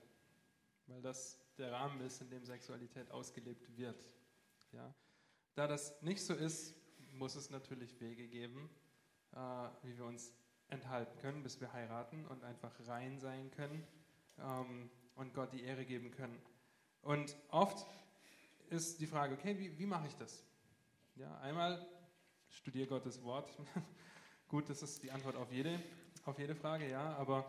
weil 0.88 1.00
das 1.02 1.38
der 1.56 1.70
Rahmen 1.70 2.00
ist, 2.00 2.20
in 2.20 2.30
dem 2.30 2.44
Sexualität 2.44 3.10
ausgelebt 3.12 3.76
wird. 3.76 4.04
Ja. 4.74 4.94
Da 5.54 5.66
das 5.66 6.00
nicht 6.02 6.24
so 6.24 6.34
ist, 6.34 6.74
muss 7.12 7.36
es 7.36 7.50
natürlich 7.50 8.00
Wege 8.00 8.26
geben, 8.26 8.68
äh, 9.32 9.38
wie 9.82 9.96
wir 9.96 10.04
uns 10.04 10.32
enthalten 10.68 11.16
können, 11.18 11.42
bis 11.42 11.60
wir 11.60 11.72
heiraten 11.72 12.26
und 12.26 12.42
einfach 12.44 12.72
rein 12.86 13.18
sein 13.18 13.50
können 13.52 13.86
ähm, 14.38 14.90
und 15.14 15.34
Gott 15.34 15.52
die 15.52 15.62
Ehre 15.62 15.84
geben 15.84 16.10
können. 16.10 16.40
Und 17.02 17.36
oft 17.50 17.86
ist 18.70 19.00
die 19.00 19.06
Frage, 19.06 19.34
okay, 19.34 19.58
wie, 19.58 19.78
wie 19.78 19.86
mache 19.86 20.06
ich 20.06 20.16
das? 20.16 20.44
Ja, 21.16 21.38
einmal 21.38 21.86
studiere 22.48 22.88
Gottes 22.88 23.22
Wort. 23.22 23.56
Gut, 24.48 24.68
das 24.68 24.82
ist 24.82 25.02
die 25.02 25.10
Antwort 25.10 25.36
auf 25.36 25.52
jede, 25.52 25.80
auf 26.24 26.38
jede 26.38 26.54
Frage, 26.54 26.90
ja, 26.90 27.14
aber 27.16 27.44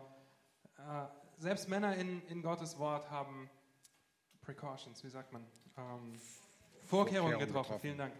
äh, 0.78 1.06
selbst 1.40 1.68
Männer 1.68 1.96
in, 1.96 2.24
in 2.28 2.42
Gottes 2.42 2.78
Wort 2.78 3.10
haben 3.10 3.50
Precautions, 4.42 5.02
wie 5.02 5.08
sagt 5.08 5.32
man? 5.32 5.44
Ähm, 5.76 6.20
Vorkehrungen, 6.86 7.32
Vorkehrungen 7.32 7.38
getroffen. 7.38 7.62
getroffen. 7.62 7.80
Vielen 7.80 7.98
Dank. 7.98 8.14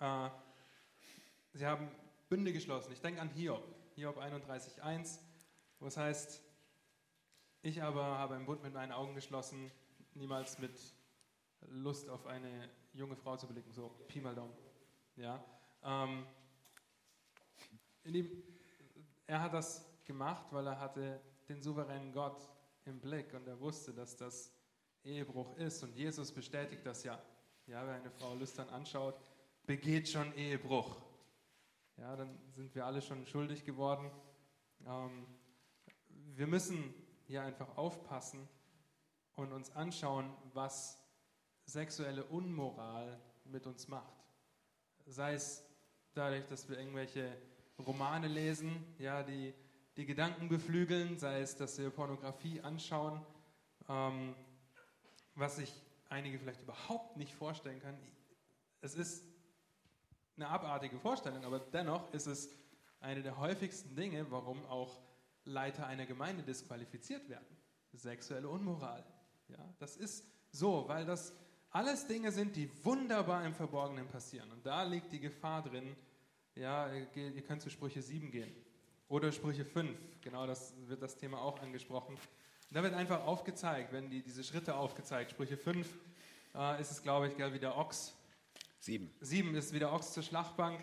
Äh, 0.00 0.30
sie 1.54 1.66
haben 1.66 1.88
Bünde 2.28 2.52
geschlossen. 2.52 2.92
Ich 2.92 3.00
denke 3.00 3.20
an 3.20 3.30
Hiob, 3.30 3.64
Hiob 3.94 4.18
31,1, 4.18 5.18
wo 5.78 5.86
es 5.86 5.96
heißt, 5.96 6.42
ich 7.62 7.82
aber 7.82 8.04
habe 8.04 8.34
einen 8.34 8.46
Bund 8.46 8.62
mit 8.62 8.72
meinen 8.72 8.92
Augen 8.92 9.14
geschlossen, 9.14 9.70
niemals 10.14 10.58
mit 10.58 10.78
Lust 11.68 12.08
auf 12.08 12.26
eine 12.26 12.70
junge 12.92 13.16
Frau 13.16 13.36
zu 13.36 13.46
blicken, 13.46 13.72
so 13.72 13.88
Pi 14.08 14.20
mal 14.20 14.34
Daumen. 14.34 14.52
Ja, 15.16 15.44
ähm, 15.82 16.26
ihm, 18.04 18.42
er 19.26 19.42
hat 19.42 19.54
das 19.54 19.84
gemacht, 20.04 20.46
weil 20.50 20.66
er 20.66 20.78
hatte 20.78 21.20
den 21.48 21.62
souveränen 21.62 22.12
Gott 22.12 22.40
im 22.84 23.00
Blick 23.00 23.32
und 23.34 23.46
er 23.46 23.58
wusste, 23.60 23.92
dass 23.92 24.16
das 24.16 24.52
Ehebruch 25.04 25.56
ist 25.56 25.82
und 25.82 25.94
Jesus 25.94 26.32
bestätigt 26.32 26.84
das 26.84 27.04
ja. 27.04 27.20
Ja, 27.70 27.86
wer 27.86 27.94
eine 27.94 28.10
Frau 28.10 28.34
lüstern 28.34 28.68
anschaut, 28.70 29.14
begeht 29.64 30.08
schon 30.08 30.34
Ehebruch. 30.34 30.96
Ja, 31.98 32.16
dann 32.16 32.36
sind 32.50 32.74
wir 32.74 32.84
alle 32.84 33.00
schon 33.00 33.24
schuldig 33.26 33.64
geworden. 33.64 34.10
Ähm, 34.84 35.24
wir 36.34 36.48
müssen 36.48 36.92
hier 37.28 37.42
einfach 37.42 37.76
aufpassen 37.76 38.48
und 39.36 39.52
uns 39.52 39.70
anschauen, 39.76 40.36
was 40.52 41.00
sexuelle 41.64 42.24
Unmoral 42.24 43.20
mit 43.44 43.68
uns 43.68 43.86
macht. 43.86 44.16
Sei 45.06 45.34
es 45.34 45.64
dadurch, 46.12 46.46
dass 46.46 46.68
wir 46.68 46.76
irgendwelche 46.76 47.40
Romane 47.78 48.26
lesen, 48.26 48.84
ja, 48.98 49.22
die 49.22 49.54
die 49.96 50.06
Gedanken 50.06 50.48
beflügeln, 50.48 51.18
sei 51.18 51.40
es, 51.40 51.54
dass 51.54 51.78
wir 51.78 51.90
Pornografie 51.90 52.62
anschauen, 52.62 53.24
ähm, 53.88 54.34
was 55.36 55.54
sich 55.54 55.72
einige 56.10 56.38
vielleicht 56.38 56.60
überhaupt 56.60 57.16
nicht 57.16 57.34
vorstellen 57.34 57.80
können. 57.80 57.98
Es 58.82 58.94
ist 58.94 59.24
eine 60.36 60.48
abartige 60.48 60.98
Vorstellung, 60.98 61.44
aber 61.44 61.60
dennoch 61.60 62.12
ist 62.12 62.26
es 62.26 62.50
eine 63.00 63.22
der 63.22 63.38
häufigsten 63.38 63.96
Dinge, 63.96 64.30
warum 64.30 64.64
auch 64.66 65.00
Leiter 65.44 65.86
einer 65.86 66.06
Gemeinde 66.06 66.42
disqualifiziert 66.42 67.28
werden. 67.28 67.56
Sexuelle 67.92 68.48
Unmoral. 68.48 69.04
Ja, 69.48 69.74
das 69.78 69.96
ist 69.96 70.24
so, 70.50 70.84
weil 70.86 71.04
das 71.04 71.32
alles 71.70 72.06
Dinge 72.06 72.30
sind, 72.32 72.56
die 72.56 72.70
wunderbar 72.84 73.44
im 73.44 73.54
Verborgenen 73.54 74.06
passieren. 74.08 74.50
Und 74.50 74.64
da 74.66 74.82
liegt 74.82 75.12
die 75.12 75.20
Gefahr 75.20 75.62
drin. 75.62 75.96
Ja, 76.54 76.92
ihr 76.92 77.42
könnt 77.42 77.62
zu 77.62 77.70
Sprüche 77.70 78.02
7 78.02 78.30
gehen. 78.30 78.52
Oder 79.08 79.32
Sprüche 79.32 79.64
5. 79.64 79.98
Genau, 80.20 80.46
das 80.46 80.74
wird 80.86 81.02
das 81.02 81.16
Thema 81.16 81.40
auch 81.40 81.60
angesprochen. 81.60 82.16
Da 82.72 82.84
wird 82.84 82.94
einfach 82.94 83.26
aufgezeigt, 83.26 83.92
wenn 83.92 84.10
die, 84.10 84.22
diese 84.22 84.44
Schritte 84.44 84.76
aufgezeigt. 84.76 85.32
Sprüche 85.32 85.56
5 85.56 85.88
äh, 86.54 86.80
ist 86.80 86.92
es, 86.92 87.02
glaube 87.02 87.26
ich, 87.26 87.36
gell, 87.36 87.52
wie 87.52 87.58
der 87.58 87.76
Ochs. 87.76 88.14
7. 88.78 89.10
7 89.20 89.54
ist 89.56 89.72
wie 89.72 89.80
der 89.80 89.92
Ochs 89.92 90.12
zur 90.12 90.22
Schlachtbank. 90.22 90.80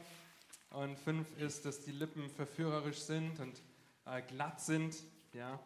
Und 0.71 0.99
5 0.99 1.37
ist, 1.37 1.65
dass 1.65 1.85
die 1.85 1.93
Lippen 1.93 2.29
verführerisch 2.29 2.99
sind 2.99 3.39
und 3.39 3.61
äh, 4.05 4.21
glatt 4.21 4.59
sind. 4.59 4.97
Ja. 5.31 5.57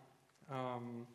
Ähm, 0.47 1.07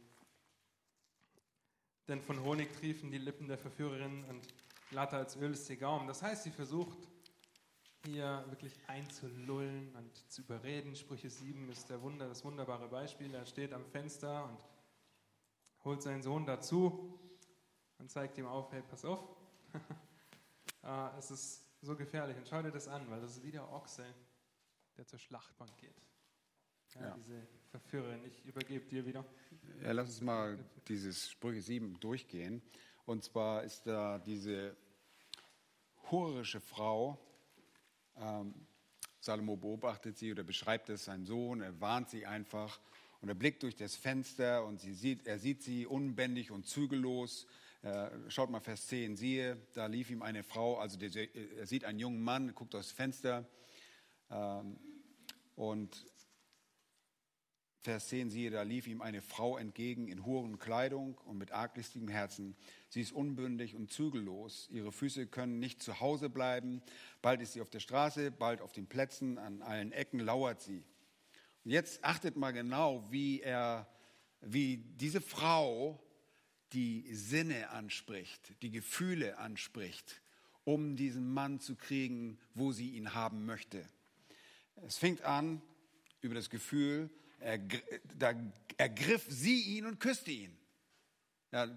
denn 2.09 2.21
von 2.21 2.43
Honig 2.43 2.73
triefen 2.73 3.13
die 3.13 3.19
Lippen 3.19 3.47
der 3.47 3.59
Verführerin 3.59 4.25
und 4.25 4.47
glatter 4.91 5.19
als 5.19 5.37
Öl 5.37 5.53
ist 5.53 5.71
ihr 5.71 5.77
Gaumen. 5.77 6.09
Das 6.09 6.21
heißt, 6.21 6.43
sie 6.43 6.51
versucht 6.51 6.99
hier 8.05 8.45
wirklich 8.49 8.73
einzulullen 8.89 9.95
und 9.95 10.33
zu 10.33 10.43
überreden. 10.43 10.97
Sprüche 10.97 11.31
7 11.31 11.71
ist 11.71 11.91
der 11.91 12.03
Wunder, 12.03 12.27
das 12.27 12.45
wunderbare 12.45 12.89
Beispiel. 12.89 13.33
Er 13.35 13.47
steht 13.47 13.73
am 13.73 13.85
Fenster 13.87 14.45
und 14.45 14.59
holt 15.87 16.03
seinen 16.03 16.23
Sohn 16.23 16.45
dazu 16.45 17.19
und 17.99 18.11
zeigt 18.11 18.37
ihm 18.37 18.47
auf, 18.47 18.71
hey, 18.73 18.83
pass 18.83 19.05
auf. 19.05 19.21
Ah, 20.83 21.13
es 21.19 21.33
ist 21.33 21.65
so 21.81 21.97
gefährlich. 21.97 22.37
Und 22.37 22.47
schau 22.47 22.63
dir 22.63 22.71
das 22.71 22.87
an, 22.87 23.11
weil 23.11 23.21
das 23.21 23.39
ist 23.39 23.43
wie 23.43 23.51
der 23.51 23.69
Ochse, 23.73 24.05
der 24.97 25.05
zur 25.05 25.19
Schlachtbank 25.19 25.77
geht. 25.79 26.01
Ja, 26.95 27.01
ja. 27.01 27.15
Diese 27.17 27.45
Verführerin, 27.73 28.25
ich 28.25 28.45
übergebe 28.45 28.87
dir 28.87 29.05
wieder. 29.05 29.25
Ja, 29.83 29.91
lass 29.91 30.11
uns 30.11 30.21
mal 30.21 30.57
dieses 30.87 31.29
Sprüche 31.29 31.61
7 31.61 31.99
durchgehen. 31.99 32.63
Und 33.05 33.25
zwar 33.25 33.65
ist 33.65 33.85
da 33.89 34.21
diese 34.21 34.77
hurische 36.09 36.61
Frau, 36.61 37.19
ähm, 38.15 38.55
Salomo 39.19 39.57
beobachtet 39.57 40.17
sie 40.17 40.31
oder 40.31 40.45
beschreibt 40.45 40.89
es, 40.89 41.07
sein 41.07 41.27
Sohn, 41.27 41.63
er 41.63 41.81
warnt 41.81 42.11
sie 42.11 42.27
einfach 42.27 42.79
und 43.21 43.29
er 43.29 43.35
blickt 43.35 43.63
durch 43.63 43.77
das 43.77 43.97
Fenster 43.97 44.65
und 44.65 44.81
sie 44.81 44.95
sieht, 44.95 45.27
er 45.27 45.39
sieht 45.39 45.63
sie 45.63 45.87
unbändig 45.87 46.51
und 46.51 46.67
zügellos. 46.67 47.47
Äh, 47.83 48.11
schaut 48.29 48.51
mal 48.51 48.61
Vers 48.61 48.87
10, 48.89 49.17
siehe, 49.17 49.59
da 49.75 49.87
lief 49.87 50.11
ihm 50.11 50.23
eine 50.23 50.43
Frau, 50.43 50.79
also 50.79 50.99
der, 50.99 51.35
er 51.35 51.67
sieht 51.67 51.85
einen 51.85 51.99
jungen 51.99 52.23
Mann, 52.23 52.55
guckt 52.55 52.75
aus 52.75 52.89
dem 52.89 52.97
Fenster 52.97 53.49
ähm, 54.31 54.79
und 55.55 56.07
Vers 57.87 58.09
10, 58.09 58.31
siehe, 58.31 58.51
da 58.51 58.63
lief 58.63 58.89
ihm 58.89 59.01
eine 59.01 59.23
Frau 59.23 59.57
entgegen 59.57 60.09
in 60.09 60.27
Hurenkleidung 60.27 61.17
und 61.19 61.39
mit 61.39 61.53
arglistigem 61.53 62.09
Herzen. 62.09 62.57
Sie 62.89 63.01
ist 63.01 63.13
unbündig 63.13 63.77
und 63.77 63.93
zügellos. 63.93 64.69
Ihre 64.73 64.91
Füße 64.91 65.29
können 65.29 65.61
nicht 65.61 65.81
zu 65.81 66.01
Hause 66.01 66.29
bleiben. 66.29 66.83
Bald 67.23 67.41
ist 67.41 67.53
sie 67.53 67.61
auf 67.61 67.71
der 67.71 67.79
Straße, 67.79 68.33
bald 68.33 68.61
auf 68.61 68.73
den 68.73 68.89
Plätzen, 68.89 69.39
an 69.39 69.63
allen 69.63 69.93
Ecken 69.93 70.19
lauert 70.19 70.61
sie. 70.63 70.83
Jetzt 71.67 72.05
achtet 72.05 72.37
mal 72.37 72.53
genau, 72.53 73.05
wie 73.11 73.41
er, 73.41 73.89
wie 74.41 74.77
diese 74.77 75.21
Frau 75.21 76.01
die 76.73 77.13
Sinne 77.13 77.71
anspricht, 77.71 78.55
die 78.63 78.71
Gefühle 78.71 79.39
anspricht, 79.39 80.23
um 80.63 80.95
diesen 80.95 81.35
Mann 81.35 81.59
zu 81.59 81.75
kriegen, 81.75 82.39
wo 82.55 82.71
sie 82.71 82.91
ihn 82.91 83.15
haben 83.15 83.47
möchte. 83.47 83.85
Es 84.87 84.97
fängt 84.97 85.23
an 85.23 85.61
über 86.21 86.37
das 86.37 86.51
Gefühl, 86.51 87.11
da 88.15 88.33
ergriff 88.77 89.27
sie 89.29 89.77
ihn 89.77 89.87
und 89.87 89.99
küsste 89.99 90.31
ihn. 90.31 90.57
Ja, 91.51 91.69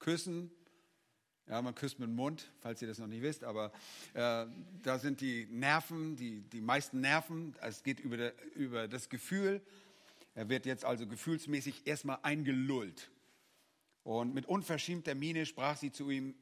küssen, 0.00 0.50
ja, 1.48 1.62
man 1.62 1.74
küsst 1.74 1.98
mit 1.98 2.08
dem 2.08 2.16
Mund, 2.16 2.50
falls 2.60 2.82
ihr 2.82 2.88
das 2.88 2.98
noch 2.98 3.06
nicht 3.06 3.22
wisst, 3.22 3.44
aber 3.44 3.72
äh, 4.14 4.46
da 4.82 4.98
sind 4.98 5.20
die 5.20 5.46
Nerven, 5.46 6.16
die, 6.16 6.40
die 6.40 6.60
meisten 6.60 7.00
Nerven, 7.00 7.54
es 7.60 7.82
geht 7.82 8.00
über, 8.00 8.16
der, 8.16 8.34
über 8.54 8.88
das 8.88 9.08
Gefühl. 9.08 9.62
Er 10.34 10.48
wird 10.48 10.66
jetzt 10.66 10.84
also 10.84 11.06
gefühlsmäßig 11.06 11.86
erstmal 11.86 12.18
eingelullt. 12.22 13.10
Und 14.02 14.34
mit 14.34 14.46
unverschämter 14.46 15.14
Miene 15.14 15.46
sprach 15.46 15.76
sie 15.76 15.92
zu 15.92 16.10
ihm, 16.10 16.34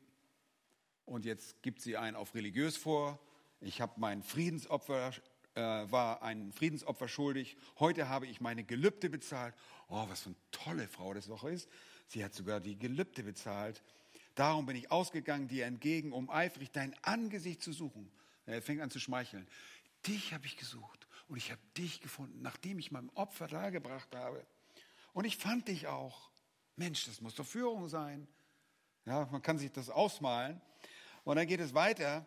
und 1.07 1.27
jetzt 1.27 1.63
gibt 1.63 1.83
sie 1.83 1.99
einen 1.99 2.17
auf 2.17 2.35
religiös 2.35 2.79
vor, 2.79 3.19
ich 3.61 3.81
habe 3.81 3.93
mein 3.97 4.23
Friedensopfer 4.23 5.13
äh, 5.55 5.61
war 5.61 6.23
ein 6.23 6.53
Friedensopfer 6.53 7.09
schuldig. 7.09 7.57
Heute 7.79 8.09
habe 8.09 8.27
ich 8.27 8.41
meine 8.41 8.65
Gelübde 8.65 9.09
bezahlt. 9.09 9.55
Oh, 9.89 10.05
was 10.09 10.23
für 10.23 10.31
eine 10.31 10.37
tolle 10.51 10.89
Frau 10.89 11.15
das 11.15 11.27
doch 11.27 11.45
ist. 11.45 11.69
Sie 12.09 12.25
hat 12.25 12.35
sogar 12.35 12.61
die 12.61 12.77
Gelübde 12.77 13.23
bezahlt. 13.23 13.83
Darum 14.35 14.67
bin 14.67 14.77
ich 14.77 14.91
ausgegangen 14.91 15.49
dir 15.49 15.67
entgegen, 15.67 16.13
um 16.13 16.29
eifrig 16.31 16.73
dein 16.73 16.95
Angesicht 17.03 17.63
zu 17.63 17.73
suchen. 17.73 18.11
Er 18.47 18.63
fängt 18.63 18.81
an 18.81 18.91
zu 18.91 18.99
schmeicheln. 18.99 19.47
Dich 20.07 20.35
habe 20.35 20.47
ich 20.47 20.57
gesucht 20.57 21.07
und 21.29 21.37
ich 21.37 21.51
habe 21.51 21.61
dich 21.77 22.01
gefunden, 22.01 22.43
nachdem 22.43 22.79
ich 22.79 22.91
mein 22.91 23.11
Opfer 23.11 23.47
dargebracht 23.47 24.15
habe. 24.15 24.45
Und 25.13 25.25
ich 25.25 25.37
fand 25.37 25.69
dich 25.69 25.87
auch. 25.87 26.31
Mensch, 26.77 27.07
das 27.07 27.21
muss 27.21 27.37
doch 27.37 27.47
Führung 27.47 27.89
sein. 27.89 28.27
Ja, 29.07 29.29
man 29.31 29.41
kann 29.43 29.59
sich 29.59 29.71
das 29.71 29.89
ausmalen. 29.89 30.61
Und 31.23 31.37
dann 31.37 31.47
geht 31.47 31.61
es 31.61 31.73
weiter 31.73 32.27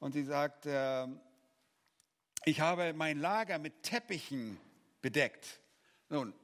und 0.00 0.12
sie 0.12 0.24
sagt, 0.24 0.66
äh, 0.66 1.06
ich 2.44 2.60
habe 2.60 2.92
mein 2.92 3.18
Lager 3.18 3.58
mit 3.58 3.82
Teppichen 3.82 4.58
bedeckt. 5.00 5.60
Nun, 6.08 6.34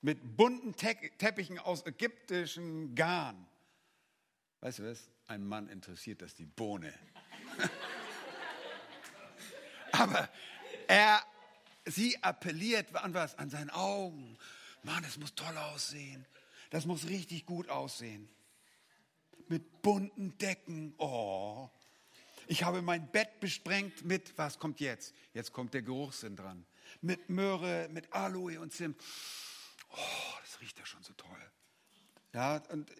mit 0.00 0.36
bunten 0.36 0.74
Te 0.76 0.94
Teppichen 1.18 1.58
aus 1.58 1.84
ägyptischem 1.84 2.94
Garn. 2.94 3.47
Weißt 4.60 4.80
du 4.80 4.90
was? 4.90 5.08
Ein 5.26 5.46
Mann 5.46 5.68
interessiert 5.68 6.22
das 6.22 6.34
die 6.34 6.46
Bohne. 6.46 6.92
Aber 9.92 10.28
er, 10.86 11.22
sie 11.84 12.22
appelliert 12.22 12.94
an 12.96 13.14
was? 13.14 13.38
An 13.38 13.50
seinen 13.50 13.70
Augen. 13.70 14.36
Mann, 14.82 15.02
das 15.02 15.18
muss 15.18 15.34
toll 15.34 15.56
aussehen. 15.56 16.26
Das 16.70 16.86
muss 16.86 17.08
richtig 17.08 17.46
gut 17.46 17.68
aussehen. 17.68 18.28
Mit 19.48 19.82
bunten 19.82 20.36
Decken. 20.38 20.94
Oh. 20.98 21.70
Ich 22.46 22.62
habe 22.64 22.82
mein 22.82 23.10
Bett 23.10 23.40
besprengt 23.40 24.04
mit, 24.04 24.36
was 24.36 24.58
kommt 24.58 24.80
jetzt? 24.80 25.14
Jetzt 25.34 25.52
kommt 25.52 25.74
der 25.74 25.82
Geruchssinn 25.82 26.36
dran. 26.36 26.66
Mit 27.00 27.28
Möhre, 27.28 27.88
mit 27.90 28.12
Aloe 28.12 28.58
und 28.58 28.72
Zimt. 28.72 29.00
Oh, 29.90 30.38
das 30.42 30.60
riecht 30.60 30.78
ja 30.78 30.86
schon 30.86 31.02
so 31.02 31.12
toll. 31.12 31.50
Ja, 32.32 32.56
und, 32.70 32.90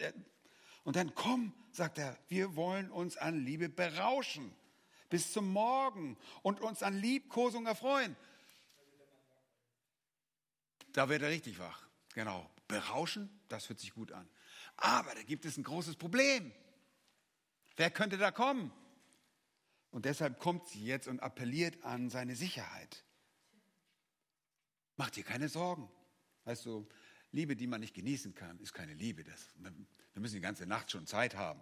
und 0.88 0.96
dann 0.96 1.14
komm, 1.14 1.52
sagt 1.70 1.98
er, 1.98 2.16
wir 2.28 2.56
wollen 2.56 2.90
uns 2.90 3.18
an 3.18 3.44
Liebe 3.44 3.68
berauschen 3.68 4.56
bis 5.10 5.34
zum 5.34 5.52
Morgen 5.52 6.16
und 6.40 6.62
uns 6.62 6.82
an 6.82 6.98
Liebkosung 6.98 7.66
erfreuen. 7.66 8.16
Da 10.94 11.10
wird 11.10 11.20
er 11.20 11.28
richtig 11.28 11.58
wach. 11.58 11.86
Genau. 12.14 12.50
Berauschen, 12.68 13.28
das 13.48 13.68
hört 13.68 13.80
sich 13.80 13.92
gut 13.92 14.12
an. 14.12 14.26
Aber 14.78 15.14
da 15.14 15.22
gibt 15.24 15.44
es 15.44 15.58
ein 15.58 15.62
großes 15.62 15.96
Problem. 15.96 16.54
Wer 17.76 17.90
könnte 17.90 18.16
da 18.16 18.30
kommen? 18.30 18.72
Und 19.90 20.06
deshalb 20.06 20.40
kommt 20.40 20.68
sie 20.68 20.86
jetzt 20.86 21.06
und 21.06 21.20
appelliert 21.20 21.84
an 21.84 22.08
seine 22.08 22.34
Sicherheit. 22.34 23.04
Mach 24.96 25.10
dir 25.10 25.22
keine 25.22 25.50
Sorgen. 25.50 25.90
Weißt 26.46 26.64
du, 26.64 26.88
Liebe, 27.32 27.56
die 27.56 27.66
man 27.66 27.80
nicht 27.80 27.94
genießen 27.94 28.34
kann, 28.34 28.58
ist 28.60 28.72
keine 28.72 28.94
Liebe. 28.94 29.24
Das, 29.24 29.48
wir 29.58 30.22
müssen 30.22 30.36
die 30.36 30.40
ganze 30.40 30.66
Nacht 30.66 30.90
schon 30.90 31.06
Zeit 31.06 31.36
haben. 31.36 31.60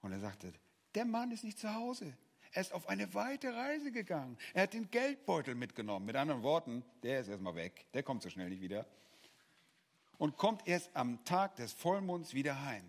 Und 0.00 0.12
er 0.12 0.20
sagte, 0.20 0.52
der 0.94 1.04
Mann 1.04 1.30
ist 1.30 1.44
nicht 1.44 1.58
zu 1.58 1.72
Hause. 1.74 2.16
Er 2.52 2.62
ist 2.62 2.72
auf 2.72 2.88
eine 2.88 3.12
weite 3.12 3.54
Reise 3.54 3.92
gegangen. 3.92 4.38
Er 4.54 4.62
hat 4.62 4.72
den 4.72 4.90
Geldbeutel 4.90 5.54
mitgenommen. 5.54 6.06
Mit 6.06 6.16
anderen 6.16 6.42
Worten, 6.42 6.82
der 7.02 7.20
ist 7.20 7.28
erstmal 7.28 7.54
weg. 7.54 7.86
Der 7.92 8.02
kommt 8.02 8.22
so 8.22 8.30
schnell 8.30 8.48
nicht 8.48 8.62
wieder. 8.62 8.86
Und 10.16 10.36
kommt 10.36 10.66
erst 10.66 10.90
am 10.96 11.24
Tag 11.24 11.56
des 11.56 11.72
Vollmonds 11.72 12.34
wieder 12.34 12.64
heim. 12.64 12.88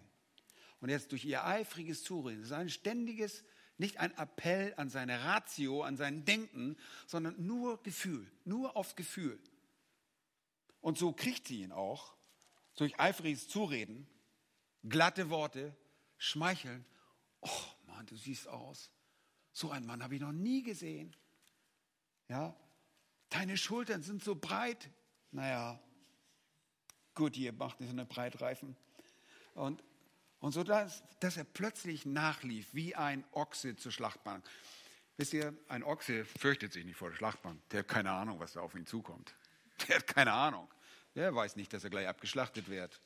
Und 0.80 0.90
jetzt 0.90 1.12
durch 1.12 1.26
ihr 1.26 1.46
eifriges 1.46 2.04
Zureden, 2.04 2.42
das 2.42 2.52
ist 2.52 2.56
ein 2.56 2.70
ständiges, 2.70 3.44
nicht 3.78 4.00
ein 4.00 4.16
Appell 4.18 4.74
an 4.78 4.90
seine 4.90 5.24
Ratio, 5.24 5.84
an 5.84 5.98
sein 5.98 6.26
Denken, 6.26 6.78
sondern 7.06 7.36
nur 7.46 7.84
Gefühl, 7.84 8.30
nur 8.46 8.76
aufs 8.78 8.96
Gefühl. 8.96 9.40
Und 10.82 10.98
so 10.98 11.12
kriegt 11.12 11.48
sie 11.48 11.62
ihn 11.62 11.72
auch 11.72 12.14
durch 12.76 13.00
eifriges 13.00 13.48
Zureden, 13.48 14.08
glatte 14.88 15.30
Worte, 15.30 15.76
schmeicheln. 16.18 16.86
Oh 17.42 17.50
Mann, 17.88 18.06
du 18.06 18.16
siehst 18.16 18.48
aus. 18.48 18.92
So 19.52 19.72
einen 19.72 19.86
Mann 19.86 20.04
habe 20.04 20.16
ich 20.16 20.22
noch 20.22 20.32
nie 20.32 20.64
gesehen. 20.64 21.16
Ja, 22.30 22.56
deine 23.30 23.58
Schultern 23.58 24.04
sind 24.04 24.24
so 24.24 24.36
breit. 24.36 24.90
Naja, 25.32 25.80
gut, 27.16 27.36
ihr 27.36 27.52
macht 27.52 27.80
nicht 27.80 27.90
so 27.90 27.96
eine 27.96 28.06
Breitreifen. 28.06 28.78
Und, 29.56 29.84
und 30.40 30.54
so, 30.54 30.64
dass, 30.64 31.04
dass 31.20 31.36
er 31.36 31.44
plötzlich 31.44 32.06
nachlief 32.06 32.74
wie 32.74 32.96
ein 32.96 33.26
Ochse 33.32 33.76
zur 33.76 33.92
Schlachtbank. 33.92 34.48
Wisst 35.18 35.34
ihr, 35.34 35.54
ein 35.68 35.84
Ochse 35.84 36.24
fürchtet 36.24 36.72
sich 36.72 36.86
nicht 36.86 36.96
vor 36.96 37.10
der 37.10 37.18
Schlachtbank. 37.18 37.60
Der 37.72 37.80
hat 37.80 37.90
keine 37.90 38.12
Ahnung, 38.12 38.40
was 38.40 38.54
da 38.54 38.62
auf 38.62 38.74
ihn 38.76 38.86
zukommt. 38.86 39.36
Der 39.88 39.98
hat 39.98 40.08
keine 40.08 40.34
Ahnung. 40.34 40.68
Der 41.16 41.34
weiß 41.34 41.56
nicht, 41.56 41.74
dass 41.74 41.84
er 41.84 41.90
gleich 41.90 42.08
abgeschlachtet 42.08 42.70
wird. 42.70 43.02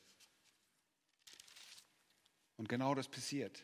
Und 2.57 2.69
genau 2.69 2.95
das 2.95 3.07
passiert. 3.07 3.63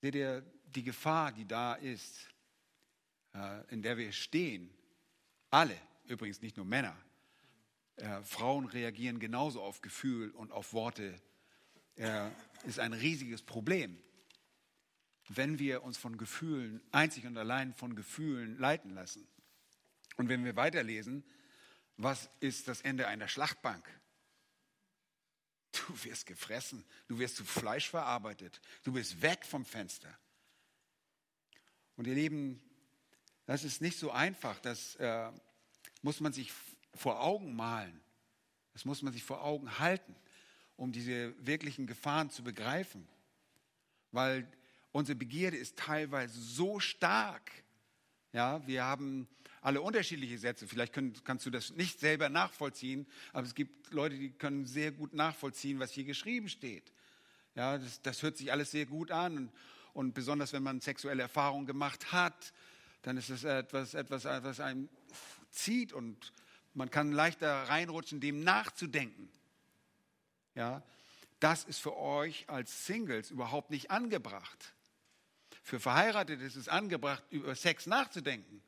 Seht 0.00 0.14
ihr, 0.14 0.42
die 0.66 0.82
Gefahr, 0.82 1.32
die 1.32 1.46
da 1.46 1.74
ist, 1.74 2.28
äh, 3.34 3.72
in 3.72 3.82
der 3.82 3.96
wir 3.96 4.12
stehen, 4.12 4.72
alle, 5.50 5.76
übrigens 6.06 6.40
nicht 6.40 6.56
nur 6.56 6.66
Männer, 6.66 6.96
äh, 7.96 8.22
Frauen 8.22 8.66
reagieren 8.66 9.18
genauso 9.18 9.62
auf 9.62 9.82
Gefühl 9.82 10.30
und 10.30 10.50
auf 10.50 10.72
Worte, 10.72 11.20
äh, 11.96 12.30
ist 12.64 12.78
ein 12.78 12.92
riesiges 12.92 13.42
Problem. 13.42 13.98
Wenn 15.28 15.58
wir 15.58 15.82
uns 15.82 15.98
von 15.98 16.16
Gefühlen, 16.16 16.82
einzig 16.90 17.26
und 17.26 17.36
allein 17.36 17.74
von 17.74 17.94
Gefühlen 17.94 18.58
leiten 18.58 18.94
lassen. 18.94 19.26
Und 20.16 20.28
wenn 20.28 20.44
wir 20.44 20.56
weiterlesen, 20.56 21.24
was 21.96 22.28
ist 22.40 22.68
das 22.68 22.80
Ende 22.80 23.06
einer 23.06 23.28
Schlachtbank? 23.28 23.88
Du 25.72 26.04
wirst 26.04 26.26
gefressen, 26.26 26.84
du 27.08 27.18
wirst 27.18 27.36
zu 27.36 27.44
Fleisch 27.44 27.88
verarbeitet, 27.88 28.60
du 28.82 28.92
bist 28.92 29.22
weg 29.22 29.44
vom 29.46 29.64
Fenster. 29.64 30.12
Und 31.96 32.06
ihr 32.06 32.14
Lieben, 32.14 32.62
das 33.46 33.64
ist 33.64 33.80
nicht 33.80 33.98
so 33.98 34.10
einfach, 34.10 34.58
das 34.60 34.96
äh, 34.96 35.30
muss 36.02 36.20
man 36.20 36.32
sich 36.32 36.52
vor 36.94 37.20
Augen 37.20 37.54
malen, 37.54 38.00
das 38.72 38.84
muss 38.84 39.02
man 39.02 39.12
sich 39.12 39.24
vor 39.24 39.42
Augen 39.42 39.78
halten, 39.78 40.14
um 40.76 40.92
diese 40.92 41.34
wirklichen 41.46 41.86
Gefahren 41.86 42.30
zu 42.30 42.42
begreifen. 42.42 43.06
Weil 44.10 44.50
unsere 44.90 45.16
Begierde 45.16 45.56
ist 45.56 45.78
teilweise 45.78 46.40
so 46.40 46.80
stark. 46.80 47.50
Ja, 48.32 48.66
wir 48.66 48.84
haben 48.84 49.28
alle 49.62 49.80
unterschiedliche 49.80 50.36
Sätze. 50.38 50.68
Vielleicht 50.68 50.92
können, 50.92 51.14
kannst 51.24 51.46
du 51.46 51.50
das 51.50 51.70
nicht 51.70 52.00
selber 52.00 52.28
nachvollziehen, 52.28 53.06
aber 53.32 53.46
es 53.46 53.54
gibt 53.54 53.92
Leute, 53.92 54.16
die 54.16 54.30
können 54.30 54.66
sehr 54.66 54.90
gut 54.90 55.14
nachvollziehen, 55.14 55.78
was 55.78 55.92
hier 55.92 56.04
geschrieben 56.04 56.48
steht. 56.48 56.92
Ja, 57.54 57.78
das, 57.78 58.02
das 58.02 58.22
hört 58.22 58.36
sich 58.36 58.50
alles 58.52 58.72
sehr 58.72 58.86
gut 58.86 59.10
an 59.10 59.36
und, 59.36 59.52
und 59.94 60.14
besonders 60.14 60.52
wenn 60.52 60.62
man 60.62 60.80
sexuelle 60.80 61.22
Erfahrungen 61.22 61.66
gemacht 61.66 62.12
hat, 62.12 62.52
dann 63.02 63.16
ist 63.16 63.30
es 63.30 63.44
etwas, 63.44 63.94
etwas, 63.94 64.24
was 64.24 64.60
einem 64.60 64.88
zieht 65.50 65.92
und 65.92 66.32
man 66.74 66.90
kann 66.90 67.12
leichter 67.12 67.64
reinrutschen, 67.64 68.20
dem 68.20 68.42
nachzudenken. 68.42 69.28
Ja, 70.54 70.82
das 71.40 71.64
ist 71.64 71.78
für 71.78 71.96
euch 71.96 72.48
als 72.48 72.86
Singles 72.86 73.30
überhaupt 73.30 73.70
nicht 73.70 73.90
angebracht. 73.90 74.74
Für 75.62 75.78
Verheiratete 75.78 76.42
ist 76.42 76.56
es 76.56 76.68
angebracht, 76.68 77.22
über 77.30 77.54
Sex 77.54 77.86
nachzudenken. 77.86 78.62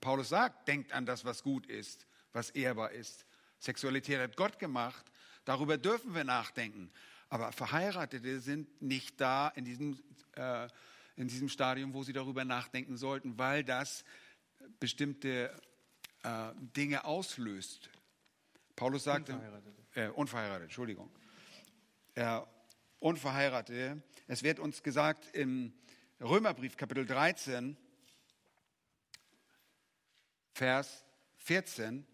Paulus 0.00 0.28
sagt, 0.28 0.68
denkt 0.68 0.92
an 0.92 1.06
das, 1.06 1.24
was 1.24 1.42
gut 1.42 1.66
ist, 1.66 2.06
was 2.32 2.50
ehrbar 2.50 2.92
ist. 2.92 3.24
Sexualität 3.58 4.20
hat 4.20 4.36
Gott 4.36 4.58
gemacht. 4.58 5.04
Darüber 5.44 5.78
dürfen 5.78 6.14
wir 6.14 6.24
nachdenken. 6.24 6.90
Aber 7.30 7.52
Verheiratete 7.52 8.40
sind 8.40 8.80
nicht 8.80 9.20
da 9.20 9.48
in 9.48 9.64
diesem, 9.64 9.98
äh, 10.36 10.68
in 11.16 11.28
diesem 11.28 11.48
Stadium, 11.48 11.94
wo 11.94 12.02
sie 12.02 12.12
darüber 12.12 12.44
nachdenken 12.44 12.96
sollten, 12.96 13.38
weil 13.38 13.64
das 13.64 14.04
bestimmte 14.78 15.54
äh, 16.22 16.50
Dinge 16.76 17.04
auslöst. 17.04 17.90
Paulus 18.76 19.04
sagt, 19.04 19.28
unverheiratet, 19.30 19.74
äh, 19.94 20.08
unverheiratet 20.08 20.62
Entschuldigung. 20.64 21.10
Äh, 22.14 22.40
unverheiratete. 23.00 24.02
Es 24.26 24.42
wird 24.42 24.58
uns 24.58 24.82
gesagt 24.82 25.34
im 25.34 25.72
Römerbrief 26.20 26.76
Kapitel 26.76 27.06
13, 27.06 27.76
Vers 30.58 31.04
14, 31.36 32.04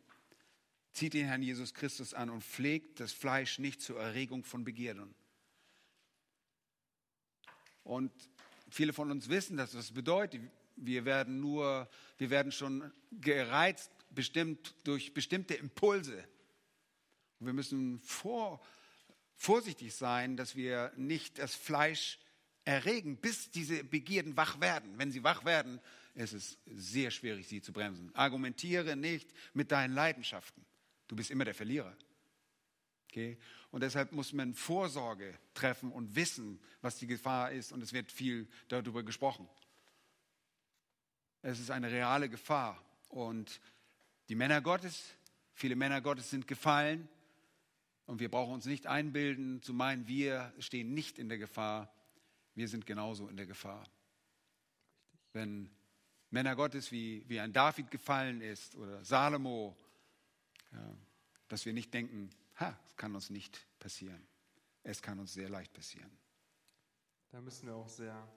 zieht 0.93 1.15
den 1.15 1.25
Herrn 1.25 1.43
Jesus 1.43 1.73
Christus 1.73 2.13
an 2.13 2.29
und 2.29 2.45
pflegt 2.45 3.01
das 3.01 3.11
Fleisch 3.11 3.59
nicht 3.59 3.81
zur 3.81 3.99
Erregung 3.99 4.45
von 4.45 4.65
Begierden. 4.65 5.15
Und 7.85 8.13
viele 8.69 8.93
von 8.93 9.11
uns 9.11 9.31
wissen, 9.31 9.57
dass 9.57 9.73
das 9.73 9.93
bedeutet, 9.93 10.43
wir 10.77 11.07
werden 11.07 11.41
nur, 11.41 11.89
wir 12.19 12.29
werden 12.29 12.53
schon 12.53 12.93
gereizt, 13.13 13.91
bestimmt 14.11 14.75
durch 14.85 15.15
bestimmte 15.15 15.55
Impulse. 15.55 16.23
Und 17.41 17.47
wir 17.47 17.55
müssen 17.55 17.99
vor, 18.01 18.61
vorsichtig 19.37 19.95
sein, 19.95 20.37
dass 20.37 20.55
wir 20.55 20.93
nicht 20.97 21.39
das 21.39 21.55
Fleisch 21.55 22.19
erregen, 22.67 23.17
bis 23.17 23.51
diese 23.51 23.85
Begierden 23.85 24.37
wach 24.37 24.61
werden. 24.61 24.99
Wenn 24.99 25.13
sie 25.13 25.25
wach 25.25 25.47
werden, 25.47 25.81
es 26.15 26.33
ist 26.33 26.59
sehr 26.67 27.11
schwierig, 27.11 27.49
sie 27.49 27.61
zu 27.61 27.73
bremsen. 27.73 28.15
Argumentiere 28.15 28.97
nicht 28.97 29.29
mit 29.53 29.73
deinen 29.73 29.95
Leidenschaften. 29.95 30.65
Du 31.09 31.17
bist 31.17 31.31
immer 31.31 31.45
der 31.45 31.55
Verlierer. 31.55 31.97
Okay? 33.11 33.37
Und 33.71 33.83
deshalb 33.83 34.13
muss 34.13 34.33
man 34.33 34.55
Vorsorge 34.55 35.37
treffen 35.55 35.91
und 35.91 36.15
wissen, 36.15 36.61
was 36.81 36.97
die 36.99 37.09
Gefahr 37.09 37.51
ist. 37.51 37.73
Und 37.73 37.83
es 37.83 37.93
wird 37.93 38.13
viel 38.13 38.49
darüber 38.69 39.03
gesprochen. 39.03 39.49
Es 41.43 41.59
ist 41.59 41.71
eine 41.71 41.91
reale 41.91 42.29
Gefahr. 42.29 42.81
Und 43.09 43.61
die 44.29 44.37
Männer 44.37 44.61
Gottes, 44.61 45.15
viele 45.53 45.75
Männer 45.75 46.01
Gottes 46.01 46.31
sind 46.31 46.47
gefallen. 46.47 47.09
Und 48.07 48.21
wir 48.21 48.31
brauchen 48.31 48.55
uns 48.55 48.67
nicht 48.67 48.87
einbilden, 48.87 49.63
zu 49.63 49.73
meinen, 49.73 50.07
wir 50.07 50.53
stehen 50.61 50.95
nicht 50.95 51.19
in 51.19 51.29
der 51.29 51.39
Gefahr. 51.39 51.93
Wir 52.55 52.69
sind 52.69 52.87
genauso 52.87 53.29
in 53.29 53.37
der 53.37 53.47
Gefahr. 53.47 53.89
Wenn 55.33 55.71
Männer 56.35 56.57
Gottes 56.57 56.91
wie, 56.91 57.25
wie 57.29 57.39
ein 57.39 57.53
David 57.53 57.93
gefallen 57.93 58.41
ist 58.41 58.75
oder 58.75 59.05
Salomo, 59.05 59.77
ja, 60.73 60.97
dass 61.47 61.65
wir 61.65 61.73
nicht 61.73 61.95
denken, 61.95 62.29
ha, 62.57 62.77
es 62.85 62.97
kann 62.97 63.15
uns 63.15 63.31
nicht 63.31 63.65
passieren. 63.79 64.27
Es 64.83 65.01
kann 65.01 65.21
uns 65.21 65.33
sehr 65.33 65.49
leicht 65.49 65.73
passieren. 65.73 66.11
Da 67.31 67.41
müssen 67.41 67.69
wir 67.69 67.77
auch 67.77 67.89
sehr 67.89 68.29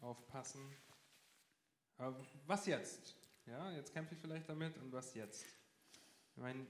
aufpassen. 0.00 0.60
Aber 1.96 2.24
was 2.46 2.66
jetzt? 2.66 3.16
Ja, 3.46 3.72
jetzt 3.72 3.92
kämpfe 3.92 4.14
ich 4.14 4.20
vielleicht 4.20 4.48
damit 4.48 4.78
und 4.78 4.92
was 4.92 5.12
jetzt? 5.14 5.44
Ich 6.30 6.36
meine, 6.36 6.64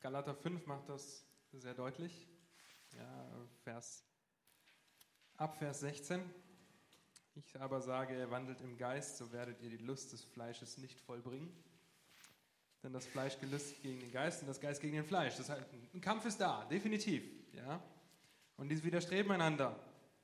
Galater 0.00 0.34
5 0.34 0.64
macht 0.66 0.88
das 0.88 1.26
sehr 1.52 1.74
deutlich. 1.74 2.26
Ja, 2.96 3.46
Vers, 3.62 4.06
ab 5.36 5.58
Vers 5.58 5.80
16. 5.80 6.22
Ich 7.36 7.60
aber 7.60 7.80
sage, 7.80 8.30
wandelt 8.30 8.60
im 8.60 8.76
Geist, 8.76 9.16
so 9.16 9.32
werdet 9.32 9.60
ihr 9.60 9.70
die 9.70 9.84
Lust 9.84 10.12
des 10.12 10.22
Fleisches 10.22 10.78
nicht 10.78 11.00
vollbringen. 11.00 11.52
Denn 12.82 12.92
das 12.92 13.06
Fleisch 13.06 13.40
gelüstet 13.40 13.82
gegen 13.82 13.98
den 13.98 14.12
Geist 14.12 14.42
und 14.42 14.48
das 14.48 14.60
Geist 14.60 14.80
gegen 14.80 14.94
den 14.94 15.04
Fleisch. 15.04 15.36
Das 15.36 15.48
heißt, 15.48 15.66
ein 15.94 16.00
Kampf 16.00 16.26
ist 16.26 16.40
da, 16.40 16.64
definitiv. 16.66 17.24
Ja? 17.52 17.82
Und 18.56 18.68
diese 18.68 18.84
widerstreben 18.84 19.32
einander, 19.32 19.76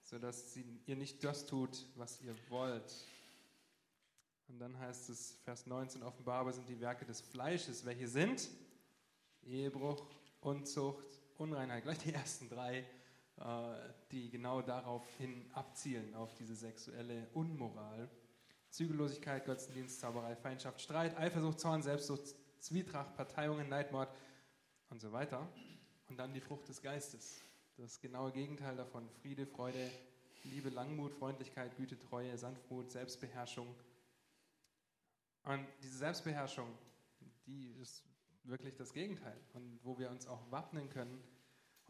sodass 0.03 0.57
ihr 0.87 0.97
nicht 0.97 1.25
das 1.25 1.47
tut, 1.47 1.85
was 1.97 2.21
ihr 2.21 2.37
wollt. 2.49 2.95
Und 4.49 4.61
dann 4.61 4.79
heißt 4.79 5.11
es, 5.11 5.37
Vers 5.45 5.67
19, 5.67 6.03
offenbar 6.03 6.41
aber 6.41 6.53
sind 6.53 6.69
die 6.69 6.81
Werke 6.81 7.05
des 7.05 7.21
Fleisches, 7.21 7.85
welche 7.85 8.07
sind 8.07 8.49
Ehebruch, 9.43 10.07
Unzucht, 10.41 11.21
Unreinheit. 11.39 11.83
Gleich 11.83 11.99
die 11.99 12.13
ersten 12.13 12.49
drei, 12.49 12.85
die 14.13 14.31
genau 14.31 14.61
darauf 14.61 15.07
hin 15.17 15.51
abzielen, 15.53 16.15
auf 16.15 16.35
diese 16.35 16.55
sexuelle 16.55 17.29
Unmoral. 17.33 18.11
Zügellosigkeit, 18.71 19.45
Götzendienst, 19.45 19.99
Zauberei, 20.01 20.37
Feindschaft, 20.37 20.81
Streit, 20.81 21.17
Eifersucht, 21.17 21.59
Zorn, 21.59 21.83
Selbstsucht, 21.83 22.35
Zwietracht, 22.61 23.17
Parteiungen, 23.17 23.69
Neidmord 23.69 24.15
und 24.91 25.01
so 25.01 25.11
weiter. 25.13 25.49
Und 26.09 26.19
dann 26.19 26.33
die 26.33 26.41
Frucht 26.41 26.69
des 26.69 26.81
Geistes. 26.81 27.41
Das 27.77 28.01
genaue 28.01 28.31
Gegenteil 28.31 28.77
davon. 28.77 29.09
Friede, 29.23 29.47
Freude, 29.47 29.91
Liebe, 30.45 30.69
Langmut, 30.69 31.13
Freundlichkeit, 31.15 31.77
Güte, 31.77 31.99
Treue, 31.99 32.37
Sanftmut, 32.37 32.91
Selbstbeherrschung. 32.91 33.75
Und 35.45 35.67
diese 35.83 35.99
Selbstbeherrschung, 35.99 36.69
die 37.47 37.73
ist 37.81 38.05
wirklich 38.45 38.75
das 38.77 38.93
Gegenteil 38.93 39.37
und 39.55 39.81
wo 39.83 39.99
wir 39.99 40.11
uns 40.11 40.27
auch 40.27 40.51
wappnen 40.51 40.89
können. 40.91 41.23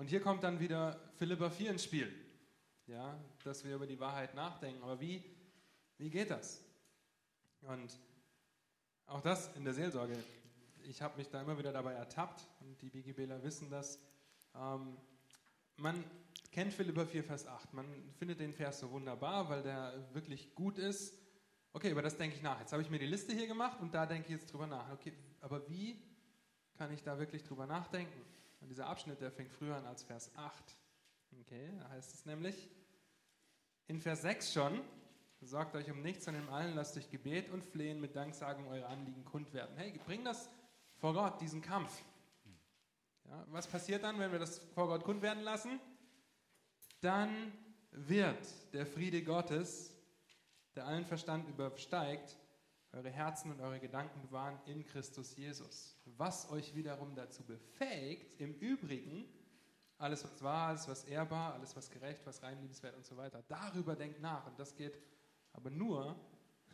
Und 0.01 0.09
hier 0.09 0.23
kommt 0.23 0.43
dann 0.45 0.59
wieder 0.59 0.99
Philippa 1.19 1.51
4 1.51 1.73
ins 1.73 1.85
Spiel, 1.85 2.11
ja, 2.87 3.23
dass 3.45 3.65
wir 3.65 3.75
über 3.75 3.87
die 3.87 4.01
Wahrheit 4.01 4.35
nachdenken. 4.35 4.83
Aber 4.83 4.99
wie, 4.99 5.23
wie 5.99 6.09
geht 6.09 6.31
das? 6.31 6.65
Und 7.61 7.99
auch 9.05 9.21
das 9.21 9.55
in 9.57 9.65
der 9.65 9.75
Seelsorge. 9.75 10.17
Ich 10.85 11.03
habe 11.03 11.19
mich 11.19 11.29
da 11.29 11.43
immer 11.43 11.59
wieder 11.59 11.71
dabei 11.71 11.93
ertappt 11.93 12.47
und 12.63 12.81
die 12.81 12.89
BGBler 12.89 13.43
wissen 13.43 13.69
das. 13.69 13.99
Ähm, 14.55 14.97
man 15.77 16.03
kennt 16.51 16.73
Philippa 16.73 17.05
4, 17.05 17.23
Vers 17.23 17.47
8. 17.47 17.75
Man 17.75 17.85
findet 18.19 18.41
den 18.41 18.55
Vers 18.55 18.81
so 18.81 18.91
wunderbar, 18.91 19.51
weil 19.51 19.63
der 19.63 19.93
wirklich 20.15 20.55
gut 20.55 20.79
ist. 20.79 21.15
Okay, 21.75 21.91
über 21.91 22.01
das 22.01 22.17
denke 22.17 22.37
ich 22.37 22.43
nach. 22.43 22.59
Jetzt 22.59 22.73
habe 22.73 22.81
ich 22.81 22.89
mir 22.89 23.01
die 23.01 23.05
Liste 23.05 23.35
hier 23.35 23.47
gemacht 23.47 23.79
und 23.83 23.93
da 23.93 24.07
denke 24.07 24.33
ich 24.33 24.41
jetzt 24.41 24.51
drüber 24.51 24.67
nach. 24.67 24.91
Okay, 24.93 25.13
aber 25.43 25.69
wie 25.69 26.03
kann 26.79 26.91
ich 26.91 27.03
da 27.03 27.19
wirklich 27.19 27.45
drüber 27.45 27.67
nachdenken? 27.67 28.19
Und 28.61 28.69
dieser 28.69 28.87
Abschnitt, 28.87 29.21
der 29.21 29.31
fängt 29.31 29.53
früher 29.53 29.77
an 29.77 29.87
als 29.87 30.03
Vers 30.03 30.31
8. 30.37 30.77
Okay, 31.41 31.73
da 31.79 31.89
heißt 31.91 32.13
es 32.15 32.27
nämlich 32.27 32.69
in 33.87 34.01
Vers 34.01 34.23
6 34.23 34.53
schon, 34.53 34.81
sorgt 35.41 35.75
euch 35.75 35.91
um 35.91 36.03
nichts, 36.03 36.25
sondern 36.25 36.45
im 36.45 36.53
allen 36.53 36.75
lasst 36.75 36.97
durch 36.97 37.11
Gebet 37.11 37.51
und 37.51 37.65
Flehen 37.65 38.01
mit 38.01 38.15
Danksagung 38.15 38.69
eure 38.69 38.87
Anliegen 38.87 39.25
kund 39.25 39.53
werden. 39.53 39.77
Hey, 39.77 39.99
bring 40.05 40.25
das 40.25 40.51
vor 40.99 41.15
Gott, 41.15 41.41
diesen 41.41 41.63
Kampf. 41.63 42.03
Ja, 43.25 43.47
was 43.49 43.67
passiert 43.67 44.03
dann, 44.03 44.19
wenn 44.19 44.33
wir 44.33 44.39
das 44.39 44.59
vor 44.75 44.89
Gott 44.89 45.05
kund 45.05 45.23
werden 45.23 45.43
lassen? 45.43 45.81
Dann 47.01 47.53
wird 47.93 48.73
der 48.75 48.87
Friede 48.87 49.23
Gottes, 49.23 49.95
der 50.75 50.87
allen 50.87 51.05
Verstand 51.05 51.49
übersteigt, 51.49 52.37
eure 52.93 53.11
Herzen 53.11 53.53
und 53.53 53.61
eure 53.61 53.78
Gedanken 53.78 54.20
bewahren 54.22 54.59
in 54.66 54.84
Christus 54.84 55.36
Jesus. 55.36 55.97
Was 56.16 56.51
euch 56.51 56.74
wiederum 56.74 57.14
dazu 57.14 57.45
befähigt, 57.45 58.41
im 58.41 58.55
Übrigen, 58.55 59.26
alles 59.99 60.24
was 60.24 60.43
wahr, 60.43 60.68
alles 60.68 60.88
was 60.88 61.05
ehrbar, 61.05 61.55
alles 61.55 61.76
was 61.76 61.91
gerecht, 61.91 62.24
was 62.26 62.43
rein, 62.43 62.59
liebenswert 62.61 62.97
und 62.97 63.07
so 63.07 63.16
weiter, 63.16 63.43
darüber 63.49 63.95
denkt 63.95 64.20
nach. 64.20 64.47
Und 64.47 64.59
das 64.59 64.74
geht 64.74 64.99
aber 65.53 65.70
nur, 65.70 66.16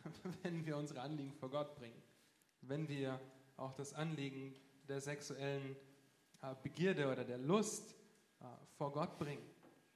wenn 0.43 0.65
wir 0.65 0.77
unsere 0.77 1.01
Anliegen 1.01 1.33
vor 1.33 1.49
Gott 1.49 1.75
bringen. 1.75 2.01
Wenn 2.61 2.87
wir 2.87 3.19
auch 3.57 3.73
das 3.73 3.93
Anliegen 3.93 4.55
der 4.87 5.01
sexuellen 5.01 5.75
äh, 6.41 6.55
Begierde 6.63 7.11
oder 7.11 7.23
der 7.23 7.37
Lust 7.37 7.95
äh, 8.39 8.45
vor 8.77 8.91
Gott 8.91 9.17
bringen. 9.17 9.43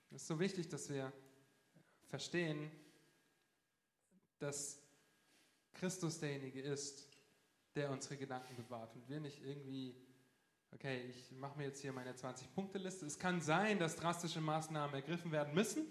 Es 0.09 0.23
ist 0.23 0.27
so 0.27 0.39
wichtig, 0.39 0.67
dass 0.67 0.89
wir 0.89 1.11
verstehen, 2.03 2.69
dass 4.39 4.81
Christus 5.73 6.19
derjenige 6.19 6.61
ist, 6.61 7.07
der 7.75 7.89
unsere 7.89 8.17
Gedanken 8.17 8.55
bewahrt 8.55 8.93
und 8.95 9.07
wir 9.07 9.19
nicht 9.19 9.41
irgendwie, 9.43 9.95
okay, 10.71 11.05
ich 11.09 11.31
mache 11.31 11.57
mir 11.57 11.65
jetzt 11.65 11.81
hier 11.81 11.93
meine 11.93 12.13
20-Punkte-Liste. 12.13 13.05
Es 13.05 13.17
kann 13.17 13.41
sein, 13.41 13.79
dass 13.79 13.95
drastische 13.95 14.41
Maßnahmen 14.41 14.93
ergriffen 14.93 15.31
werden 15.31 15.53
müssen. 15.53 15.85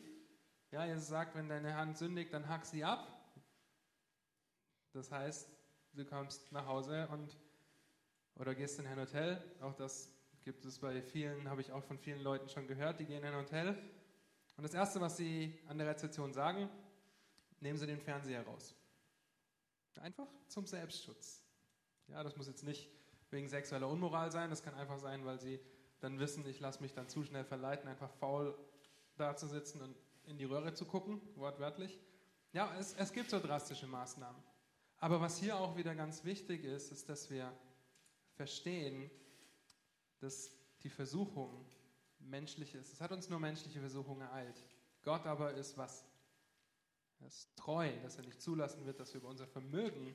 Ja, 0.70 0.84
Jesus 0.84 1.08
sagt, 1.08 1.34
wenn 1.34 1.48
deine 1.48 1.74
Hand 1.74 1.96
sündigt, 1.98 2.32
dann 2.32 2.48
hack 2.48 2.64
sie 2.64 2.84
ab. 2.84 3.06
Das 4.92 5.10
heißt, 5.10 5.48
du 5.94 6.04
kommst 6.04 6.52
nach 6.52 6.66
Hause 6.66 7.08
und 7.08 7.36
oder 8.36 8.54
gehst 8.54 8.78
in 8.78 8.86
ein 8.86 8.98
Hotel. 8.98 9.42
Auch 9.60 9.74
das 9.74 10.10
gibt 10.44 10.64
es 10.64 10.78
bei 10.78 11.02
vielen, 11.02 11.48
habe 11.48 11.60
ich 11.60 11.72
auch 11.72 11.84
von 11.84 11.98
vielen 11.98 12.22
Leuten 12.22 12.48
schon 12.48 12.66
gehört, 12.66 13.00
die 13.00 13.04
gehen 13.04 13.22
in 13.22 13.26
ein 13.26 13.36
Hotel. 13.36 13.76
Und 14.56 14.62
das 14.62 14.74
Erste, 14.74 15.00
was 15.00 15.16
sie 15.16 15.58
an 15.68 15.78
der 15.78 15.86
Rezeption 15.86 16.32
sagen, 16.32 16.68
nehmen 17.60 17.78
sie 17.78 17.86
den 17.86 18.00
Fernseher 18.00 18.42
raus. 18.46 18.74
Einfach 19.98 20.28
zum 20.48 20.66
Selbstschutz. 20.66 21.42
Ja, 22.08 22.22
das 22.22 22.36
muss 22.36 22.46
jetzt 22.46 22.64
nicht 22.64 22.90
wegen 23.30 23.48
sexueller 23.48 23.88
Unmoral 23.88 24.32
sein, 24.32 24.50
das 24.50 24.62
kann 24.62 24.74
einfach 24.74 24.98
sein, 24.98 25.24
weil 25.24 25.38
sie 25.38 25.60
dann 26.00 26.18
wissen, 26.18 26.46
ich 26.46 26.60
lasse 26.60 26.80
mich 26.80 26.94
dann 26.94 27.08
zu 27.08 27.22
schnell 27.22 27.44
verleiten, 27.44 27.88
einfach 27.88 28.10
faul 28.10 28.58
da 29.16 29.36
zu 29.36 29.46
sitzen 29.46 29.82
und 29.82 29.96
in 30.24 30.38
die 30.38 30.44
Röhre 30.44 30.72
zu 30.74 30.86
gucken, 30.86 31.20
wortwörtlich. 31.36 31.98
Ja, 32.52 32.74
es, 32.78 32.94
es 32.94 33.12
gibt 33.12 33.30
so 33.30 33.38
drastische 33.38 33.86
Maßnahmen. 33.86 34.42
Aber 34.98 35.20
was 35.20 35.38
hier 35.38 35.56
auch 35.56 35.76
wieder 35.76 35.94
ganz 35.94 36.24
wichtig 36.24 36.64
ist, 36.64 36.92
ist, 36.92 37.08
dass 37.08 37.30
wir 37.30 37.52
verstehen, 38.34 39.10
dass 40.18 40.50
die 40.82 40.90
Versuchung 40.90 41.64
menschlich 42.18 42.74
ist. 42.74 42.92
Es 42.92 43.00
hat 43.00 43.12
uns 43.12 43.28
nur 43.28 43.38
menschliche 43.38 43.80
Versuchung 43.80 44.20
ereilt. 44.20 44.62
Gott 45.02 45.26
aber 45.26 45.54
ist 45.54 45.76
was? 45.78 46.04
Er 47.20 47.26
ist 47.26 47.54
treu, 47.56 47.90
dass 48.02 48.16
er 48.16 48.24
nicht 48.24 48.40
zulassen 48.40 48.84
wird, 48.86 48.98
dass 48.98 49.12
wir 49.12 49.20
über 49.20 49.28
unser 49.28 49.46
Vermögen 49.46 50.14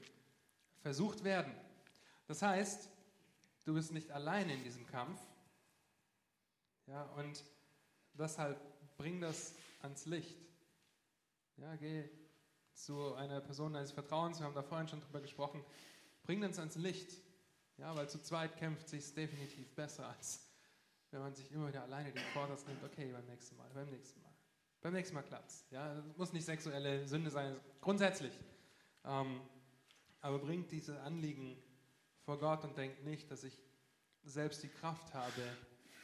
versucht 0.82 1.24
werden. 1.24 1.54
Das 2.28 2.42
heißt, 2.42 2.90
du 3.66 3.74
bist 3.74 3.92
nicht 3.92 4.12
allein 4.12 4.50
in 4.50 4.64
diesem 4.64 4.86
Kampf. 4.88 5.20
Ja, 6.88 7.04
und 7.18 7.44
deshalb 8.14 8.60
bring 8.98 9.22
das 9.22 9.54
ans 9.82 10.06
Licht. 10.06 10.38
Ja, 11.58 11.76
geh 11.76 12.10
zu 12.74 13.14
einer 13.16 13.40
Person 13.40 13.74
deines 13.74 13.92
Vertrauens, 13.92 14.40
wir 14.40 14.46
haben 14.46 14.56
da 14.56 14.62
vorhin 14.62 14.88
schon 14.88 15.02
drüber 15.02 15.22
gesprochen, 15.22 15.64
bring 16.24 16.42
das 16.42 16.60
ans 16.60 16.76
Licht. 16.76 17.14
Ja, 17.78 17.96
weil 17.96 18.10
zu 18.10 18.22
zweit 18.22 18.56
kämpft 18.58 18.88
sich 18.88 19.14
definitiv 19.14 19.74
besser, 19.76 20.08
als 20.08 20.50
wenn 21.12 21.22
man 21.22 21.34
sich 21.34 21.52
immer 21.52 21.68
wieder 21.68 21.84
alleine 21.84 22.12
den 22.12 22.24
Vorderst 22.34 22.68
nimmt, 22.68 22.84
okay, 22.84 23.12
beim 23.12 23.26
nächsten 23.26 23.58
Mal, 23.58 23.70
beim 23.74 23.90
nächsten 23.90 24.22
Mal. 24.22 24.35
Beim 24.86 24.94
nächsten 24.94 25.16
Mal 25.16 25.24
klappt's. 25.24 25.66
Ja, 25.72 26.00
muss 26.16 26.32
nicht 26.32 26.46
sexuelle 26.46 27.08
Sünde 27.08 27.32
sein, 27.32 27.60
grundsätzlich. 27.82 28.40
Ähm, 29.04 29.42
aber 30.22 30.38
bringt 30.38 30.70
diese 30.70 31.02
Anliegen 31.02 31.58
vor 32.24 32.38
Gott 32.38 32.64
und 32.64 32.78
denkt 32.78 33.04
nicht, 33.04 33.32
dass 33.32 33.44
ich 33.44 33.60
selbst 34.26 34.62
die 34.62 34.68
Kraft 34.68 35.12
habe, 35.16 35.42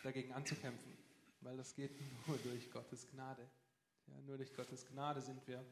dagegen 0.02 0.34
anzukämpfen, 0.34 0.98
weil 1.42 1.58
das 1.58 1.76
geht 1.76 1.92
nur 2.26 2.40
durch 2.40 2.72
Gottes 2.72 3.06
Gnade. 3.06 3.48
Ja, 4.08 4.20
nur 4.22 4.38
durch 4.38 4.52
Gottes 4.52 4.88
Gnade 4.88 5.22
sind 5.22 5.48
wir, 5.48 5.64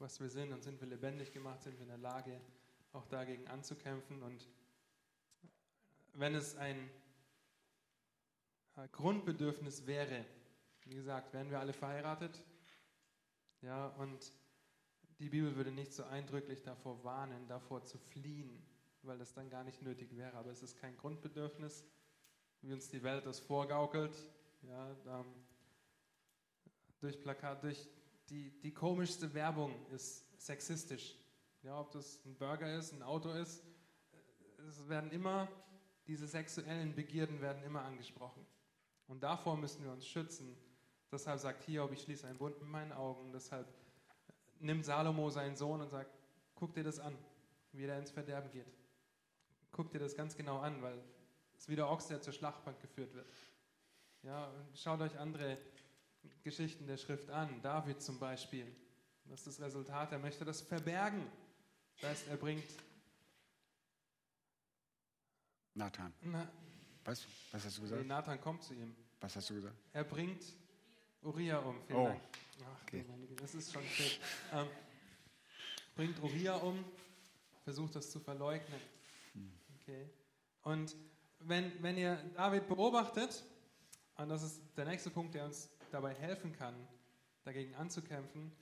was 0.00 0.18
wir 0.18 0.28
sind 0.28 0.52
und 0.52 0.64
sind 0.64 0.80
wir 0.80 0.88
lebendig 0.88 1.32
gemacht, 1.32 1.62
sind 1.62 1.76
wir 1.76 1.82
in 1.82 1.90
der 1.90 1.98
Lage, 1.98 2.40
auch 2.92 3.06
dagegen 3.06 3.46
anzukämpfen. 3.46 4.24
Und 4.24 4.48
wenn 6.14 6.34
es 6.34 6.56
ein 6.56 6.90
äh, 8.74 8.88
Grundbedürfnis 8.88 9.86
wäre, 9.86 10.26
wie 10.90 10.96
gesagt, 10.96 11.32
wären 11.32 11.50
wir 11.50 11.60
alle 11.60 11.72
verheiratet. 11.72 12.44
Ja, 13.62 13.86
und 13.98 14.32
die 15.20 15.28
Bibel 15.28 15.54
würde 15.54 15.70
nicht 15.70 15.92
so 15.92 16.02
eindrücklich 16.02 16.62
davor 16.62 17.04
warnen, 17.04 17.46
davor 17.46 17.84
zu 17.84 17.96
fliehen, 17.96 18.60
weil 19.02 19.16
das 19.16 19.32
dann 19.32 19.48
gar 19.48 19.62
nicht 19.62 19.82
nötig 19.82 20.16
wäre. 20.16 20.36
Aber 20.36 20.50
es 20.50 20.64
ist 20.64 20.76
kein 20.78 20.96
Grundbedürfnis, 20.96 21.84
wie 22.62 22.72
uns 22.72 22.88
die 22.88 23.04
Welt 23.04 23.24
das 23.24 23.38
vorgaukelt. 23.38 24.16
Ja, 24.62 24.90
ähm, 25.06 25.26
durch 26.98 27.20
Plakat, 27.20 27.62
durch 27.62 27.88
die, 28.28 28.50
die 28.60 28.74
komischste 28.74 29.32
Werbung 29.32 29.72
ist 29.90 30.26
sexistisch. 30.44 31.16
Ja, 31.62 31.78
ob 31.78 31.92
das 31.92 32.24
ein 32.24 32.34
Burger 32.36 32.76
ist, 32.76 32.92
ein 32.92 33.04
Auto 33.04 33.30
ist, 33.30 33.62
es 34.68 34.88
werden 34.88 35.12
immer, 35.12 35.46
diese 36.08 36.26
sexuellen 36.26 36.96
Begierden 36.96 37.40
werden 37.40 37.62
immer 37.62 37.82
angesprochen. 37.82 38.44
Und 39.06 39.22
davor 39.22 39.56
müssen 39.56 39.84
wir 39.84 39.92
uns 39.92 40.04
schützen. 40.04 40.56
Deshalb 41.12 41.40
sagt 41.40 41.64
Hiob, 41.64 41.92
ich 41.92 42.02
schließe 42.02 42.26
einen 42.26 42.38
Bund 42.38 42.60
mit 42.60 42.68
meinen 42.70 42.92
Augen. 42.92 43.32
Deshalb 43.32 43.66
nimmt 44.60 44.84
Salomo 44.84 45.28
seinen 45.30 45.56
Sohn 45.56 45.80
und 45.80 45.88
sagt, 45.88 46.10
guck 46.54 46.72
dir 46.74 46.84
das 46.84 46.98
an. 47.00 47.16
wie 47.72 47.84
er 47.84 47.98
ins 47.98 48.10
Verderben 48.10 48.50
geht. 48.50 48.66
Guck 49.72 49.90
dir 49.90 49.98
das 49.98 50.16
ganz 50.16 50.36
genau 50.36 50.58
an, 50.58 50.82
weil 50.82 51.00
es 51.56 51.68
wie 51.68 51.76
der 51.76 51.88
Ochs, 51.88 52.08
der 52.08 52.20
zur 52.20 52.32
Schlachtbank 52.32 52.80
geführt 52.80 53.14
wird. 53.14 53.26
Ja, 54.22 54.52
schaut 54.74 55.00
euch 55.00 55.18
andere 55.18 55.56
Geschichten 56.42 56.86
der 56.86 56.96
Schrift 56.96 57.30
an. 57.30 57.60
David 57.62 58.02
zum 58.02 58.18
Beispiel. 58.18 58.66
Das 59.24 59.40
ist 59.40 59.46
das 59.58 59.60
Resultat. 59.66 60.12
Er 60.12 60.18
möchte 60.18 60.44
das 60.44 60.60
verbergen. 60.60 61.24
Das 62.00 62.10
heißt, 62.10 62.28
er 62.28 62.36
bringt. 62.36 62.64
Nathan. 65.74 66.12
Na, 66.22 66.48
Was? 67.04 67.26
Was 67.52 67.64
hast 67.64 67.78
du 67.78 67.82
gesagt? 67.82 68.02
nee, 68.02 68.08
Nathan 68.08 68.40
kommt 68.40 68.62
zu 68.62 68.74
ihm. 68.74 68.94
Was 69.20 69.36
hast 69.36 69.48
du 69.50 69.54
gesagt? 69.54 69.76
Er 69.92 70.04
bringt 70.04 70.42
Uriah 71.22 71.58
um. 71.58 71.76
Vielen 71.86 71.98
Oh. 71.98 72.06
Dank. 72.08 72.20
Ach, 72.64 72.82
Okay. 72.82 73.04
das 73.40 73.54
ist 73.54 73.72
schon 73.72 73.82
spät. 73.84 74.18
Ähm, 74.52 74.66
bringt 75.94 76.22
Uriah 76.22 76.56
um, 76.56 76.84
versucht 77.64 77.94
das 77.96 78.10
zu 78.10 78.18
verleugnen. 78.20 78.80
Okay. 79.80 80.08
Und 80.62 80.96
wenn, 81.40 81.82
wenn 81.82 81.96
ihr 81.96 82.16
David 82.34 82.68
beobachtet, 82.68 83.42
und 84.16 84.28
das 84.28 84.42
ist 84.42 84.60
der 84.76 84.84
nächste 84.84 85.10
Punkt, 85.10 85.34
der 85.34 85.44
uns 85.46 85.70
dabei 85.90 86.14
helfen 86.14 86.52
kann, 86.52 86.74
dagegen 87.44 87.74
anzukämpfen, 87.76 88.52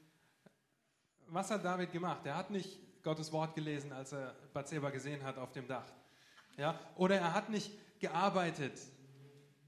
was 1.26 1.50
hat 1.50 1.64
David 1.64 1.92
gemacht? 1.92 2.24
Er 2.24 2.36
hat 2.36 2.50
nicht 2.50 2.78
Gottes 3.02 3.32
Wort 3.32 3.54
gelesen, 3.54 3.92
als 3.92 4.12
er 4.12 4.34
Bathseba 4.52 4.90
gesehen 4.90 5.22
hat 5.24 5.36
auf 5.38 5.52
dem 5.52 5.66
Dach. 5.66 5.84
Ja? 6.56 6.78
Oder 6.96 7.16
er 7.16 7.34
hat 7.34 7.50
nicht 7.50 7.70
gearbeitet, 7.98 8.78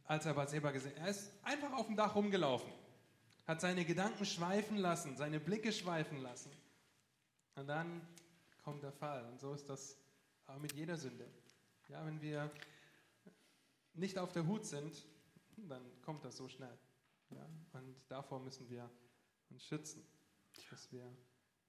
als 0.04 0.26
er 0.26 0.34
Bathseba 0.34 0.70
gesehen 0.70 0.92
hat. 0.96 1.02
Er 1.04 1.08
ist 1.08 1.32
einfach 1.42 1.72
auf 1.72 1.86
dem 1.86 1.96
Dach 1.96 2.14
rumgelaufen, 2.14 2.70
hat 3.50 3.60
seine 3.60 3.84
Gedanken 3.84 4.24
schweifen 4.24 4.76
lassen, 4.76 5.16
seine 5.16 5.40
Blicke 5.40 5.72
schweifen 5.72 6.22
lassen. 6.22 6.52
Und 7.56 7.66
dann 7.66 8.00
kommt 8.62 8.84
der 8.84 8.92
Fall. 8.92 9.24
Und 9.26 9.40
so 9.40 9.52
ist 9.52 9.68
das 9.68 9.98
auch 10.46 10.58
mit 10.60 10.72
jeder 10.74 10.96
Sünde. 10.96 11.28
Ja, 11.88 12.06
wenn 12.06 12.22
wir 12.22 12.48
nicht 13.94 14.18
auf 14.18 14.30
der 14.30 14.46
Hut 14.46 14.64
sind, 14.64 15.04
dann 15.56 15.82
kommt 16.02 16.24
das 16.24 16.36
so 16.36 16.48
schnell. 16.48 16.78
Ja? 17.30 17.44
Und 17.72 17.96
davor 18.06 18.38
müssen 18.38 18.70
wir 18.70 18.88
uns 19.48 19.64
schützen, 19.64 20.06
dass 20.70 20.92
wir 20.92 21.12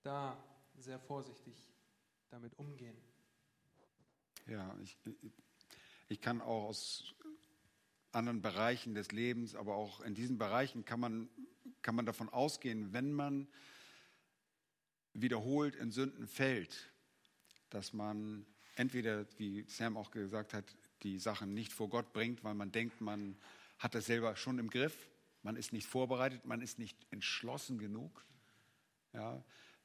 da 0.04 0.38
sehr 0.78 1.00
vorsichtig 1.00 1.56
damit 2.30 2.54
umgehen. 2.60 2.96
Ja, 4.46 4.78
ich, 4.84 5.00
ich 6.10 6.22
kann 6.22 6.42
auch 6.42 6.68
aus 6.68 7.16
anderen 8.12 8.42
Bereichen 8.42 8.94
des 8.94 9.12
Lebens, 9.12 9.56
aber 9.56 9.76
auch 9.76 10.02
in 10.02 10.14
diesen 10.14 10.38
Bereichen 10.38 10.86
kann 10.86 11.00
man, 11.00 11.30
kann 11.82 11.96
man 11.96 12.06
davon 12.06 12.30
ausgehen, 12.30 12.94
wenn 12.94 13.14
man 13.14 13.48
wiederholt 15.14 15.76
in 15.76 15.92
Sünden 15.92 16.28
fällt, 16.28 16.92
dass 17.70 17.94
man 17.94 18.46
entweder, 18.76 19.26
wie 19.38 19.64
Sam 19.68 19.98
auch 19.98 20.12
gesagt 20.12 20.54
hat, 20.54 20.66
die 21.04 21.20
Sachen 21.20 21.54
nicht 21.54 21.74
vor 21.74 21.90
Gott 21.90 22.14
bringt, 22.14 22.44
weil 22.44 22.54
man 22.54 22.72
denkt, 22.72 23.02
man 23.02 23.38
hat 23.80 23.96
das 23.96 24.06
selber 24.06 24.36
schon 24.36 24.60
im 24.60 24.70
Griff, 24.70 25.10
man 25.44 25.56
ist 25.56 25.74
nicht 25.74 25.88
vorbereitet, 25.88 26.46
man 26.46 26.62
ist 26.62 26.80
nicht 26.80 26.98
entschlossen 27.10 27.80
genug. 27.80 28.24
Ja, 29.14 29.44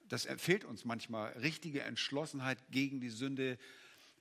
das 0.09 0.27
fehlt 0.37 0.65
uns 0.65 0.85
manchmal, 0.85 1.33
richtige 1.33 1.83
Entschlossenheit 1.83 2.59
gegen 2.71 3.01
die 3.01 3.09
Sünde 3.09 3.59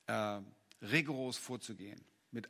äh, 0.08 0.40
rigoros 0.82 1.38
vorzugehen, 1.38 2.02
mit 2.32 2.50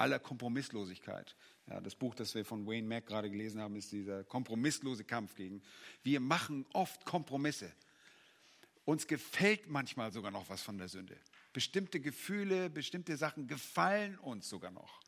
aller 0.00 0.18
Kompromisslosigkeit. 0.18 1.36
Ja, 1.68 1.80
das 1.80 1.94
Buch, 1.94 2.14
das 2.14 2.34
wir 2.34 2.44
von 2.44 2.66
Wayne 2.66 2.88
Mack 2.88 3.06
gerade 3.06 3.30
gelesen 3.30 3.60
haben, 3.60 3.76
ist 3.76 3.92
dieser 3.92 4.24
kompromisslose 4.24 5.04
Kampf 5.04 5.34
gegen. 5.34 5.62
Wir 6.02 6.20
machen 6.20 6.66
oft 6.72 7.04
Kompromisse. 7.04 7.70
Uns 8.84 9.06
gefällt 9.06 9.68
manchmal 9.68 10.10
sogar 10.10 10.30
noch 10.30 10.48
was 10.48 10.62
von 10.62 10.78
der 10.78 10.88
Sünde. 10.88 11.16
Bestimmte 11.52 12.00
Gefühle, 12.00 12.70
bestimmte 12.70 13.16
Sachen 13.16 13.46
gefallen 13.46 14.18
uns 14.18 14.48
sogar 14.48 14.70
noch. 14.70 15.00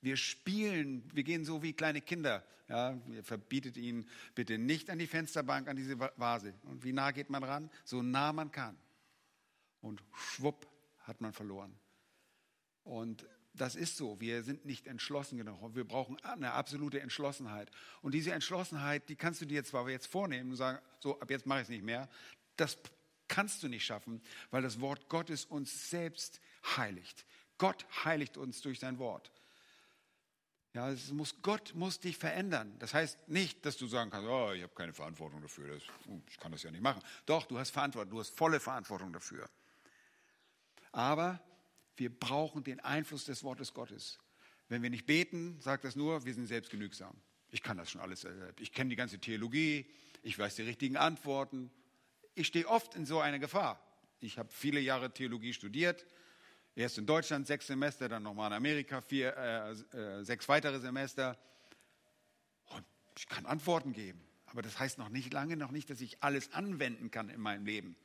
Wir 0.00 0.16
spielen, 0.16 1.10
wir 1.12 1.24
gehen 1.24 1.44
so 1.44 1.62
wie 1.62 1.72
kleine 1.72 2.00
Kinder. 2.00 2.44
Ja, 2.68 3.00
ihr 3.10 3.24
verbietet 3.24 3.78
ihnen 3.78 4.06
bitte 4.34 4.58
nicht 4.58 4.90
an 4.90 4.98
die 4.98 5.06
Fensterbank, 5.06 5.68
an 5.68 5.76
diese 5.76 5.98
Vase. 5.98 6.52
Und 6.64 6.84
wie 6.84 6.92
nah 6.92 7.12
geht 7.12 7.30
man 7.30 7.42
ran? 7.42 7.70
So 7.84 8.02
nah 8.02 8.32
man 8.32 8.52
kann. 8.52 8.76
Und 9.80 10.04
schwupp 10.12 10.68
hat 10.98 11.20
man 11.22 11.32
verloren. 11.32 11.74
Und 12.84 13.26
das 13.60 13.76
ist 13.76 13.96
so. 13.96 14.20
Wir 14.20 14.42
sind 14.42 14.64
nicht 14.64 14.86
entschlossen 14.86 15.38
genug. 15.38 15.74
Wir 15.74 15.84
brauchen 15.84 16.18
eine 16.24 16.52
absolute 16.52 17.00
Entschlossenheit. 17.00 17.70
Und 18.02 18.12
diese 18.12 18.32
Entschlossenheit, 18.32 19.08
die 19.08 19.16
kannst 19.16 19.40
du 19.40 19.46
dir 19.46 19.64
zwar 19.64 19.88
jetzt 19.88 20.06
vornehmen 20.06 20.50
und 20.50 20.56
sagen, 20.56 20.78
so, 21.00 21.18
ab 21.20 21.30
jetzt 21.30 21.46
mache 21.46 21.60
ich 21.60 21.64
es 21.64 21.68
nicht 21.68 21.84
mehr. 21.84 22.08
Das 22.56 22.78
kannst 23.28 23.62
du 23.62 23.68
nicht 23.68 23.84
schaffen, 23.84 24.22
weil 24.50 24.62
das 24.62 24.80
Wort 24.80 25.08
Gottes 25.08 25.44
uns 25.44 25.90
selbst 25.90 26.40
heiligt. 26.76 27.24
Gott 27.58 27.86
heiligt 28.04 28.36
uns 28.36 28.62
durch 28.62 28.80
sein 28.80 28.98
Wort. 28.98 29.30
Ja, 30.74 30.90
es 30.90 31.10
muss, 31.12 31.34
Gott 31.42 31.74
muss 31.74 31.98
dich 31.98 32.16
verändern. 32.18 32.74
Das 32.78 32.94
heißt 32.94 33.28
nicht, 33.28 33.64
dass 33.64 33.76
du 33.76 33.86
sagen 33.86 34.10
kannst, 34.10 34.28
oh, 34.28 34.52
ich 34.52 34.62
habe 34.62 34.74
keine 34.74 34.92
Verantwortung 34.92 35.40
dafür, 35.42 35.74
das, 35.74 35.82
ich 36.28 36.38
kann 36.38 36.52
das 36.52 36.62
ja 36.62 36.70
nicht 36.70 36.82
machen. 36.82 37.02
Doch, 37.26 37.46
du 37.46 37.58
hast 37.58 37.70
Verantwortung, 37.70 38.10
du 38.10 38.20
hast 38.20 38.36
volle 38.36 38.60
Verantwortung 38.60 39.12
dafür. 39.12 39.48
Aber 40.92 41.40
wir 41.98 42.10
brauchen 42.10 42.64
den 42.64 42.80
Einfluss 42.80 43.24
des 43.24 43.42
Wortes 43.44 43.74
Gottes. 43.74 44.18
Wenn 44.68 44.82
wir 44.82 44.90
nicht 44.90 45.06
beten, 45.06 45.60
sagt 45.60 45.84
das 45.84 45.96
nur, 45.96 46.24
wir 46.24 46.34
sind 46.34 46.46
selbstgenügsam. 46.46 47.14
Ich 47.50 47.62
kann 47.62 47.76
das 47.76 47.90
schon 47.90 48.00
alles 48.00 48.20
selbst. 48.22 48.60
Ich 48.60 48.72
kenne 48.72 48.90
die 48.90 48.96
ganze 48.96 49.18
Theologie, 49.18 49.86
ich 50.22 50.38
weiß 50.38 50.56
die 50.56 50.62
richtigen 50.62 50.96
Antworten. 50.96 51.70
Ich 52.34 52.46
stehe 52.46 52.68
oft 52.68 52.94
in 52.94 53.06
so 53.06 53.20
einer 53.20 53.38
Gefahr. 53.38 53.82
Ich 54.20 54.38
habe 54.38 54.50
viele 54.50 54.80
Jahre 54.80 55.12
Theologie 55.12 55.52
studiert, 55.52 56.04
erst 56.74 56.98
in 56.98 57.06
Deutschland 57.06 57.46
sechs 57.46 57.66
Semester, 57.66 58.08
dann 58.08 58.24
nochmal 58.24 58.50
in 58.50 58.56
Amerika 58.56 59.00
vier, 59.00 59.36
äh, 59.36 59.96
äh, 59.96 60.24
sechs 60.24 60.48
weitere 60.48 60.80
Semester. 60.80 61.38
Und 62.66 62.84
ich 63.16 63.28
kann 63.28 63.46
Antworten 63.46 63.92
geben, 63.92 64.20
aber 64.46 64.62
das 64.62 64.78
heißt 64.78 64.98
noch 64.98 65.08
nicht 65.08 65.32
lange 65.32 65.56
noch 65.56 65.70
nicht, 65.70 65.88
dass 65.88 66.00
ich 66.00 66.22
alles 66.22 66.52
anwenden 66.52 67.10
kann 67.10 67.28
in 67.30 67.40
meinem 67.40 67.64
Leben. 67.64 67.96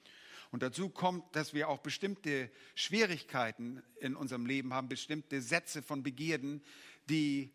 Und 0.53 0.61
dazu 0.61 0.87
kommt, 0.87 1.35
dass 1.35 1.55
wir 1.55 1.67
auch 1.67 1.79
bestimmte 1.79 2.51
Schwierigkeiten 2.75 3.81
in 3.99 4.15
unserem 4.15 4.45
Leben 4.45 4.71
haben, 4.71 4.87
bestimmte 4.87 5.41
Sätze 5.41 5.81
von 5.81 6.03
Begierden, 6.03 6.61
die 7.09 7.51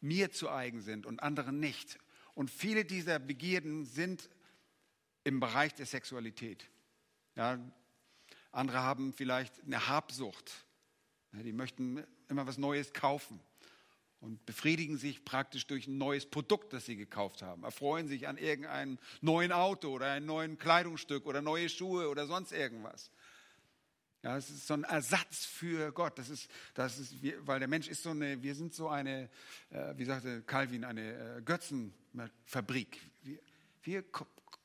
mir 0.00 0.32
zu 0.32 0.50
eigen 0.50 0.80
sind 0.80 1.06
und 1.06 1.22
anderen 1.22 1.60
nicht. 1.60 1.96
Und 2.34 2.50
viele 2.50 2.84
dieser 2.84 3.20
Begierden 3.20 3.84
sind 3.84 4.28
im 5.22 5.38
Bereich 5.38 5.74
der 5.74 5.86
Sexualität. 5.86 6.68
Ja, 7.36 7.60
andere 8.50 8.78
haben 8.80 9.12
vielleicht 9.12 9.62
eine 9.62 9.86
Habsucht. 9.86 10.66
Die 11.30 11.52
möchten 11.52 12.04
immer 12.28 12.48
was 12.48 12.58
Neues 12.58 12.92
kaufen 12.92 13.38
und 14.24 14.44
befriedigen 14.46 14.96
sich 14.96 15.22
praktisch 15.22 15.66
durch 15.66 15.86
ein 15.86 15.98
neues 15.98 16.24
Produkt, 16.24 16.72
das 16.72 16.86
sie 16.86 16.96
gekauft 16.96 17.42
haben. 17.42 17.62
Erfreuen 17.62 18.08
sich 18.08 18.26
an 18.26 18.38
irgendeinem 18.38 18.98
neuen 19.20 19.52
Auto 19.52 19.90
oder 19.90 20.10
einem 20.10 20.24
neuen 20.24 20.56
Kleidungsstück 20.56 21.26
oder 21.26 21.42
neue 21.42 21.68
Schuhe 21.68 22.08
oder 22.08 22.26
sonst 22.26 22.52
irgendwas. 22.52 23.10
Ja, 24.22 24.38
es 24.38 24.48
ist 24.48 24.66
so 24.66 24.72
ein 24.72 24.84
Ersatz 24.84 25.44
für 25.44 25.92
Gott. 25.92 26.18
Das 26.18 26.30
ist, 26.30 26.50
das 26.72 26.98
ist, 26.98 27.14
weil 27.46 27.58
der 27.58 27.68
Mensch 27.68 27.86
ist 27.86 28.02
so 28.02 28.10
eine, 28.10 28.42
wir 28.42 28.54
sind 28.54 28.72
so 28.72 28.88
eine, 28.88 29.28
äh, 29.68 29.92
wie 29.98 30.06
sagte 30.06 30.40
Calvin, 30.42 30.84
eine 30.84 31.36
äh, 31.36 31.42
Götzenfabrik. 31.42 32.98
Wir, 33.22 33.38
wir 33.82 34.04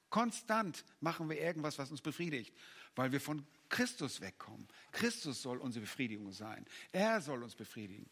konstant 0.10 0.86
machen 1.02 1.30
wir 1.30 1.38
irgendwas, 1.38 1.78
was 1.78 1.92
uns 1.92 2.02
befriedigt, 2.02 2.56
weil 2.96 3.12
wir 3.12 3.20
von 3.20 3.46
Christus 3.68 4.22
wegkommen. 4.22 4.70
Christus 4.94 5.42
soll 5.42 5.58
unsere 5.58 5.84
Befriedigung 5.84 6.32
sein. 6.32 6.66
Er 6.94 7.20
soll 7.20 7.44
uns 7.44 7.56
befriedigen. 7.56 8.10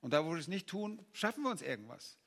Und 0.00 0.12
da, 0.12 0.24
wo 0.24 0.30
wir 0.30 0.38
es 0.38 0.48
nicht 0.48 0.68
tun, 0.68 1.04
schaffen 1.12 1.42
wir 1.42 1.50
uns 1.50 1.62
irgendwas. 1.62 2.18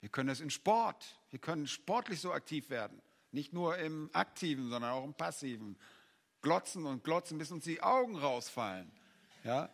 Wir 0.00 0.08
können 0.08 0.30
es 0.30 0.40
in 0.40 0.50
Sport. 0.50 1.18
Wir 1.30 1.38
können 1.38 1.66
sportlich 1.66 2.20
so 2.20 2.32
aktiv 2.32 2.70
werden. 2.70 3.00
Nicht 3.30 3.52
nur 3.52 3.78
im 3.78 4.10
Aktiven, 4.12 4.68
sondern 4.68 4.90
auch 4.90 5.04
im 5.04 5.14
Passiven. 5.14 5.76
Glotzen 6.42 6.86
und 6.86 7.04
glotzen, 7.04 7.38
bis 7.38 7.52
uns 7.52 7.64
die 7.64 7.82
Augen 7.82 8.16
rausfallen. 8.16 8.90
Ja? 9.44 9.70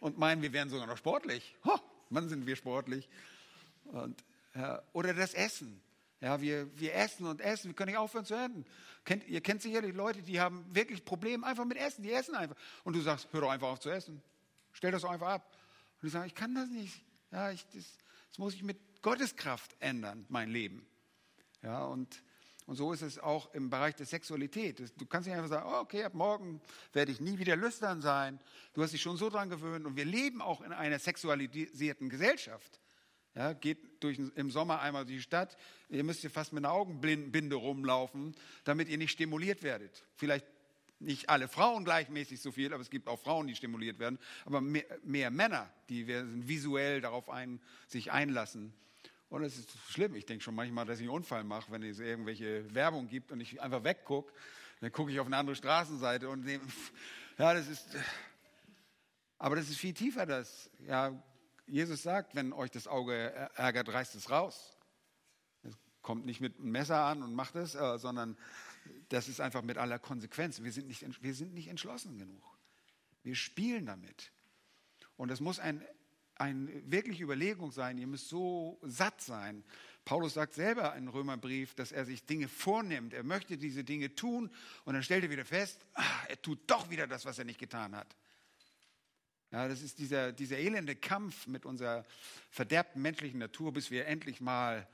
Und 0.00 0.18
meinen, 0.18 0.42
wir 0.42 0.52
wären 0.52 0.68
sogar 0.68 0.86
noch 0.86 0.98
sportlich. 0.98 1.56
Ho, 1.64 1.78
wann 2.10 2.28
sind 2.28 2.46
wir 2.46 2.56
sportlich? 2.56 3.08
Und, 3.84 4.22
ja, 4.54 4.82
oder 4.92 5.14
das 5.14 5.34
Essen. 5.34 5.80
Ja, 6.20 6.40
wir, 6.40 6.68
wir 6.78 6.94
essen 6.94 7.26
und 7.26 7.40
essen, 7.40 7.68
wir 7.68 7.74
können 7.74 7.90
nicht 7.90 7.98
aufhören 7.98 8.24
zu 8.24 8.34
essen. 8.34 8.66
Kennt, 9.04 9.26
ihr 9.28 9.40
kennt 9.40 9.62
sicherlich 9.62 9.94
Leute, 9.94 10.20
die 10.20 10.40
haben 10.40 10.64
wirklich 10.74 11.04
Probleme 11.04 11.46
einfach 11.46 11.64
mit 11.64 11.78
Essen, 11.78 12.02
die 12.02 12.12
essen 12.12 12.34
einfach. 12.34 12.56
Und 12.82 12.94
du 12.94 13.00
sagst, 13.00 13.28
hör 13.30 13.40
doch 13.40 13.50
einfach 13.50 13.68
auf 13.68 13.80
zu 13.80 13.90
essen. 13.90 14.20
Stell 14.72 14.90
das 14.90 15.02
doch 15.02 15.10
einfach 15.10 15.28
ab. 15.28 15.57
Und 16.00 16.06
die 16.06 16.10
sagen, 16.10 16.26
ich 16.26 16.34
kann 16.34 16.54
das 16.54 16.68
nicht. 16.68 17.04
Ja, 17.32 17.50
ich, 17.50 17.64
das, 17.66 17.84
das 18.28 18.38
muss 18.38 18.54
ich 18.54 18.62
mit 18.62 18.78
Gottes 19.02 19.36
Kraft 19.36 19.76
ändern, 19.80 20.24
mein 20.28 20.50
Leben. 20.50 20.86
Ja, 21.62 21.84
und, 21.84 22.22
und 22.66 22.76
so 22.76 22.92
ist 22.92 23.02
es 23.02 23.18
auch 23.18 23.52
im 23.54 23.68
Bereich 23.68 23.96
der 23.96 24.06
Sexualität. 24.06 24.80
Du 24.96 25.06
kannst 25.06 25.26
nicht 25.26 25.36
einfach 25.36 25.48
sagen, 25.48 25.68
oh, 25.68 25.80
okay, 25.80 26.04
ab 26.04 26.14
morgen 26.14 26.60
werde 26.92 27.10
ich 27.10 27.20
nie 27.20 27.38
wieder 27.38 27.56
lüstern 27.56 28.00
sein. 28.00 28.38
Du 28.74 28.82
hast 28.82 28.92
dich 28.92 29.02
schon 29.02 29.16
so 29.16 29.28
dran 29.28 29.50
gewöhnt. 29.50 29.86
Und 29.86 29.96
wir 29.96 30.04
leben 30.04 30.40
auch 30.40 30.60
in 30.60 30.72
einer 30.72 30.98
sexualisierten 30.98 32.08
Gesellschaft. 32.08 32.80
Ja, 33.34 33.52
geht 33.52 34.02
durch, 34.02 34.18
im 34.34 34.50
Sommer 34.50 34.80
einmal 34.80 35.04
durch 35.04 35.18
die 35.18 35.22
Stadt. 35.22 35.56
Ihr 35.88 36.02
müsst 36.02 36.20
hier 36.20 36.30
fast 36.30 36.52
mit 36.52 36.64
einer 36.64 36.74
Augenbinde 36.74 37.56
rumlaufen, 37.56 38.34
damit 38.64 38.88
ihr 38.88 38.98
nicht 38.98 39.12
stimuliert 39.12 39.62
werdet. 39.62 40.04
Vielleicht 40.14 40.46
nicht 41.00 41.28
alle 41.28 41.48
Frauen 41.48 41.84
gleichmäßig 41.84 42.40
so 42.40 42.50
viel, 42.50 42.72
aber 42.72 42.82
es 42.82 42.90
gibt 42.90 43.08
auch 43.08 43.20
Frauen, 43.20 43.46
die 43.46 43.54
stimuliert 43.54 43.98
werden, 43.98 44.18
aber 44.44 44.60
mehr, 44.60 44.84
mehr 45.04 45.30
Männer, 45.30 45.70
die 45.88 46.08
visuell 46.08 47.00
darauf 47.00 47.30
ein, 47.30 47.60
sich 47.86 48.12
einlassen. 48.12 48.72
Und 49.30 49.42
es 49.42 49.58
ist 49.58 49.70
schlimm. 49.90 50.14
Ich 50.14 50.24
denke 50.24 50.42
schon 50.42 50.54
manchmal, 50.54 50.86
dass 50.86 50.98
ich 50.98 51.04
einen 51.04 51.14
Unfall 51.14 51.44
mache, 51.44 51.70
wenn 51.70 51.82
es 51.82 51.98
irgendwelche 51.98 52.74
Werbung 52.74 53.08
gibt 53.08 53.30
und 53.30 53.40
ich 53.40 53.60
einfach 53.60 53.84
weggucke. 53.84 54.32
Dann 54.80 54.90
gucke 54.90 55.12
ich 55.12 55.20
auf 55.20 55.26
eine 55.26 55.36
andere 55.36 55.56
Straßenseite 55.56 56.28
und 56.28 56.44
nehme, 56.44 56.64
ja, 57.38 57.52
das 57.52 57.68
ist, 57.68 57.96
aber 59.38 59.56
das 59.56 59.68
ist 59.68 59.78
viel 59.78 59.92
tiefer, 59.92 60.24
das. 60.24 60.70
Ja, 60.86 61.12
Jesus 61.66 62.02
sagt, 62.02 62.34
wenn 62.34 62.52
euch 62.54 62.70
das 62.70 62.86
Auge 62.86 63.14
ärgert, 63.54 63.92
reißt 63.92 64.14
es 64.14 64.30
raus. 64.30 64.78
Es 65.62 65.74
kommt 66.00 66.24
nicht 66.24 66.40
mit 66.40 66.58
einem 66.58 66.70
Messer 66.70 67.04
an 67.04 67.22
und 67.22 67.34
macht 67.34 67.54
es, 67.56 67.74
äh, 67.74 67.98
sondern 67.98 68.38
das 69.08 69.28
ist 69.28 69.40
einfach 69.40 69.62
mit 69.62 69.78
aller 69.78 69.98
Konsequenz. 69.98 70.62
Wir 70.62 70.72
sind 70.72 70.88
nicht, 70.88 71.22
wir 71.22 71.34
sind 71.34 71.54
nicht 71.54 71.68
entschlossen 71.68 72.18
genug. 72.18 72.42
Wir 73.22 73.34
spielen 73.34 73.86
damit. 73.86 74.32
Und 75.16 75.30
es 75.30 75.40
muss 75.40 75.58
ein, 75.58 75.84
eine 76.36 76.68
wirkliche 76.90 77.24
Überlegung 77.24 77.72
sein. 77.72 77.98
Ihr 77.98 78.06
müsst 78.06 78.28
so 78.28 78.78
satt 78.82 79.20
sein. 79.20 79.64
Paulus 80.04 80.34
sagt 80.34 80.54
selber 80.54 80.94
in 80.96 81.08
Römerbrief, 81.08 81.74
dass 81.74 81.92
er 81.92 82.04
sich 82.04 82.24
Dinge 82.24 82.48
vornimmt. 82.48 83.12
Er 83.12 83.24
möchte 83.24 83.58
diese 83.58 83.84
Dinge 83.84 84.14
tun 84.14 84.50
und 84.84 84.94
dann 84.94 85.02
stellt 85.02 85.24
er 85.24 85.30
wieder 85.30 85.44
fest, 85.44 85.84
ach, 85.94 86.26
er 86.28 86.40
tut 86.40 86.58
doch 86.66 86.88
wieder 86.88 87.06
das, 87.06 87.26
was 87.26 87.38
er 87.38 87.44
nicht 87.44 87.58
getan 87.58 87.94
hat. 87.94 88.16
Ja, 89.50 89.66
das 89.66 89.82
ist 89.82 89.98
dieser, 89.98 90.32
dieser 90.32 90.58
elende 90.58 90.94
Kampf 90.94 91.46
mit 91.46 91.64
unserer 91.64 92.04
verderbten 92.50 93.02
menschlichen 93.02 93.38
Natur, 93.38 93.72
bis 93.72 93.90
wir 93.90 94.06
endlich 94.06 94.40
mal 94.40 94.86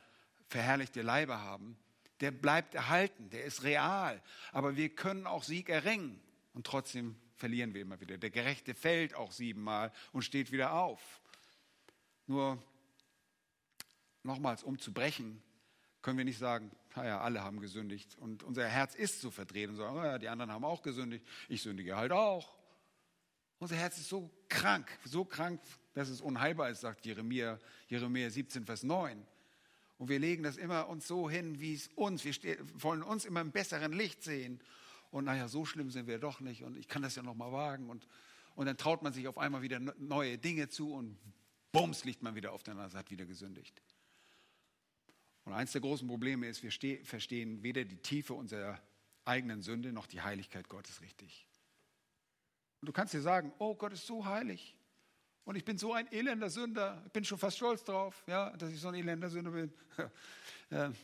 verherrlichte 0.48 1.02
Leibe 1.02 1.38
haben. 1.40 1.76
Der 2.20 2.30
bleibt 2.30 2.74
erhalten, 2.74 3.30
der 3.30 3.44
ist 3.44 3.64
real. 3.64 4.22
Aber 4.52 4.76
wir 4.76 4.88
können 4.88 5.26
auch 5.26 5.42
Sieg 5.42 5.68
erringen. 5.68 6.20
Und 6.52 6.66
trotzdem 6.66 7.16
verlieren 7.34 7.74
wir 7.74 7.82
immer 7.82 8.00
wieder. 8.00 8.16
Der 8.16 8.30
Gerechte 8.30 8.74
fällt 8.74 9.14
auch 9.14 9.32
siebenmal 9.32 9.92
und 10.12 10.22
steht 10.22 10.52
wieder 10.52 10.72
auf. 10.72 11.20
Nur 12.26 12.62
nochmals, 14.22 14.62
um 14.62 14.78
zu 14.78 14.92
brechen, 14.92 15.42
können 16.02 16.18
wir 16.18 16.24
nicht 16.24 16.38
sagen, 16.38 16.70
naja, 16.94 17.20
alle 17.20 17.42
haben 17.42 17.60
gesündigt. 17.60 18.16
Und 18.18 18.42
unser 18.42 18.68
Herz 18.68 18.94
ist 18.94 19.20
so 19.20 19.30
verdreht 19.30 19.68
und 19.68 19.76
sagen, 19.76 19.96
naja, 19.96 20.18
die 20.18 20.28
anderen 20.28 20.52
haben 20.52 20.64
auch 20.64 20.82
gesündigt. 20.82 21.26
Ich 21.48 21.62
sündige 21.62 21.96
halt 21.96 22.12
auch. 22.12 22.56
Unser 23.58 23.76
Herz 23.76 23.96
ist 23.98 24.08
so 24.08 24.30
krank, 24.48 24.90
so 25.04 25.24
krank, 25.24 25.60
dass 25.94 26.08
es 26.08 26.20
unheilbar 26.20 26.70
ist, 26.70 26.80
sagt 26.80 27.06
Jeremia, 27.06 27.58
Jeremia 27.88 28.28
17, 28.28 28.66
Vers 28.66 28.82
9. 28.82 29.26
Und 29.98 30.08
wir 30.08 30.18
legen 30.18 30.42
das 30.42 30.56
immer 30.56 30.88
uns 30.88 31.06
so 31.06 31.30
hin, 31.30 31.60
wie 31.60 31.74
es 31.74 31.88
uns, 31.94 32.24
wir 32.24 32.58
wollen 32.74 33.02
uns 33.02 33.24
immer 33.24 33.40
im 33.40 33.52
besseren 33.52 33.92
Licht 33.92 34.22
sehen. 34.22 34.60
Und 35.10 35.24
naja, 35.24 35.46
so 35.48 35.64
schlimm 35.64 35.90
sind 35.90 36.08
wir 36.08 36.18
doch 36.18 36.40
nicht 36.40 36.64
und 36.64 36.76
ich 36.76 36.88
kann 36.88 37.02
das 37.02 37.14
ja 37.14 37.22
noch 37.22 37.36
mal 37.36 37.52
wagen. 37.52 37.88
Und, 37.88 38.08
und 38.56 38.66
dann 38.66 38.76
traut 38.76 39.02
man 39.02 39.12
sich 39.12 39.28
auf 39.28 39.38
einmal 39.38 39.62
wieder 39.62 39.78
neue 39.78 40.38
Dinge 40.38 40.68
zu 40.68 40.92
und 40.92 41.16
bums, 41.70 42.04
liegt 42.04 42.22
man 42.22 42.34
wieder 42.34 42.52
auf 42.52 42.62
der 42.62 42.74
Nase, 42.74 42.98
hat 42.98 43.10
wieder 43.10 43.24
gesündigt. 43.24 43.80
Und 45.44 45.52
eins 45.52 45.72
der 45.72 45.80
großen 45.80 46.08
Probleme 46.08 46.48
ist, 46.48 46.62
wir 46.62 47.04
verstehen 47.04 47.62
weder 47.62 47.84
die 47.84 47.98
Tiefe 47.98 48.34
unserer 48.34 48.80
eigenen 49.24 49.62
Sünde 49.62 49.92
noch 49.92 50.06
die 50.06 50.20
Heiligkeit 50.20 50.68
Gottes 50.68 51.00
richtig. 51.00 51.46
Und 52.80 52.86
du 52.86 52.92
kannst 52.92 53.14
dir 53.14 53.20
sagen, 53.20 53.52
oh 53.58 53.74
Gott 53.74 53.92
ist 53.92 54.06
so 54.06 54.24
heilig. 54.24 54.76
Und 55.44 55.56
ich 55.56 55.64
bin 55.64 55.76
so 55.76 55.92
ein 55.92 56.10
elender 56.10 56.48
Sünder. 56.48 57.02
Ich 57.06 57.12
bin 57.12 57.24
schon 57.24 57.38
fast 57.38 57.56
stolz 57.56 57.84
drauf, 57.84 58.24
ja, 58.26 58.50
dass 58.56 58.70
ich 58.70 58.80
so 58.80 58.88
ein 58.88 58.94
elender 58.94 59.28
Sünder 59.28 59.50
bin. 59.50 59.72
ja. 60.70 60.92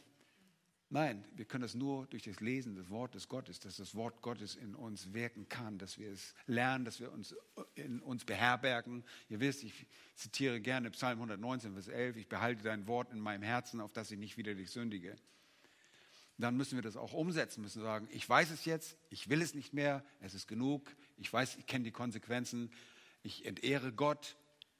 Nein, 0.93 1.25
wir 1.37 1.45
können 1.45 1.63
das 1.63 1.77
nur 1.77 2.09
durch 2.09 2.25
das 2.25 2.41
Lesen 2.41 2.75
des 2.75 2.91
Wortes 2.91 3.29
Gottes, 3.29 3.61
dass 3.61 3.77
das 3.77 3.95
Wort 3.95 4.23
Gottes 4.23 4.57
in 4.57 4.75
uns 4.75 5.13
wirken 5.13 5.49
kann, 5.49 5.79
dass 5.79 5.99
wir 5.99 6.11
es 6.11 6.35
lernen, 6.49 6.85
dass 6.85 6.99
wir 6.99 7.13
uns 7.13 7.33
in 7.77 8.01
uns 8.01 8.25
beherbergen. 8.25 9.05
Ihr 9.29 9.39
wisst, 9.39 9.63
ich 9.63 9.87
zitiere 10.17 10.61
gerne 10.61 10.91
Psalm 10.91 11.19
119, 11.19 11.75
Vers 11.75 11.87
11, 11.87 12.17
ich 12.17 12.29
behalte 12.29 12.65
dein 12.65 12.89
Wort 12.89 13.13
in 13.13 13.21
meinem 13.21 13.45
Herzen, 13.45 13.81
auf 13.81 13.93
dass 13.93 14.11
ich 14.11 14.19
nicht 14.19 14.37
wieder 14.37 14.53
dich 14.55 14.71
sündige 14.71 15.17
dann 16.41 16.57
müssen 16.57 16.77
wir 16.77 16.83
das 16.83 16.97
auch 16.97 17.13
umsetzen, 17.13 17.61
müssen 17.61 17.83
sagen, 17.83 18.09
ich 18.11 18.29
weiß 18.29 18.51
es 18.51 18.65
jetzt, 18.65 18.97
ich 19.11 19.29
will 19.29 19.43
es 19.43 19.55
nicht 19.55 19.75
mehr, 19.75 20.05
es 20.21 20.35
ist 20.35 20.49
genug, 20.49 20.91
ich 21.17 21.33
weiß, 21.33 21.57
ich 21.57 21.67
kenne 21.67 21.85
die 21.85 21.91
Konsequenzen, 21.91 22.71
ich 23.23 23.45
entehre 23.45 23.93
Gott, 23.93 24.37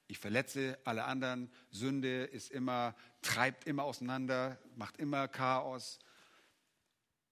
ich 0.07 0.19
verletze 0.19 0.77
alle 0.83 1.05
anderen, 1.05 1.49
Sünde 1.69 2.25
ist 2.25 2.51
immer, 2.51 2.95
treibt 3.21 3.65
immer 3.65 3.83
auseinander, 3.83 4.59
macht 4.75 4.97
immer 4.97 5.27
Chaos. 5.27 5.99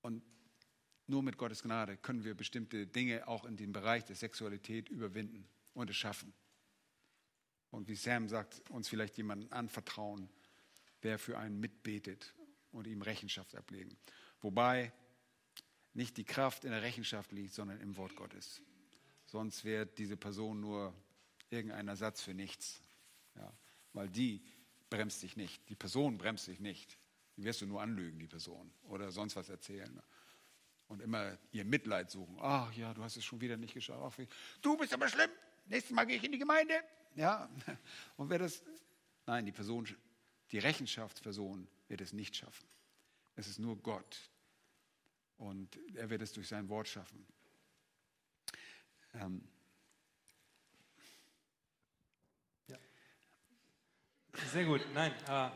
Und 0.01 0.23
nur 1.07 1.23
mit 1.23 1.37
Gottes 1.37 1.63
Gnade 1.63 1.97
können 1.97 2.23
wir 2.23 2.35
bestimmte 2.35 2.87
Dinge 2.87 3.27
auch 3.27 3.43
in 3.45 3.57
dem 3.57 3.73
Bereich 3.73 4.05
der 4.05 4.15
Sexualität 4.15 4.89
überwinden 4.89 5.45
und 5.73 5.89
es 5.89 5.97
schaffen. 5.97 6.33
Und 7.71 7.87
wie 7.87 7.95
Sam 7.95 8.29
sagt, 8.29 8.61
uns 8.69 8.87
vielleicht 8.87 9.17
jemanden 9.17 9.51
anvertrauen, 9.51 10.29
wer 11.01 11.19
für 11.19 11.37
einen 11.37 11.59
mitbetet 11.59 12.33
und 12.71 12.87
ihm 12.87 13.01
Rechenschaft 13.01 13.55
ablegen. 13.55 13.97
Wobei 14.41 14.93
nicht 15.93 16.17
die 16.17 16.23
Kraft 16.23 16.63
in 16.63 16.71
der 16.71 16.81
Rechenschaft 16.81 17.31
liegt, 17.31 17.53
sondern 17.53 17.79
im 17.81 17.97
Wort 17.97 18.15
Gottes. 18.15 18.61
Sonst 19.29 19.63
wird 19.63 19.99
diese 19.99 20.17
Person 20.17 20.59
nur 20.59 20.91
irgendein 21.51 21.87
Ersatz 21.87 22.21
für 22.21 22.33
nichts. 22.33 22.81
Ja, 23.35 23.53
weil 23.93 24.09
die 24.09 24.41
bremst 24.89 25.19
sich 25.19 25.37
nicht. 25.37 25.69
Die 25.69 25.75
Person 25.75 26.17
bremst 26.17 26.45
sich 26.45 26.59
nicht. 26.59 26.97
Die 27.37 27.43
wirst 27.43 27.61
du 27.61 27.67
nur 27.67 27.79
anlügen, 27.79 28.17
die 28.17 28.27
Person. 28.27 28.71
Oder 28.83 29.11
sonst 29.11 29.35
was 29.35 29.49
erzählen. 29.49 30.01
Und 30.87 31.01
immer 31.03 31.37
ihr 31.51 31.63
Mitleid 31.63 32.09
suchen. 32.09 32.37
Ach 32.41 32.73
ja, 32.73 32.91
du 32.93 33.03
hast 33.03 33.17
es 33.17 33.23
schon 33.23 33.39
wieder 33.39 33.55
nicht 33.55 33.75
geschafft. 33.75 34.19
Du 34.63 34.75
bist 34.75 34.93
aber 34.93 35.07
schlimm. 35.07 35.29
Nächstes 35.67 35.95
Mal 35.95 36.05
gehe 36.05 36.17
ich 36.17 36.23
in 36.23 36.31
die 36.31 36.39
Gemeinde. 36.39 36.73
Ja. 37.15 37.47
Und 38.17 38.31
wer 38.31 38.39
das. 38.39 38.63
Nein, 39.27 39.45
die 39.45 39.51
Person, 39.51 39.87
die 40.51 40.57
Rechenschaftsperson 40.57 41.67
wird 41.87 42.01
es 42.01 42.13
nicht 42.13 42.35
schaffen. 42.35 42.67
Es 43.35 43.47
ist 43.47 43.59
nur 43.59 43.77
Gott. 43.77 44.31
Und 45.37 45.77
er 45.93 46.09
wird 46.09 46.23
es 46.23 46.33
durch 46.33 46.47
sein 46.47 46.67
Wort 46.67 46.87
schaffen. 46.87 47.27
Ähm 49.13 49.41
ja. 52.67 52.77
Sehr 54.51 54.65
gut. 54.65 54.81
Nein. 54.93 55.13
Äh, 55.27 55.49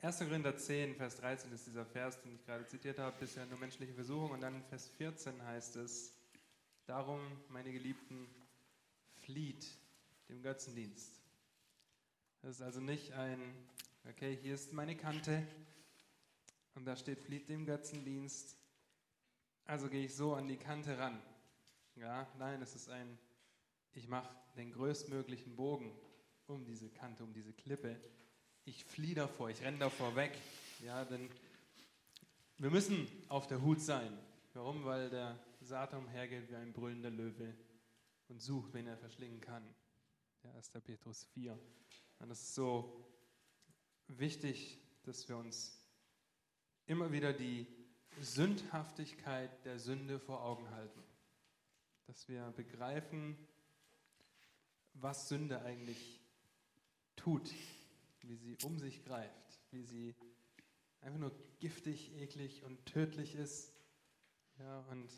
1. 0.00 0.18
Korinther 0.18 0.56
10, 0.56 0.94
Vers 0.94 1.16
13 1.16 1.52
ist 1.52 1.66
dieser 1.66 1.84
Vers, 1.84 2.20
den 2.22 2.34
ich 2.34 2.44
gerade 2.44 2.66
zitiert 2.66 2.98
habe, 2.98 3.16
bisher 3.18 3.46
nur 3.46 3.58
menschliche 3.58 3.94
Versuchung. 3.94 4.30
Und 4.30 4.40
dann 4.40 4.54
in 4.54 4.64
Vers 4.64 4.88
14 4.88 5.42
heißt 5.44 5.76
es, 5.76 6.14
darum, 6.86 7.20
meine 7.48 7.72
Geliebten, 7.72 8.28
flieht 9.22 9.66
dem 10.28 10.42
Götzendienst. 10.42 11.20
Das 12.42 12.56
ist 12.56 12.62
also 12.62 12.80
nicht 12.80 13.12
ein, 13.12 13.40
okay, 14.08 14.38
hier 14.40 14.54
ist 14.54 14.72
meine 14.72 14.96
Kante, 14.96 15.46
und 16.78 16.84
da 16.84 16.94
steht, 16.94 17.20
flieht 17.20 17.48
dem 17.48 17.66
Götzendienst. 17.66 18.56
Also 19.64 19.88
gehe 19.88 20.04
ich 20.04 20.14
so 20.14 20.34
an 20.34 20.46
die 20.46 20.56
Kante 20.56 20.96
ran. 20.96 21.20
Ja, 22.00 22.28
nein, 22.38 22.62
es 22.62 22.76
ist 22.76 22.88
ein, 22.88 23.18
ich 23.92 24.06
mache 24.06 24.28
den 24.56 24.70
größtmöglichen 24.70 25.56
Bogen 25.56 25.92
um 26.46 26.64
diese 26.64 26.88
Kante, 26.90 27.24
um 27.24 27.32
diese 27.32 27.52
Klippe. 27.52 28.00
Ich 28.64 28.84
fliehe 28.84 29.16
davor, 29.16 29.50
ich 29.50 29.60
renne 29.62 29.78
davor 29.78 30.14
weg. 30.14 30.38
Ja, 30.84 31.04
denn 31.04 31.28
wir 32.58 32.70
müssen 32.70 33.08
auf 33.28 33.48
der 33.48 33.62
Hut 33.62 33.80
sein. 33.80 34.16
Warum? 34.54 34.84
Weil 34.84 35.10
der 35.10 35.38
Satan 35.60 36.04
umhergeht 36.04 36.48
wie 36.48 36.54
ein 36.54 36.72
brüllender 36.72 37.10
Löwe 37.10 37.52
und 38.28 38.40
sucht, 38.40 38.74
wen 38.74 38.86
er 38.86 38.96
verschlingen 38.96 39.40
kann. 39.40 39.64
Ja, 40.44 40.52
1. 40.52 40.70
Petrus 40.84 41.24
4. 41.34 41.58
Und 42.20 42.30
es 42.30 42.40
ist 42.42 42.54
so 42.54 43.04
wichtig, 44.06 44.78
dass 45.02 45.28
wir 45.28 45.36
uns 45.36 45.84
immer 46.86 47.10
wieder 47.10 47.32
die 47.32 47.66
Sündhaftigkeit 48.20 49.64
der 49.64 49.80
Sünde 49.80 50.20
vor 50.20 50.44
Augen 50.44 50.70
halten. 50.70 51.07
Dass 52.08 52.26
wir 52.26 52.52
begreifen, 52.56 53.36
was 54.94 55.28
Sünde 55.28 55.60
eigentlich 55.60 56.20
tut, 57.16 57.52
wie 58.22 58.34
sie 58.34 58.56
um 58.64 58.78
sich 58.78 59.04
greift, 59.04 59.60
wie 59.70 59.82
sie 59.82 60.14
einfach 61.02 61.18
nur 61.18 61.32
giftig, 61.60 62.16
eklig 62.16 62.64
und 62.64 62.84
tödlich 62.86 63.34
ist. 63.34 63.74
Ja, 64.58 64.80
und 64.90 65.12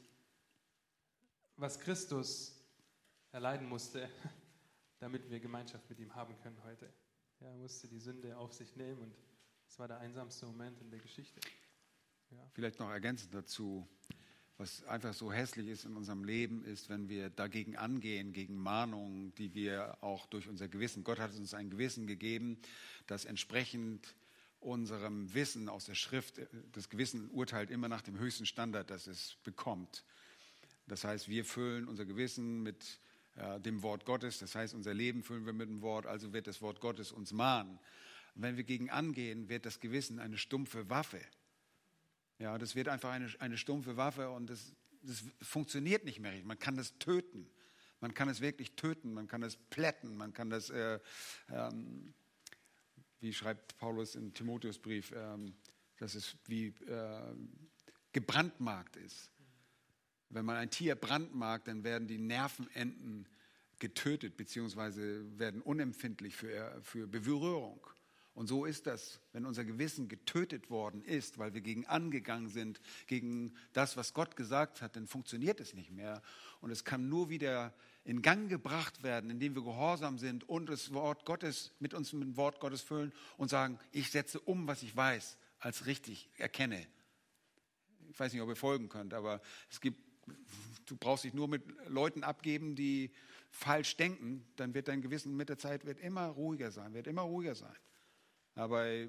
was 1.54 1.78
Christus 1.78 2.60
erleiden 3.30 3.68
musste, 3.68 4.10
damit 4.98 5.30
wir 5.30 5.38
Gemeinschaft 5.38 5.88
mit 5.88 6.00
ihm 6.00 6.12
haben 6.16 6.36
können 6.40 6.60
heute. 6.64 6.92
Er 7.38 7.54
musste 7.54 7.86
die 7.86 8.00
Sünde 8.00 8.36
auf 8.36 8.52
sich 8.52 8.74
nehmen 8.74 9.00
und 9.00 9.14
es 9.68 9.78
war 9.78 9.86
der 9.86 10.00
einsamste 10.00 10.44
Moment 10.44 10.80
in 10.80 10.90
der 10.90 10.98
Geschichte. 10.98 11.40
Ja. 12.30 12.50
Vielleicht 12.52 12.80
noch 12.80 12.90
ergänzend 12.90 13.32
dazu, 13.32 13.88
was 14.60 14.84
einfach 14.84 15.14
so 15.14 15.32
hässlich 15.32 15.68
ist 15.68 15.86
in 15.86 15.96
unserem 15.96 16.22
Leben, 16.22 16.62
ist, 16.66 16.90
wenn 16.90 17.08
wir 17.08 17.30
dagegen 17.30 17.76
angehen, 17.78 18.34
gegen 18.34 18.58
Mahnungen, 18.58 19.34
die 19.36 19.54
wir 19.54 19.96
auch 20.02 20.26
durch 20.26 20.48
unser 20.48 20.68
Gewissen, 20.68 21.02
Gott 21.02 21.18
hat 21.18 21.34
uns 21.34 21.54
ein 21.54 21.70
Gewissen 21.70 22.06
gegeben, 22.06 22.58
das 23.06 23.24
entsprechend 23.24 24.14
unserem 24.60 25.32
Wissen 25.32 25.70
aus 25.70 25.86
der 25.86 25.94
Schrift, 25.94 26.42
das 26.72 26.90
Gewissen 26.90 27.30
urteilt 27.30 27.70
immer 27.70 27.88
nach 27.88 28.02
dem 28.02 28.18
höchsten 28.18 28.44
Standard, 28.44 28.90
das 28.90 29.06
es 29.06 29.38
bekommt. 29.44 30.04
Das 30.86 31.04
heißt, 31.04 31.30
wir 31.30 31.46
füllen 31.46 31.88
unser 31.88 32.04
Gewissen 32.04 32.62
mit 32.62 33.00
äh, 33.36 33.58
dem 33.60 33.82
Wort 33.82 34.04
Gottes. 34.04 34.40
Das 34.40 34.54
heißt, 34.54 34.74
unser 34.74 34.92
Leben 34.92 35.22
füllen 35.22 35.46
wir 35.46 35.54
mit 35.54 35.70
dem 35.70 35.80
Wort. 35.80 36.04
Also 36.04 36.34
wird 36.34 36.46
das 36.46 36.60
Wort 36.60 36.80
Gottes 36.80 37.12
uns 37.12 37.32
mahnen. 37.32 37.78
Und 38.34 38.42
wenn 38.42 38.58
wir 38.58 38.64
gegen 38.64 38.90
angehen, 38.90 39.48
wird 39.48 39.64
das 39.64 39.80
Gewissen 39.80 40.18
eine 40.18 40.36
stumpfe 40.36 40.90
Waffe. 40.90 41.20
Ja, 42.40 42.56
das 42.56 42.74
wird 42.74 42.88
einfach 42.88 43.10
eine, 43.10 43.30
eine 43.38 43.58
stumpfe 43.58 43.98
Waffe 43.98 44.30
und 44.30 44.48
das, 44.48 44.72
das 45.02 45.22
funktioniert 45.42 46.06
nicht 46.06 46.20
mehr. 46.20 46.32
Man 46.42 46.58
kann 46.58 46.74
das 46.74 46.98
töten. 46.98 47.46
Man 48.00 48.14
kann 48.14 48.30
es 48.30 48.40
wirklich 48.40 48.72
töten. 48.76 49.12
Man 49.12 49.28
kann 49.28 49.42
es 49.42 49.56
plätten. 49.56 50.16
Man 50.16 50.32
kann 50.32 50.48
das, 50.48 50.70
äh, 50.70 50.98
ähm, 51.50 52.14
wie 53.20 53.34
schreibt 53.34 53.76
Paulus 53.76 54.14
im 54.14 54.32
Timotheusbrief, 54.32 55.12
ähm, 55.14 55.54
dass 55.98 56.14
es 56.14 56.34
wie 56.46 56.68
äh, 56.68 57.34
gebrandmarkt 58.12 58.96
ist. 58.96 59.30
Wenn 60.30 60.46
man 60.46 60.56
ein 60.56 60.70
Tier 60.70 60.94
brandmarkt, 60.94 61.68
dann 61.68 61.84
werden 61.84 62.08
die 62.08 62.18
Nervenenden 62.18 63.28
getötet 63.78 64.38
beziehungsweise 64.38 65.38
werden 65.38 65.60
unempfindlich 65.60 66.36
für, 66.36 66.80
für 66.82 67.06
Berührung. 67.06 67.86
Und 68.34 68.46
so 68.46 68.64
ist 68.64 68.86
das, 68.86 69.20
wenn 69.32 69.44
unser 69.44 69.64
Gewissen 69.64 70.08
getötet 70.08 70.70
worden 70.70 71.02
ist, 71.02 71.38
weil 71.38 71.52
wir 71.52 71.60
gegen 71.60 71.86
angegangen 71.86 72.48
sind, 72.48 72.80
gegen 73.06 73.54
das, 73.72 73.96
was 73.96 74.14
Gott 74.14 74.36
gesagt 74.36 74.82
hat, 74.82 74.96
dann 74.96 75.06
funktioniert 75.06 75.60
es 75.60 75.74
nicht 75.74 75.90
mehr. 75.90 76.22
Und 76.60 76.70
es 76.70 76.84
kann 76.84 77.08
nur 77.08 77.28
wieder 77.28 77.74
in 78.04 78.22
Gang 78.22 78.48
gebracht 78.48 79.02
werden, 79.02 79.30
indem 79.30 79.54
wir 79.54 79.62
gehorsam 79.62 80.18
sind 80.18 80.48
und 80.48 80.68
das 80.68 80.92
Wort 80.94 81.24
Gottes 81.26 81.72
mit 81.80 81.92
uns 81.92 82.12
mit 82.12 82.22
dem 82.22 82.36
Wort 82.36 82.60
Gottes 82.60 82.82
füllen 82.82 83.12
und 83.36 83.48
sagen, 83.50 83.78
ich 83.92 84.10
setze 84.10 84.40
um, 84.40 84.66
was 84.66 84.82
ich 84.82 84.96
weiß, 84.96 85.36
als 85.58 85.86
richtig 85.86 86.30
erkenne. 86.36 86.86
Ich 88.10 88.18
weiß 88.18 88.32
nicht, 88.32 88.42
ob 88.42 88.48
ihr 88.48 88.56
folgen 88.56 88.88
könnt, 88.88 89.12
aber 89.12 89.40
es 89.70 89.80
gibt, 89.80 90.00
du 90.86 90.96
brauchst 90.96 91.24
dich 91.24 91.34
nur 91.34 91.48
mit 91.48 91.62
Leuten 91.88 92.24
abgeben, 92.24 92.74
die 92.74 93.12
falsch 93.50 93.96
denken, 93.96 94.46
dann 94.56 94.74
wird 94.74 94.88
dein 94.88 95.02
Gewissen 95.02 95.36
mit 95.36 95.48
der 95.48 95.58
Zeit 95.58 95.84
wird 95.84 95.98
immer 95.98 96.26
ruhiger 96.26 96.70
sein, 96.70 96.94
wird 96.94 97.06
immer 97.06 97.22
ruhiger 97.22 97.54
sein. 97.54 97.76
Bei 98.54 99.08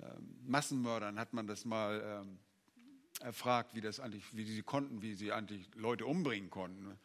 ähm, 0.00 0.38
Massenmördern 0.44 1.18
hat 1.18 1.32
man 1.32 1.46
das 1.46 1.64
mal 1.64 2.02
ähm, 2.04 2.38
erfragt, 3.20 3.74
wie 3.74 3.80
das 3.80 4.00
eigentlich, 4.00 4.24
wie 4.34 4.44
sie 4.44 4.62
konnten, 4.62 5.02
wie 5.02 5.14
sie 5.14 5.32
eigentlich 5.32 5.68
Leute 5.74 6.06
umbringen 6.06 6.50
konnten. 6.50 6.98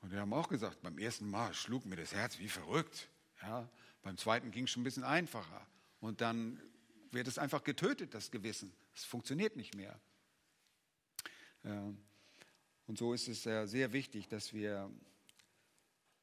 Und 0.00 0.12
die 0.12 0.16
haben 0.16 0.32
auch 0.32 0.48
gesagt, 0.48 0.82
beim 0.82 0.98
ersten 0.98 1.28
Mal 1.28 1.54
schlug 1.54 1.84
mir 1.86 1.96
das 1.96 2.14
Herz 2.14 2.38
wie 2.38 2.48
verrückt. 2.48 3.08
Ja, 3.42 3.68
beim 4.02 4.16
zweiten 4.16 4.50
ging 4.50 4.64
es 4.64 4.70
schon 4.70 4.82
ein 4.82 4.84
bisschen 4.84 5.04
einfacher. 5.04 5.66
Und 6.00 6.20
dann 6.20 6.60
wird 7.10 7.26
es 7.26 7.38
einfach 7.38 7.64
getötet, 7.64 8.14
das 8.14 8.30
Gewissen. 8.30 8.72
Es 8.94 9.04
funktioniert 9.04 9.56
nicht 9.56 9.74
mehr. 9.74 9.98
Und 12.86 12.98
so 12.98 13.12
ist 13.12 13.28
es 13.28 13.42
sehr 13.42 13.92
wichtig, 13.92 14.28
dass 14.28 14.52
wir, 14.52 14.90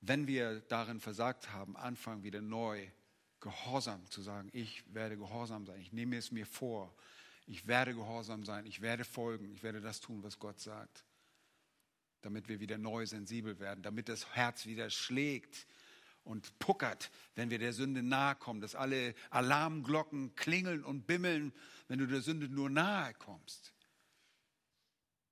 wenn 0.01 0.27
wir 0.27 0.61
darin 0.61 0.99
versagt 0.99 1.51
haben, 1.51 1.75
anfangen 1.75 2.23
wieder 2.23 2.41
neu 2.41 2.87
gehorsam 3.39 4.09
zu 4.09 4.21
sagen, 4.21 4.49
ich 4.53 4.83
werde 4.93 5.17
gehorsam 5.17 5.65
sein, 5.65 5.79
ich 5.79 5.91
nehme 5.91 6.17
es 6.17 6.31
mir 6.31 6.45
vor, 6.45 6.93
ich 7.47 7.67
werde 7.67 7.93
gehorsam 7.93 8.43
sein, 8.43 8.65
ich 8.65 8.81
werde 8.81 9.03
folgen, 9.03 9.51
ich 9.51 9.63
werde 9.63 9.81
das 9.81 9.99
tun, 9.99 10.23
was 10.23 10.39
Gott 10.39 10.59
sagt, 10.59 11.05
damit 12.21 12.47
wir 12.47 12.59
wieder 12.59 12.77
neu 12.77 13.05
sensibel 13.05 13.59
werden, 13.59 13.83
damit 13.83 14.09
das 14.09 14.35
Herz 14.35 14.65
wieder 14.65 14.89
schlägt 14.89 15.67
und 16.23 16.57
puckert, 16.59 17.11
wenn 17.35 17.51
wir 17.51 17.59
der 17.59 17.71
Sünde 17.71 18.01
nahe 18.01 18.35
kommen, 18.35 18.61
dass 18.61 18.75
alle 18.75 19.13
Alarmglocken 19.29 20.35
klingeln 20.35 20.83
und 20.83 21.05
bimmeln, 21.05 21.53
wenn 21.87 21.99
du 21.99 22.07
der 22.07 22.21
Sünde 22.21 22.49
nur 22.49 22.69
nahe 22.69 23.13
kommst. 23.13 23.73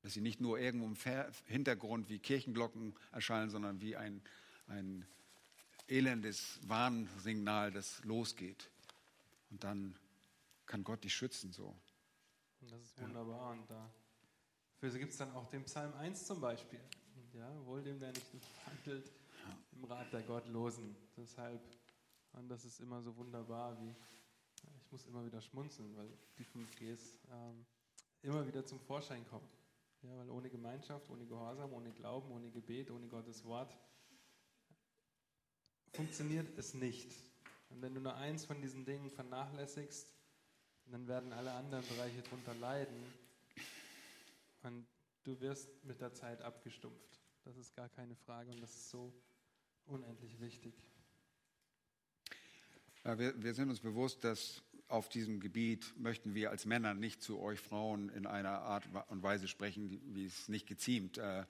Dass 0.01 0.13
sie 0.13 0.21
nicht 0.21 0.39
nur 0.39 0.59
irgendwo 0.59 0.85
im 0.85 0.97
Hintergrund 1.45 2.09
wie 2.09 2.19
Kirchenglocken 2.19 2.93
erscheinen, 3.11 3.49
sondern 3.49 3.81
wie 3.81 3.95
ein, 3.95 4.21
ein 4.67 5.07
elendes 5.93 6.59
Warnsignal, 6.67 7.71
das 7.71 8.03
losgeht. 8.03 8.69
Und 9.51 9.63
dann 9.63 9.95
kann 10.65 10.83
Gott 10.83 11.03
dich 11.03 11.13
schützen 11.13 11.53
so. 11.53 11.75
Das 12.61 12.81
ist 12.81 12.99
wunderbar. 12.99 13.51
Und 13.51 13.69
dafür 13.69 14.99
gibt 14.99 15.11
es 15.11 15.17
dann 15.17 15.31
auch 15.33 15.47
den 15.49 15.63
Psalm 15.65 15.93
1 15.93 16.25
zum 16.25 16.41
Beispiel. 16.41 16.79
Ja, 17.33 17.65
wohl 17.65 17.83
dem, 17.83 17.99
der 17.99 18.09
nicht 18.09 18.25
handelt 18.65 19.11
im 19.73 19.83
Rat 19.83 20.11
der 20.11 20.23
Gottlosen. 20.23 20.95
Deshalb, 21.15 21.61
und 22.33 22.49
das 22.49 22.65
ist 22.65 22.79
immer 22.79 23.01
so 23.01 23.15
wunderbar, 23.15 23.79
wie 23.79 23.95
ich 24.77 24.91
muss 24.91 25.05
immer 25.05 25.25
wieder 25.25 25.41
schmunzeln, 25.41 25.95
weil 25.95 26.09
die 26.37 26.45
5Gs 26.45 26.99
ähm, 27.31 27.65
immer 28.21 28.47
wieder 28.47 28.65
zum 28.65 28.79
Vorschein 28.79 29.25
kommen. 29.27 29.47
Ja, 30.01 30.17
weil 30.17 30.29
ohne 30.29 30.49
Gemeinschaft, 30.49 31.09
ohne 31.09 31.25
Gehorsam, 31.25 31.71
ohne 31.73 31.91
Glauben, 31.91 32.31
ohne 32.31 32.49
Gebet, 32.49 32.91
ohne 32.91 33.07
Gottes 33.07 33.43
Wort 33.45 33.75
funktioniert 35.93 36.57
es 36.57 36.73
nicht. 36.73 37.09
Und 37.69 37.81
wenn 37.81 37.93
du 37.93 38.01
nur 38.01 38.15
eins 38.15 38.45
von 38.45 38.61
diesen 38.61 38.85
Dingen 38.85 39.09
vernachlässigst, 39.09 40.07
dann 40.87 41.07
werden 41.07 41.31
alle 41.33 41.51
anderen 41.51 41.85
Bereiche 41.87 42.21
darunter 42.21 42.53
leiden. 42.55 43.03
Und 44.63 44.85
du 45.23 45.39
wirst 45.39 45.69
mit 45.85 46.01
der 46.01 46.13
Zeit 46.13 46.41
abgestumpft. 46.41 47.19
Das 47.45 47.57
ist 47.57 47.75
gar 47.75 47.89
keine 47.89 48.15
Frage 48.15 48.51
und 48.51 48.61
das 48.61 48.71
ist 48.71 48.89
so 48.89 49.13
unendlich 49.85 50.39
wichtig. 50.39 50.73
Ja, 53.03 53.19
wir, 53.19 53.41
wir, 53.41 53.53
sind 53.53 53.69
uns 53.69 53.81
bewusst, 53.81 54.23
dass 54.23 54.61
auf 54.87 55.09
diesem 55.09 55.39
Gebiet 55.39 55.93
möchten 55.97 56.35
wir 56.35 56.51
als 56.51 56.65
Männer 56.65 56.93
nicht 56.93 57.21
zu 57.21 57.39
euch 57.39 57.59
Frauen 57.59 58.09
in 58.09 58.25
einer 58.25 58.61
Art 58.61 58.87
und 59.09 59.23
Weise 59.23 59.47
sprechen, 59.47 60.01
wie 60.13 60.25
es 60.25 60.47
nicht 60.47 60.67
geziemt. 60.67 61.17
Äh, 61.17 61.45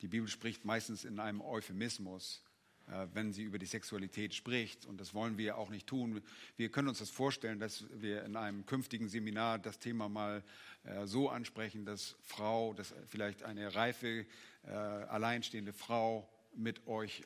die 0.00 0.08
Bibel 0.08 0.28
spricht 0.28 0.64
meistens 0.64 1.04
in 1.04 1.20
einem 1.20 1.42
Euphemismus. 1.42 2.43
Äh, 2.90 3.06
wenn 3.14 3.32
sie 3.32 3.42
über 3.42 3.58
die 3.58 3.66
Sexualität 3.66 4.34
spricht. 4.34 4.84
Und 4.84 5.00
das 5.00 5.14
wollen 5.14 5.38
wir 5.38 5.56
auch 5.56 5.70
nicht 5.70 5.86
tun. 5.86 6.20
Wir 6.56 6.68
können 6.68 6.88
uns 6.88 6.98
das 6.98 7.08
vorstellen, 7.08 7.58
dass 7.58 7.84
wir 7.94 8.24
in 8.24 8.36
einem 8.36 8.66
künftigen 8.66 9.08
Seminar 9.08 9.58
das 9.58 9.78
Thema 9.78 10.10
mal 10.10 10.42
äh, 10.84 11.06
so 11.06 11.30
ansprechen, 11.30 11.86
dass 11.86 12.14
Frau, 12.22 12.74
dass 12.74 12.94
vielleicht 13.06 13.42
eine 13.42 13.74
reife, 13.74 14.26
äh, 14.64 14.68
alleinstehende 14.68 15.72
Frau 15.72 16.28
mit 16.54 16.86
euch 16.86 17.22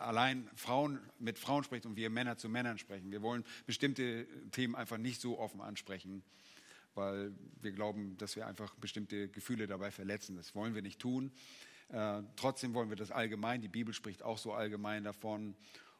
allein 0.00 0.50
Frauen 0.54 0.98
mit 1.18 1.38
Frauen 1.38 1.64
spricht 1.64 1.86
und 1.86 1.96
wir 1.96 2.10
Männer 2.10 2.36
zu 2.36 2.50
Männern 2.50 2.76
sprechen. 2.76 3.10
Wir 3.10 3.22
wollen 3.22 3.42
bestimmte 3.64 4.26
Themen 4.50 4.74
einfach 4.74 4.98
nicht 4.98 5.18
so 5.18 5.38
offen 5.38 5.62
ansprechen, 5.62 6.22
weil 6.94 7.32
wir 7.62 7.72
glauben, 7.72 8.18
dass 8.18 8.36
wir 8.36 8.46
einfach 8.46 8.74
bestimmte 8.74 9.28
Gefühle 9.28 9.66
dabei 9.66 9.90
verletzen. 9.90 10.36
Das 10.36 10.54
wollen 10.54 10.74
wir 10.74 10.82
nicht 10.82 10.98
tun. 10.98 11.32
Äh, 11.92 12.22
trotzdem 12.36 12.72
wollen 12.72 12.88
wir 12.88 12.96
das 12.96 13.10
allgemein, 13.10 13.60
die 13.60 13.68
Bibel 13.68 13.92
spricht 13.92 14.22
auch 14.22 14.38
so 14.38 14.54
allgemein 14.54 15.04
davon. 15.04 15.54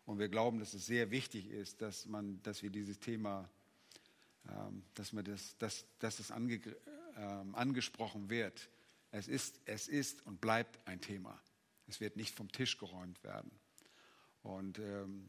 Und 0.06 0.18
wir 0.18 0.28
glauben, 0.28 0.58
dass 0.58 0.74
es 0.74 0.86
sehr 0.86 1.10
wichtig 1.10 1.50
ist, 1.50 1.82
dass, 1.82 2.06
man, 2.06 2.42
dass 2.42 2.62
wir 2.62 2.70
dieses 2.70 2.98
Thema, 2.98 3.48
ähm, 4.48 4.82
dass, 4.94 5.12
man 5.12 5.24
das, 5.24 5.56
dass, 5.58 5.84
dass 5.98 6.16
das 6.16 6.30
ange, 6.30 6.60
ähm, 7.16 7.54
angesprochen 7.54 8.30
wird. 8.30 8.70
Es 9.10 9.28
ist, 9.28 9.60
es 9.66 9.86
ist 9.86 10.24
und 10.26 10.40
bleibt 10.40 10.86
ein 10.88 11.00
Thema. 11.00 11.38
Es 11.86 12.00
wird 12.00 12.16
nicht 12.16 12.34
vom 12.34 12.50
Tisch 12.50 12.78
geräumt 12.78 13.22
werden. 13.22 13.50
Und, 14.42 14.78
ähm, 14.78 15.28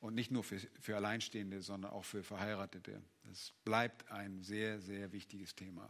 und 0.00 0.14
nicht 0.14 0.30
nur 0.30 0.44
für, 0.44 0.58
für 0.58 0.96
Alleinstehende, 0.96 1.62
sondern 1.62 1.90
auch 1.90 2.04
für 2.04 2.22
Verheiratete. 2.22 3.02
Es 3.32 3.54
bleibt 3.64 4.10
ein 4.10 4.42
sehr, 4.42 4.78
sehr 4.78 5.10
wichtiges 5.12 5.54
Thema. 5.56 5.88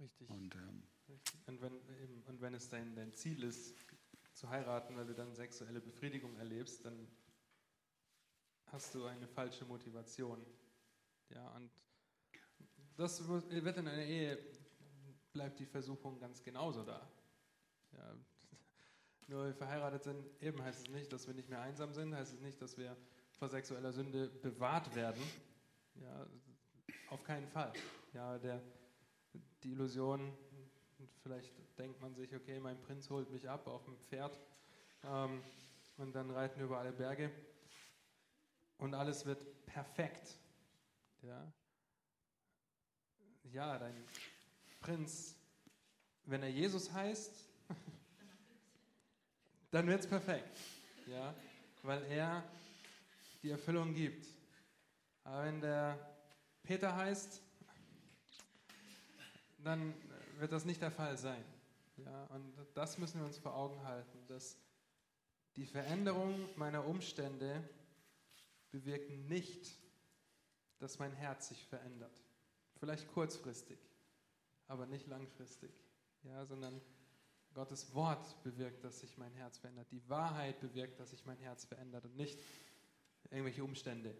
Richtig. 0.00 0.28
Und, 0.28 0.56
ähm, 0.56 0.82
und 1.46 1.60
wenn, 1.60 1.72
und 2.26 2.40
wenn 2.40 2.54
es 2.54 2.68
dein, 2.68 2.94
dein 2.94 3.12
Ziel 3.12 3.44
ist, 3.44 3.74
zu 4.36 4.50
heiraten, 4.50 4.94
weil 4.96 5.06
du 5.06 5.14
dann 5.14 5.34
sexuelle 5.34 5.80
Befriedigung 5.80 6.36
erlebst, 6.36 6.84
dann 6.84 7.08
hast 8.66 8.94
du 8.94 9.06
eine 9.06 9.26
falsche 9.26 9.64
Motivation. 9.64 10.44
Ja, 11.30 11.48
und 11.56 11.70
das 12.96 13.26
wird 13.26 13.78
in 13.78 13.88
einer 13.88 14.04
Ehe, 14.04 14.38
bleibt 15.32 15.58
die 15.58 15.66
Versuchung 15.66 16.18
ganz 16.18 16.42
genauso 16.42 16.84
da. 16.84 17.08
Ja, 17.92 18.14
nur 19.28 19.40
weil 19.40 19.48
wir 19.48 19.54
verheiratet 19.54 20.04
sind, 20.04 20.42
eben 20.42 20.62
heißt 20.62 20.86
es 20.86 20.92
nicht, 20.92 21.12
dass 21.12 21.26
wir 21.26 21.34
nicht 21.34 21.48
mehr 21.48 21.62
einsam 21.62 21.94
sind, 21.94 22.14
heißt 22.14 22.34
es 22.34 22.40
nicht, 22.40 22.60
dass 22.60 22.76
wir 22.76 22.94
vor 23.38 23.48
sexueller 23.48 23.92
Sünde 23.92 24.28
bewahrt 24.28 24.94
werden. 24.94 25.22
Ja, 25.94 26.26
auf 27.08 27.22
keinen 27.24 27.48
Fall. 27.48 27.72
Ja, 28.12 28.38
der, 28.38 28.62
die 29.62 29.72
Illusion, 29.72 30.36
und 30.98 31.10
vielleicht 31.22 31.52
denkt 31.78 32.00
man 32.00 32.14
sich, 32.14 32.34
okay, 32.34 32.58
mein 32.60 32.80
Prinz 32.80 33.10
holt 33.10 33.30
mich 33.30 33.48
ab 33.48 33.66
auf 33.66 33.84
dem 33.84 33.96
Pferd 33.98 34.38
ähm, 35.04 35.42
und 35.98 36.14
dann 36.14 36.30
reiten 36.30 36.58
wir 36.58 36.66
über 36.66 36.78
alle 36.78 36.92
Berge 36.92 37.30
und 38.78 38.94
alles 38.94 39.26
wird 39.26 39.66
perfekt. 39.66 40.36
Ja, 41.22 41.52
ja 43.44 43.78
dein 43.78 44.04
Prinz, 44.80 45.36
wenn 46.24 46.42
er 46.42 46.50
Jesus 46.50 46.92
heißt, 46.92 47.32
dann 49.70 49.86
wird 49.86 50.00
es 50.00 50.06
perfekt. 50.06 50.58
Ja, 51.06 51.34
weil 51.82 52.02
er 52.04 52.42
die 53.42 53.50
Erfüllung 53.50 53.94
gibt. 53.94 54.26
Aber 55.24 55.44
wenn 55.44 55.60
der 55.60 55.98
Peter 56.62 56.94
heißt, 56.94 57.42
dann 59.58 59.94
wird 60.38 60.52
das 60.52 60.64
nicht 60.64 60.82
der 60.82 60.90
Fall 60.90 61.16
sein. 61.16 61.44
Ja, 61.96 62.24
und 62.26 62.54
das 62.74 62.98
müssen 62.98 63.20
wir 63.20 63.26
uns 63.26 63.38
vor 63.38 63.54
Augen 63.54 63.82
halten, 63.84 64.26
dass 64.26 64.58
die 65.56 65.66
Veränderung 65.66 66.48
meiner 66.56 66.86
Umstände 66.86 67.66
bewirken 68.70 69.26
nicht, 69.28 69.78
dass 70.78 70.98
mein 70.98 71.12
Herz 71.12 71.48
sich 71.48 71.66
verändert. 71.66 72.22
Vielleicht 72.78 73.08
kurzfristig, 73.08 73.78
aber 74.66 74.86
nicht 74.86 75.06
langfristig. 75.06 75.72
Ja, 76.24 76.44
sondern 76.44 76.80
Gottes 77.54 77.94
Wort 77.94 78.42
bewirkt, 78.42 78.84
dass 78.84 79.00
sich 79.00 79.16
mein 79.16 79.32
Herz 79.32 79.56
verändert. 79.56 79.90
Die 79.90 80.06
Wahrheit 80.10 80.60
bewirkt, 80.60 81.00
dass 81.00 81.10
sich 81.10 81.24
mein 81.24 81.38
Herz 81.38 81.64
verändert 81.64 82.04
und 82.04 82.16
nicht 82.16 82.38
irgendwelche 83.30 83.64
Umstände, 83.64 84.14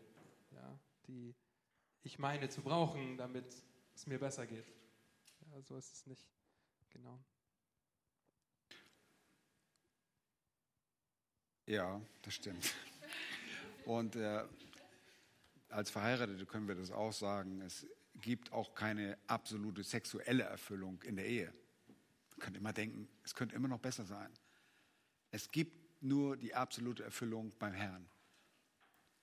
ja, 0.52 0.78
die 1.06 1.34
ich 2.02 2.18
meine 2.18 2.48
zu 2.48 2.62
brauchen, 2.62 3.18
damit 3.18 3.44
es 3.94 4.06
mir 4.06 4.18
besser 4.18 4.46
geht. 4.46 4.64
So 5.62 5.76
ist 5.76 5.92
es 5.92 6.06
nicht. 6.06 6.24
Genau. 6.90 7.18
Ja, 11.66 12.00
das 12.22 12.34
stimmt. 12.34 12.74
Und 13.84 14.16
äh, 14.16 14.44
als 15.70 15.90
Verheiratete 15.90 16.46
können 16.46 16.68
wir 16.68 16.74
das 16.74 16.90
auch 16.90 17.12
sagen. 17.12 17.60
Es 17.62 17.86
gibt 18.20 18.52
auch 18.52 18.74
keine 18.74 19.18
absolute 19.26 19.82
sexuelle 19.82 20.44
Erfüllung 20.44 21.02
in 21.02 21.16
der 21.16 21.26
Ehe. 21.26 21.52
Man 22.30 22.38
könnte 22.38 22.60
immer 22.60 22.72
denken, 22.72 23.08
es 23.24 23.34
könnte 23.34 23.56
immer 23.56 23.68
noch 23.68 23.80
besser 23.80 24.04
sein. 24.04 24.32
Es 25.30 25.50
gibt 25.50 26.02
nur 26.02 26.36
die 26.36 26.54
absolute 26.54 27.02
Erfüllung 27.02 27.52
beim 27.58 27.72
Herrn. 27.72 28.08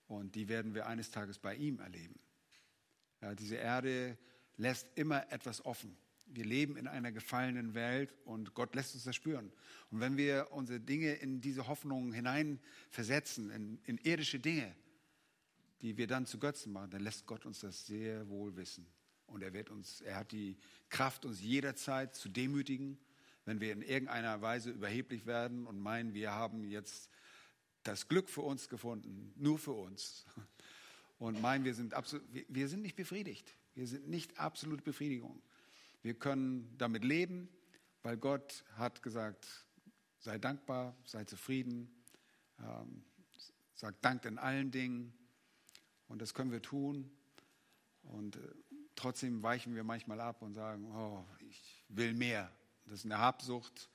Und 0.08 0.36
die 0.36 0.48
werden 0.48 0.74
wir 0.74 0.88
eines 0.88 1.12
Tages 1.12 1.40
bei 1.40 1.56
ihm 1.56 1.80
erleben. 1.80 2.20
Ja, 3.22 3.36
diese 3.36 3.56
Erde 3.56 4.18
lässt 4.58 4.88
immer 4.96 5.32
etwas 5.32 5.64
offen. 5.64 5.98
Wir 6.26 6.46
leben 6.46 6.78
in 6.78 6.88
einer 6.88 7.12
gefallenen 7.12 7.74
Welt 7.74 8.14
und 8.26 8.54
Gott 8.54 8.76
lässt 8.76 8.96
uns 8.96 9.04
das 9.04 9.16
spüren. 9.16 9.52
Und 9.92 10.00
wenn 10.00 10.18
wir 10.18 10.48
unsere 10.52 10.80
Dinge 10.80 11.14
in 11.14 11.42
diese 11.42 11.68
Hoffnungen 11.68 12.14
hineinversetzen, 12.14 13.52
in, 13.52 13.80
in 13.86 13.98
irdische 14.00 14.40
Dinge, 14.40 14.76
die 15.82 15.98
wir 15.98 16.08
dann 16.08 16.26
zu 16.26 16.40
Götzen 16.40 16.74
machen, 16.74 16.92
dann 16.92 17.02
lässt 17.02 17.26
Gott 17.26 17.46
uns 17.46 17.60
das 17.60 17.86
sehr 17.86 18.28
wohl 18.30 18.56
wissen. 18.56 18.88
Und 19.28 19.44
er 19.44 19.54
wird 19.54 19.70
uns, 19.70 20.02
er 20.02 20.16
hat 20.16 20.32
die 20.32 20.58
Kraft, 20.90 21.26
uns 21.26 21.42
jederzeit 21.42 22.16
zu 22.16 22.30
demütigen, 22.30 22.98
wenn 23.46 23.60
wir 23.60 23.74
in 23.74 23.82
irgendeiner 23.82 24.42
Weise 24.42 24.70
überheblich 24.70 25.26
werden 25.26 25.68
und 25.68 25.80
meinen, 25.80 26.14
wir 26.14 26.32
haben 26.32 26.64
jetzt 26.64 27.10
das 27.84 28.08
Glück 28.08 28.30
für 28.30 28.42
uns 28.42 28.70
gefunden, 28.70 29.34
nur 29.36 29.60
für 29.60 29.74
uns. 29.74 30.26
Und 31.20 31.42
meinen, 31.42 31.64
wir 31.64 31.74
sind 31.74 31.94
absolut, 31.94 32.26
wir 32.50 32.68
sind 32.68 32.82
nicht 32.82 32.96
befriedigt. 32.96 33.56
Wir 33.76 33.88
sind 33.88 34.10
nicht 34.10 34.40
absolute 34.40 34.84
Befriedigung. 34.84 35.42
Wir 36.04 36.14
können 36.14 36.78
damit 36.78 37.06
leben, 37.06 37.48
weil 38.02 38.18
Gott 38.18 38.66
hat 38.76 39.02
gesagt, 39.02 39.48
sei 40.20 40.38
dankbar, 40.38 40.98
sei 41.06 41.24
zufrieden, 41.24 41.90
ähm, 42.60 43.06
sag 43.74 44.02
Dank 44.02 44.26
in 44.26 44.38
allen 44.38 44.70
Dingen. 44.70 45.14
Und 46.10 46.22
das 46.22 46.34
können 46.34 46.52
wir 46.52 46.62
tun. 46.62 47.10
Und 48.02 48.36
äh, 48.36 48.40
trotzdem 48.96 49.42
weichen 49.44 49.76
wir 49.76 49.86
manchmal 49.86 50.20
ab 50.20 50.42
und 50.42 50.54
sagen, 50.54 50.86
oh, 50.94 51.26
ich 51.40 51.86
will 51.88 52.14
mehr. 52.14 52.52
Das 52.86 53.00
ist 53.00 53.06
eine 53.06 53.20
Habsucht. 53.20 53.90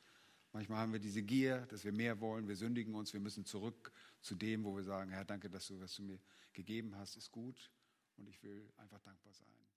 Manchmal 0.55 0.78
haben 0.78 0.94
wir 0.94 1.01
diese 1.01 1.22
Gier, 1.22 1.66
dass 1.66 1.85
wir 1.85 1.93
mehr 1.93 2.20
wollen. 2.22 2.48
Wir 2.48 2.56
sündigen 2.56 2.94
uns. 2.94 3.12
Wir 3.12 3.20
müssen 3.20 3.44
zurück 3.44 3.93
zu 4.22 4.35
dem, 4.35 4.64
wo 4.64 4.74
wir 4.74 4.82
sagen, 4.82 5.10
Herr, 5.10 5.26
danke, 5.26 5.51
dass 5.51 5.66
du 5.66 5.78
was 5.78 5.94
du 5.97 6.02
mir 6.05 6.18
gegeben 6.55 6.97
hast, 6.97 7.16
ist 7.16 7.30
gut. 7.30 7.70
Und 8.16 8.26
ich 8.30 8.43
will 8.43 8.72
einfach 8.78 9.01
dankbar 9.01 9.35
sein. 9.35 9.68